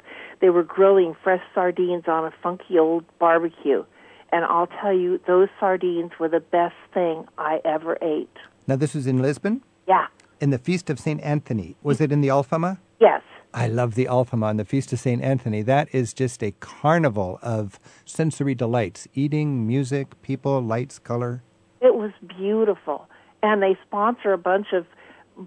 They 0.43 0.51
were 0.51 0.65
grilling 0.65 1.17
fresh 1.25 1.43
sardines 1.55 2.05
on 2.09 2.27
a 2.27 2.33
funky 2.43 2.79
old 2.79 3.05
barbecue. 3.19 3.85
And 4.33 4.45
I'll 4.45 4.67
tell 4.81 4.93
you, 4.93 5.21
those 5.27 5.49
sardines 5.59 6.13
were 6.21 6.29
the 6.29 6.41
best 6.41 6.75
thing 6.93 7.27
I 7.39 7.61
ever 7.65 7.97
ate. 8.03 8.37
Now, 8.67 8.77
this 8.77 8.95
was 8.95 9.07
in 9.07 9.23
Lisbon, 9.23 9.63
Yeah. 9.87 10.07
in 10.41 10.51
the 10.51 10.59
Feast 10.59 10.91
of 10.91 10.99
St. 10.99 11.21
Anthony. 11.23 11.77
Was 11.83 12.01
it 12.01 12.13
in 12.13 12.21
the 12.21 12.29
Alfama? 12.29 12.79
Yes. 13.01 13.23
I 13.55 13.67
love 13.67 13.95
the 13.95 14.05
Alfama 14.05 14.51
and 14.51 14.59
the 14.61 14.65
Feast 14.67 14.93
of 14.93 14.99
St. 14.99 15.23
Anthony. 15.23 15.63
That 15.63 15.89
is 15.95 16.13
just 16.13 16.43
a 16.43 16.51
carnival 16.61 17.39
of 17.43 17.81
sensory 18.05 18.55
delights 18.55 19.09
eating, 19.15 19.67
music, 19.67 20.21
people, 20.21 20.61
lights, 20.61 20.99
color. 20.99 21.43
It 21.81 21.95
was 21.95 22.11
beautiful. 22.37 23.09
And 23.43 23.63
they 23.63 23.79
sponsor 23.87 24.33
a 24.35 24.39
bunch 24.39 24.69
of 24.75 24.85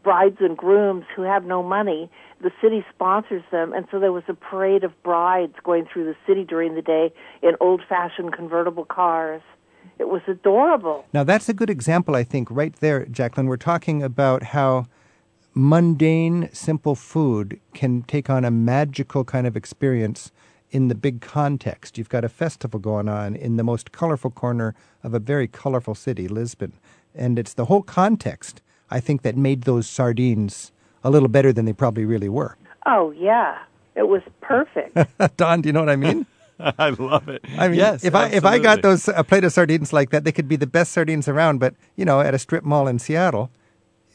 brides 0.02 0.38
and 0.40 0.58
grooms 0.58 1.06
who 1.16 1.22
have 1.22 1.46
no 1.46 1.62
money. 1.62 2.10
The 2.42 2.52
city 2.62 2.84
sponsors 2.94 3.44
them, 3.52 3.72
and 3.72 3.86
so 3.92 4.00
there 4.00 4.12
was 4.12 4.24
a 4.28 4.34
parade 4.34 4.84
of 4.84 4.92
brides 5.04 5.54
going 5.64 5.86
through 5.86 6.06
the 6.06 6.16
city 6.26 6.44
during 6.44 6.74
the 6.74 6.82
day 6.82 7.14
in 7.44 7.52
old 7.60 7.82
fashioned 7.88 8.34
convertible 8.34 8.86
cars. 8.86 9.44
It 10.00 10.10
was 10.10 10.22
adorable. 10.28 11.06
Now, 11.14 11.24
that's 11.24 11.50
a 11.50 11.54
good 11.54 11.70
example, 11.70 12.16
I 12.16 12.24
think, 12.24 12.50
right 12.50 12.74
there, 12.78 13.06
Jacqueline. 13.06 13.46
We're 13.46 13.58
talking 13.58 14.02
about 14.02 14.42
how 14.42 14.88
mundane, 15.54 16.50
simple 16.52 16.96
food 16.96 17.60
can 17.76 18.02
take 18.04 18.30
on 18.30 18.44
a 18.44 18.52
magical 18.52 19.24
kind 19.24 19.46
of 19.46 19.56
experience 19.56 20.32
in 20.72 20.88
the 20.88 20.96
big 20.96 21.22
context. 21.22 21.98
You've 21.98 22.10
got 22.10 22.24
a 22.24 22.30
festival 22.30 22.80
going 22.80 23.10
on 23.10 23.36
in 23.36 23.58
the 23.58 23.64
most 23.64 23.92
colorful 23.92 24.32
corner 24.32 24.74
of 25.04 25.14
a 25.14 25.20
very 25.20 25.48
colorful 25.48 25.94
city, 25.94 26.28
Lisbon. 26.28 26.74
And 27.14 27.38
it's 27.38 27.54
the 27.54 27.66
whole 27.66 27.84
context, 27.84 28.62
I 28.90 29.00
think, 29.00 29.22
that 29.22 29.38
made 29.38 29.64
those 29.64 29.88
sardines 29.88 30.72
a 31.04 31.10
little 31.10 31.30
better 31.30 31.52
than 31.54 31.66
they 31.66 31.74
probably 31.74 32.06
really 32.06 32.30
were. 32.30 32.58
Oh, 32.86 33.12
yeah. 33.12 33.58
It 33.96 34.08
was 34.08 34.22
perfect. 34.42 34.98
Don, 35.38 35.62
do 35.62 35.70
you 35.70 35.74
know 35.74 35.82
what 35.82 35.90
I 35.90 35.96
mean? 35.96 36.26
I 36.60 36.90
love 36.90 37.28
it. 37.28 37.44
I 37.58 37.68
mean, 37.70 37.78
yes, 37.78 38.04
if 38.04 38.14
I 38.14 38.28
if 38.28 38.46
I 38.46 38.60
got 38.60 38.84
those 38.84 39.08
a 39.08 39.24
plate 39.24 39.44
of 39.44 39.52
sardines 39.52 39.92
like 39.92 40.12
that, 40.12 40.24
they 40.26 40.32
could 40.32 40.48
be 40.48 40.56
the 40.56 40.68
best 40.68 40.92
sardines 40.92 41.28
around. 41.28 41.60
But 41.60 41.74
you 41.96 42.06
know, 42.06 42.22
at 42.22 42.34
a 42.36 42.40
strip 42.40 42.64
mall 42.64 42.88
in 42.88 43.00
Seattle, 43.00 43.50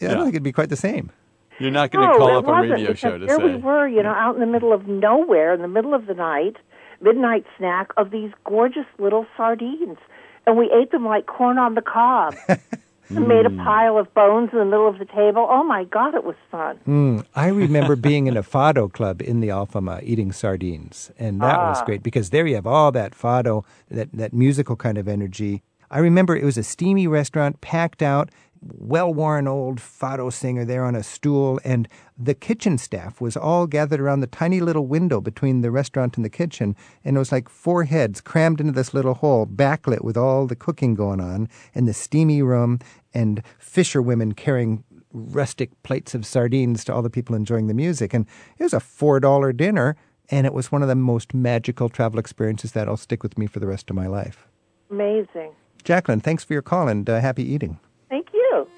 I 0.01 0.05
Yeah. 0.05 0.15
don't 0.15 0.25
think 0.25 0.35
it'd 0.35 0.43
be 0.45 0.53
quite 0.53 0.69
the 0.69 0.77
same. 0.77 1.11
you're 1.59 1.73
not 1.73 1.91
going 1.91 2.07
to 2.07 2.13
no, 2.13 2.19
call 2.19 2.31
oh, 2.31 2.39
up 2.39 2.47
a 2.47 2.53
radio 2.69 2.95
show 2.95 3.19
to 3.19 3.27
there 3.27 3.37
say. 3.39 3.45
we 3.45 3.57
were, 3.57 3.89
you 3.89 4.03
know, 4.03 4.13
out 4.13 4.35
in 4.35 4.41
the 4.41 4.47
middle 4.47 4.73
of 4.73 4.87
nowhere, 4.87 5.55
in 5.55 5.61
the 5.63 5.69
middle 5.69 5.93
of 5.95 6.07
the 6.07 6.15
night, 6.15 6.57
midnight 7.01 7.45
snack 7.59 7.91
of 7.97 8.11
these 8.13 8.31
gorgeous 8.45 8.87
little 8.99 9.27
sardines, 9.37 9.99
and 10.47 10.57
we 10.57 10.71
ate 10.73 10.93
them 10.93 11.05
like 11.05 11.27
corn 11.27 11.59
on 11.59 11.75
the 11.75 11.83
cob. 11.83 12.35
Made 13.11 13.47
a 13.47 13.51
pile 13.51 13.99
of 13.99 14.13
bones 14.15 14.51
in 14.53 14.59
the 14.59 14.65
middle 14.65 14.89
of 14.89 14.99
the 14.99 15.05
table. 15.05 15.47
Oh 15.49 15.63
my 15.63 15.85
God, 15.85 16.15
it 16.15 16.25
was 16.25 16.35
fun. 16.51 16.79
Mm, 16.89 17.25
I 17.37 17.49
remember 17.49 17.95
being 17.95 18.27
in 18.27 18.37
a 18.37 18.43
fado 18.43 18.93
club 18.93 19.23
in 19.23 19.41
the 19.41 19.49
Alfama 19.49 20.01
eating 20.03 20.33
sardines, 20.33 21.13
and 21.19 21.41
that 21.41 21.59
was 21.59 21.79
Ah. 21.81 21.85
great 21.85 22.03
because 22.03 22.31
there 22.31 22.47
you 22.47 22.57
have 22.57 22.67
all 22.67 22.91
that 22.93 23.13
fado, 23.13 23.65
that, 23.91 24.09
that 24.13 24.33
musical 24.33 24.75
kind 24.77 24.99
of 24.99 25.07
energy. 25.07 25.63
I 25.89 26.01
remember 26.01 26.35
it 26.37 26.43
was 26.45 26.59
a 26.59 26.65
steamy 26.65 27.07
restaurant, 27.07 27.61
packed 27.61 28.03
out, 28.03 28.31
well 28.75 29.13
worn 29.13 29.49
old 29.49 29.79
fado 29.79 30.33
singer 30.33 30.65
there 30.65 30.85
on 30.85 30.95
a 30.95 31.03
stool, 31.03 31.61
and 31.65 31.89
the 32.19 32.35
kitchen 32.35 32.79
staff 32.79 33.21
was 33.21 33.37
all 33.37 33.67
gathered 33.67 34.01
around 34.01 34.21
the 34.21 34.27
tiny 34.27 34.61
little 34.61 34.87
window 34.87 35.21
between 35.21 35.61
the 35.61 35.71
restaurant 35.71 36.17
and 36.17 36.25
the 36.25 36.31
kitchen, 36.31 36.77
and 37.05 37.17
it 37.17 37.19
was 37.19 37.33
like 37.33 37.49
four 37.49 37.85
heads 37.85 38.21
crammed 38.21 38.61
into 38.61 38.73
this 38.73 38.95
little 38.95 39.15
hole, 39.15 39.47
backlit 39.47 40.03
with 40.03 40.17
all 40.17 40.47
the 40.47 40.57
cooking 40.57 40.95
going 40.95 41.21
on, 41.21 41.49
and 41.75 41.87
the 41.87 41.95
steamy 41.95 42.43
room, 42.43 42.79
and 43.15 43.43
fisherwomen 43.59 44.33
carrying 44.33 44.85
rustic 45.13 45.83
plates 45.83 46.15
of 46.15 46.27
sardines 46.27 46.85
to 46.85 46.95
all 46.95 47.03
the 47.03 47.11
people 47.11 47.35
enjoying 47.35 47.67
the 47.67 47.75
music. 47.75 48.13
And 48.13 48.27
it 48.59 48.63
was 48.65 48.75
a 48.75 48.79
$4 48.79 49.57
dinner, 49.57 49.97
and 50.29 50.47
it 50.47 50.53
was 50.53 50.71
one 50.71 50.83
of 50.83 50.89
the 50.89 50.95
most 50.95 51.35
magical 51.35 51.89
travel 51.89 52.19
experiences 52.19 52.73
that'll 52.73 52.97
stick 52.97 53.23
with 53.23 53.39
me 53.39 53.47
for 53.47 53.61
the 53.61 53.67
rest 53.67 53.91
of 53.91 53.97
my 53.97 54.07
life. 54.07 54.49
Amazing. 54.91 55.53
Jacqueline, 55.85 56.21
thanks 56.21 56.45
for 56.45 56.53
your 56.53 56.63
call 56.63 56.89
and 56.89 57.09
uh, 57.09 57.21
happy 57.21 57.45
eating. 57.45 57.79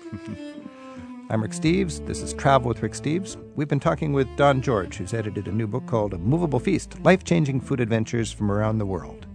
I'm 1.30 1.42
Rick 1.42 1.50
Steves. 1.50 2.04
This 2.06 2.22
is 2.22 2.32
Travel 2.32 2.68
with 2.68 2.82
Rick 2.82 2.92
Steves. 2.92 3.36
We've 3.56 3.68
been 3.68 3.78
talking 3.78 4.14
with 4.14 4.26
Don 4.36 4.62
George, 4.62 4.96
who's 4.96 5.12
edited 5.12 5.48
a 5.48 5.52
new 5.52 5.66
book 5.66 5.86
called 5.86 6.14
A 6.14 6.18
Movable 6.18 6.58
Feast 6.58 6.98
Life 7.02 7.24
Changing 7.24 7.60
Food 7.60 7.80
Adventures 7.80 8.32
from 8.32 8.50
Around 8.50 8.78
the 8.78 8.86
World. 8.86 9.26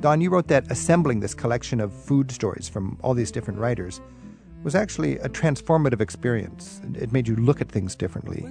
Don, 0.00 0.20
you 0.20 0.30
wrote 0.30 0.48
that 0.48 0.68
assembling 0.70 1.20
this 1.20 1.32
collection 1.32 1.80
of 1.80 1.92
food 1.92 2.32
stories 2.32 2.68
from 2.68 2.98
all 3.02 3.14
these 3.14 3.30
different 3.30 3.60
writers 3.60 4.00
was 4.64 4.74
actually 4.74 5.16
a 5.18 5.28
transformative 5.28 6.00
experience. 6.00 6.80
It 6.94 7.12
made 7.12 7.28
you 7.28 7.36
look 7.36 7.60
at 7.60 7.70
things 7.70 7.94
differently. 7.94 8.44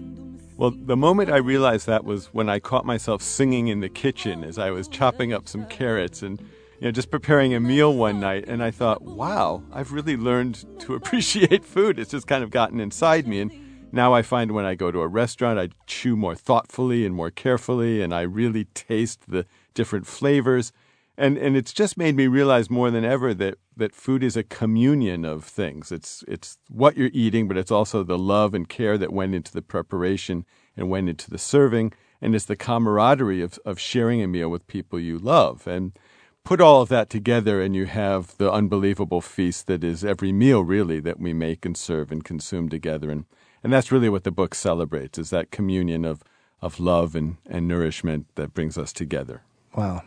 Well, 0.56 0.72
the 0.72 0.96
moment 0.96 1.30
I 1.30 1.38
realized 1.38 1.88
that 1.88 2.06
was 2.06 2.28
when 2.28 2.48
I 2.48 2.60
caught 2.60 2.86
myself 2.86 3.22
singing 3.22 3.68
in 3.68 3.82
the 3.82 3.90
kitchen 3.90 4.46
as 4.46 4.58
I 4.58 4.72
was 4.72 4.88
chopping 4.88 5.34
up 5.34 5.50
some 5.50 5.66
carrots 5.66 6.22
and 6.22 6.40
you 6.86 6.90
know 6.90 6.94
just 6.94 7.10
preparing 7.10 7.52
a 7.56 7.60
meal 7.60 7.92
one 7.96 8.20
night 8.20 8.46
and 8.48 8.62
I 8.62 8.70
thought, 8.70 9.02
"Wow, 9.02 9.64
I've 9.74 9.92
really 9.92 10.16
learned 10.16 10.64
to 10.82 10.94
appreciate 11.00 11.66
food. 11.66 11.98
It's 11.98 12.12
just 12.12 12.28
kind 12.28 12.44
of 12.44 12.52
gotten 12.52 12.80
inside 12.80 13.26
me 13.26 13.40
and 13.42 13.52
now 13.92 14.14
I 14.14 14.22
find 14.22 14.52
when 14.52 14.66
I 14.66 14.76
go 14.76 14.92
to 14.92 15.00
a 15.00 15.08
restaurant, 15.08 15.58
I 15.58 15.70
chew 15.88 16.16
more 16.16 16.36
thoughtfully 16.36 17.04
and 17.04 17.16
more 17.16 17.32
carefully 17.32 18.04
and 18.04 18.14
I 18.14 18.22
really 18.22 18.66
taste 18.76 19.32
the 19.32 19.48
different 19.74 20.06
flavors. 20.06 20.72
And 21.18 21.40
and 21.40 21.58
it's 21.58 21.74
just 21.74 21.98
made 21.98 22.16
me 22.16 22.28
realize 22.28 22.70
more 22.70 22.92
than 22.92 23.04
ever 23.04 23.34
that 23.34 23.58
that 23.76 23.96
food 23.96 24.24
is 24.24 24.38
a 24.38 24.44
communion 24.44 25.26
of 25.26 25.44
things. 25.44 25.92
It's 25.92 26.24
it's 26.28 26.60
what 26.70 26.98
you're 26.98 27.10
eating, 27.14 27.48
but 27.48 27.58
it's 27.58 27.72
also 27.72 28.04
the 28.04 28.20
love 28.20 28.54
and 28.54 28.70
care 28.70 28.96
that 29.00 29.12
went 29.12 29.34
into 29.34 29.52
the 29.52 29.64
preparation 29.64 30.46
and 30.78 30.92
went 30.92 31.10
into 31.10 31.32
the 31.32 31.40
serving, 31.40 31.94
and 32.22 32.36
it's 32.36 32.46
the 32.46 32.56
camaraderie 32.56 33.42
of 33.42 33.58
of 33.66 33.80
sharing 33.80 34.22
a 34.22 34.28
meal 34.28 34.50
with 34.50 34.68
people 34.68 35.00
you 35.00 35.18
love. 35.18 35.66
And 35.66 35.98
put 36.46 36.62
all 36.62 36.82
of 36.82 36.90
that 36.90 37.10
together, 37.10 37.62
and 37.62 37.76
you 37.76 37.88
have 37.88 38.38
the 38.38 38.50
unbelievable 38.50 39.20
feast 39.20 39.68
that 39.68 39.84
is 39.84 40.06
every 40.06 40.32
meal, 40.32 40.64
really, 40.64 41.02
that 41.02 41.20
we 41.20 41.34
make 41.34 41.66
and 41.66 41.76
serve 41.76 42.12
and 42.12 42.24
consume 42.24 42.70
together. 42.70 43.12
And 43.12 43.26
and 43.62 43.74
that's 43.74 43.92
really 43.92 44.10
what 44.10 44.24
the 44.24 44.32
book 44.32 44.56
celebrates: 44.56 45.18
is 45.18 45.32
that 45.32 45.52
communion 45.52 46.06
of 46.06 46.24
of 46.62 46.80
love 46.80 47.16
and, 47.16 47.38
and 47.48 47.68
nourishment 47.68 48.28
that 48.36 48.54
brings 48.54 48.78
us 48.78 48.94
together. 48.94 49.42
Wow. 49.76 50.04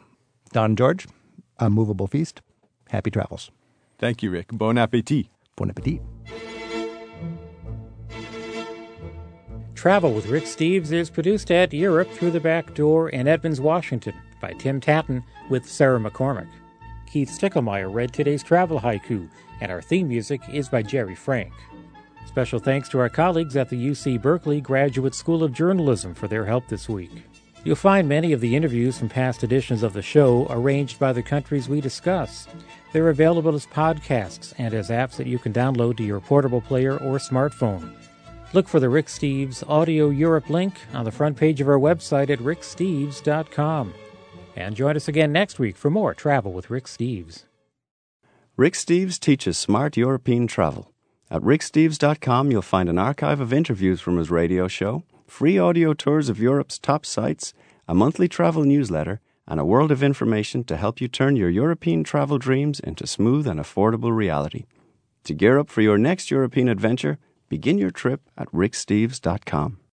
Don 0.52 0.76
George, 0.76 1.06
A 1.58 1.68
Movable 1.68 2.06
Feast. 2.06 2.40
Happy 2.88 3.10
travels. 3.10 3.50
Thank 3.98 4.22
you, 4.22 4.30
Rick. 4.30 4.48
Bon 4.52 4.78
appetit. 4.78 5.26
Bon 5.56 5.68
appetit. 5.68 6.00
Travel 9.74 10.12
with 10.12 10.26
Rick 10.26 10.44
Steves 10.44 10.90
is 10.90 11.10
produced 11.10 11.50
at 11.50 11.72
Europe 11.72 12.10
Through 12.10 12.32
the 12.32 12.40
Back 12.40 12.74
Door 12.74 13.10
in 13.10 13.28
Edmonds, 13.28 13.60
Washington 13.60 14.14
by 14.40 14.52
Tim 14.52 14.80
Tattan 14.80 15.24
with 15.48 15.68
Sarah 15.68 16.00
McCormick. 16.00 16.48
Keith 17.06 17.30
Stickelmeyer 17.30 17.92
read 17.92 18.12
today's 18.12 18.42
travel 18.42 18.80
haiku, 18.80 19.28
and 19.60 19.72
our 19.72 19.80
theme 19.80 20.08
music 20.08 20.40
is 20.52 20.68
by 20.68 20.82
Jerry 20.82 21.14
Frank. 21.14 21.52
Special 22.26 22.58
thanks 22.58 22.88
to 22.90 22.98
our 22.98 23.08
colleagues 23.08 23.56
at 23.56 23.70
the 23.70 23.88
UC 23.88 24.20
Berkeley 24.20 24.60
Graduate 24.60 25.14
School 25.14 25.42
of 25.42 25.52
Journalism 25.52 26.14
for 26.14 26.28
their 26.28 26.44
help 26.44 26.68
this 26.68 26.88
week. 26.88 27.24
You'll 27.64 27.76
find 27.76 28.08
many 28.08 28.32
of 28.32 28.40
the 28.40 28.54
interviews 28.54 28.98
from 28.98 29.08
past 29.08 29.42
editions 29.42 29.82
of 29.82 29.92
the 29.92 30.02
show 30.02 30.46
arranged 30.50 30.98
by 30.98 31.12
the 31.12 31.22
countries 31.22 31.68
we 31.68 31.80
discuss. 31.80 32.46
They're 32.92 33.08
available 33.08 33.54
as 33.54 33.66
podcasts 33.66 34.54
and 34.58 34.72
as 34.74 34.90
apps 34.90 35.16
that 35.16 35.26
you 35.26 35.38
can 35.38 35.52
download 35.52 35.96
to 35.96 36.04
your 36.04 36.20
portable 36.20 36.60
player 36.60 36.96
or 36.96 37.18
smartphone. 37.18 37.94
Look 38.52 38.68
for 38.68 38.80
the 38.80 38.88
Rick 38.88 39.06
Steves 39.06 39.68
Audio 39.68 40.08
Europe 40.08 40.48
link 40.48 40.74
on 40.94 41.04
the 41.04 41.12
front 41.12 41.36
page 41.36 41.60
of 41.60 41.68
our 41.68 41.78
website 41.78 42.30
at 42.30 42.38
ricksteves.com. 42.38 43.94
And 44.58 44.74
join 44.74 44.96
us 44.96 45.06
again 45.06 45.30
next 45.30 45.60
week 45.60 45.76
for 45.76 45.88
more 45.88 46.12
Travel 46.14 46.52
with 46.52 46.68
Rick 46.68 46.86
Steves. 46.86 47.44
Rick 48.56 48.74
Steves 48.74 49.20
teaches 49.20 49.56
smart 49.56 49.96
European 49.96 50.48
travel. 50.48 50.90
At 51.30 51.42
ricksteves.com, 51.42 52.50
you'll 52.50 52.62
find 52.62 52.88
an 52.88 52.98
archive 52.98 53.40
of 53.40 53.52
interviews 53.52 54.00
from 54.00 54.16
his 54.16 54.32
radio 54.32 54.66
show, 54.66 55.04
free 55.28 55.58
audio 55.60 55.94
tours 55.94 56.28
of 56.28 56.40
Europe's 56.40 56.76
top 56.76 57.06
sites, 57.06 57.54
a 57.86 57.94
monthly 57.94 58.26
travel 58.26 58.64
newsletter, 58.64 59.20
and 59.46 59.60
a 59.60 59.64
world 59.64 59.92
of 59.92 60.02
information 60.02 60.64
to 60.64 60.76
help 60.76 61.00
you 61.00 61.06
turn 61.06 61.36
your 61.36 61.50
European 61.50 62.02
travel 62.02 62.36
dreams 62.36 62.80
into 62.80 63.06
smooth 63.06 63.46
and 63.46 63.60
affordable 63.60 64.14
reality. 64.14 64.64
To 65.22 65.34
gear 65.34 65.60
up 65.60 65.70
for 65.70 65.82
your 65.82 65.98
next 65.98 66.32
European 66.32 66.68
adventure, 66.68 67.18
begin 67.48 67.78
your 67.78 67.92
trip 67.92 68.22
at 68.36 68.50
ricksteves.com. 68.50 69.78